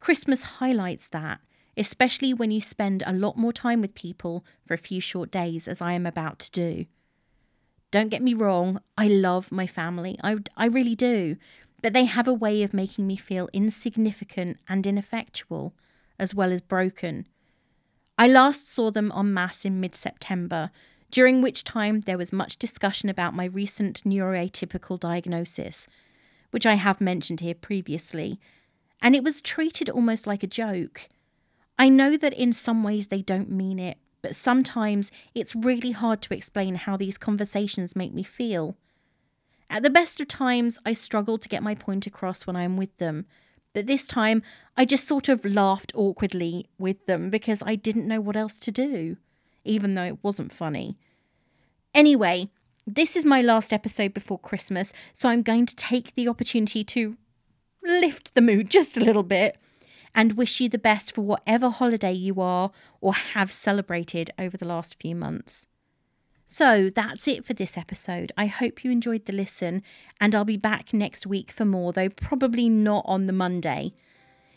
Christmas 0.00 0.42
highlights 0.42 1.06
that, 1.08 1.40
especially 1.80 2.34
when 2.34 2.50
you 2.50 2.60
spend 2.60 3.02
a 3.06 3.12
lot 3.12 3.38
more 3.38 3.54
time 3.54 3.80
with 3.80 3.94
people 3.94 4.44
for 4.66 4.74
a 4.74 4.78
few 4.78 5.00
short 5.00 5.30
days, 5.30 5.66
as 5.66 5.80
I 5.80 5.94
am 5.94 6.04
about 6.04 6.38
to 6.40 6.50
do. 6.50 6.84
Don't 7.90 8.10
get 8.10 8.22
me 8.22 8.34
wrong, 8.34 8.82
I 8.98 9.08
love 9.08 9.50
my 9.50 9.66
family. 9.66 10.18
I, 10.22 10.36
I 10.58 10.66
really 10.66 10.94
do. 10.94 11.36
But 11.82 11.94
they 11.94 12.04
have 12.04 12.28
a 12.28 12.34
way 12.34 12.62
of 12.62 12.74
making 12.74 13.06
me 13.06 13.16
feel 13.16 13.48
insignificant 13.54 14.58
and 14.68 14.86
ineffectual, 14.86 15.72
as 16.18 16.34
well 16.34 16.52
as 16.52 16.60
broken. 16.60 17.26
I 18.18 18.28
last 18.28 18.70
saw 18.70 18.90
them 18.90 19.10
en 19.16 19.32
masse 19.32 19.64
in 19.64 19.80
mid 19.80 19.96
September, 19.96 20.70
during 21.10 21.40
which 21.40 21.64
time 21.64 22.02
there 22.02 22.18
was 22.18 22.30
much 22.30 22.58
discussion 22.58 23.08
about 23.08 23.34
my 23.34 23.46
recent 23.46 24.04
neuroatypical 24.04 25.00
diagnosis, 25.00 25.88
which 26.50 26.66
I 26.66 26.74
have 26.74 27.00
mentioned 27.00 27.40
here 27.40 27.54
previously, 27.54 28.38
and 29.00 29.16
it 29.16 29.24
was 29.24 29.40
treated 29.40 29.88
almost 29.88 30.26
like 30.26 30.42
a 30.42 30.46
joke. 30.46 31.08
I 31.78 31.88
know 31.88 32.16
that 32.16 32.34
in 32.34 32.52
some 32.52 32.82
ways 32.82 33.06
they 33.06 33.22
don't 33.22 33.50
mean 33.50 33.78
it, 33.78 33.98
but 34.22 34.34
sometimes 34.34 35.10
it's 35.34 35.54
really 35.54 35.92
hard 35.92 36.20
to 36.22 36.34
explain 36.34 36.74
how 36.74 36.96
these 36.96 37.18
conversations 37.18 37.96
make 37.96 38.12
me 38.12 38.22
feel. 38.22 38.76
At 39.70 39.82
the 39.82 39.90
best 39.90 40.20
of 40.20 40.28
times, 40.28 40.78
I 40.84 40.92
struggle 40.92 41.38
to 41.38 41.48
get 41.48 41.62
my 41.62 41.74
point 41.74 42.06
across 42.06 42.46
when 42.46 42.56
I'm 42.56 42.76
with 42.76 42.96
them, 42.98 43.26
but 43.72 43.86
this 43.86 44.06
time 44.06 44.42
I 44.76 44.84
just 44.84 45.06
sort 45.06 45.28
of 45.28 45.44
laughed 45.44 45.92
awkwardly 45.94 46.66
with 46.78 47.06
them 47.06 47.30
because 47.30 47.62
I 47.64 47.76
didn't 47.76 48.08
know 48.08 48.20
what 48.20 48.36
else 48.36 48.58
to 48.60 48.72
do, 48.72 49.16
even 49.64 49.94
though 49.94 50.04
it 50.04 50.24
wasn't 50.24 50.52
funny. 50.52 50.98
Anyway, 51.94 52.50
this 52.86 53.14
is 53.14 53.24
my 53.24 53.42
last 53.42 53.72
episode 53.72 54.12
before 54.12 54.38
Christmas, 54.38 54.92
so 55.12 55.28
I'm 55.28 55.42
going 55.42 55.66
to 55.66 55.76
take 55.76 56.14
the 56.14 56.28
opportunity 56.28 56.82
to 56.84 57.16
lift 57.82 58.34
the 58.34 58.40
mood 58.40 58.70
just 58.70 58.96
a 58.96 59.04
little 59.04 59.22
bit 59.22 59.56
and 60.14 60.36
wish 60.36 60.60
you 60.60 60.68
the 60.68 60.78
best 60.78 61.12
for 61.12 61.22
whatever 61.22 61.70
holiday 61.70 62.12
you 62.12 62.40
are 62.40 62.70
or 63.00 63.14
have 63.14 63.52
celebrated 63.52 64.30
over 64.38 64.56
the 64.56 64.66
last 64.66 65.00
few 65.00 65.14
months. 65.14 65.66
So 66.52 66.90
that's 66.90 67.28
it 67.28 67.44
for 67.44 67.54
this 67.54 67.78
episode. 67.78 68.32
I 68.36 68.46
hope 68.46 68.82
you 68.82 68.90
enjoyed 68.90 69.26
the 69.26 69.32
listen, 69.32 69.84
and 70.20 70.34
I'll 70.34 70.44
be 70.44 70.56
back 70.56 70.92
next 70.92 71.24
week 71.24 71.52
for 71.52 71.64
more, 71.64 71.92
though 71.92 72.08
probably 72.08 72.68
not 72.68 73.04
on 73.06 73.26
the 73.26 73.32
Monday. 73.32 73.94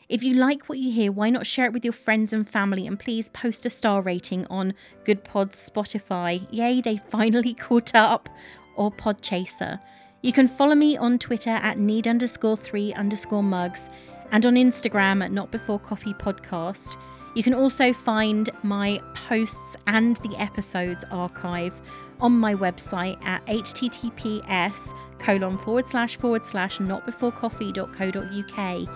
If 0.09 0.23
you 0.23 0.33
like 0.33 0.67
what 0.67 0.79
you 0.79 0.91
hear, 0.91 1.11
why 1.11 1.29
not 1.29 1.45
share 1.45 1.65
it 1.65 1.73
with 1.73 1.85
your 1.85 1.93
friends 1.93 2.33
and 2.33 2.49
family 2.49 2.87
and 2.87 2.99
please 2.99 3.29
post 3.29 3.65
a 3.67 3.69
star 3.69 4.01
rating 4.01 4.47
on 4.47 4.73
Goodpods 5.05 5.69
Spotify. 5.69 6.47
Yay, 6.49 6.81
they 6.81 6.97
finally 7.09 7.53
caught 7.53 7.93
up, 7.93 8.27
or 8.75 8.91
Podchaser. 8.91 9.79
You 10.23 10.33
can 10.33 10.47
follow 10.47 10.73
me 10.73 10.97
on 10.97 11.19
Twitter 11.19 11.51
at 11.51 11.77
need 11.77 12.07
underscore 12.07 12.57
three 12.57 12.91
underscore 12.93 13.43
mugs 13.43 13.89
and 14.33 14.45
on 14.45 14.55
Instagram 14.55 15.23
at 15.23 15.31
Not 15.31 15.49
Before 15.51 15.79
Coffee 15.79 16.13
Podcast. 16.15 16.97
You 17.35 17.43
can 17.43 17.53
also 17.53 17.93
find 17.93 18.49
my 18.63 18.99
posts 19.13 19.77
and 19.87 20.17
the 20.17 20.35
episodes 20.37 21.05
archive 21.11 21.79
on 22.19 22.33
my 22.33 22.53
website 22.55 23.23
at 23.25 23.45
https 23.45 24.93
colon 25.19 25.57
forward 25.59 25.85
slash 25.85 26.17
forward 26.17 26.43
slash 26.43 26.79
notbeforecoffee.co.uk. 26.79 28.89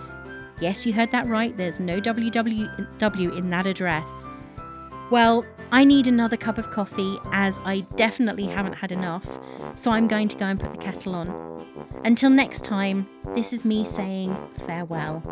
Yes, 0.60 0.84
you 0.84 0.92
heard 0.92 1.10
that 1.12 1.26
right, 1.28 1.56
there's 1.56 1.80
no 1.80 2.00
www 2.00 3.38
in 3.38 3.50
that 3.50 3.66
address. 3.66 4.26
Well, 5.10 5.46
I 5.72 5.84
need 5.84 6.06
another 6.06 6.36
cup 6.36 6.58
of 6.58 6.70
coffee 6.70 7.18
as 7.32 7.58
I 7.64 7.80
definitely 7.96 8.46
haven't 8.46 8.74
had 8.74 8.92
enough, 8.92 9.26
so 9.74 9.90
I'm 9.90 10.06
going 10.06 10.28
to 10.28 10.36
go 10.36 10.44
and 10.44 10.60
put 10.60 10.72
the 10.72 10.78
kettle 10.78 11.14
on. 11.14 11.64
Until 12.04 12.28
next 12.28 12.62
time, 12.62 13.08
this 13.34 13.54
is 13.54 13.64
me 13.64 13.84
saying 13.86 14.36
farewell. 14.66 15.22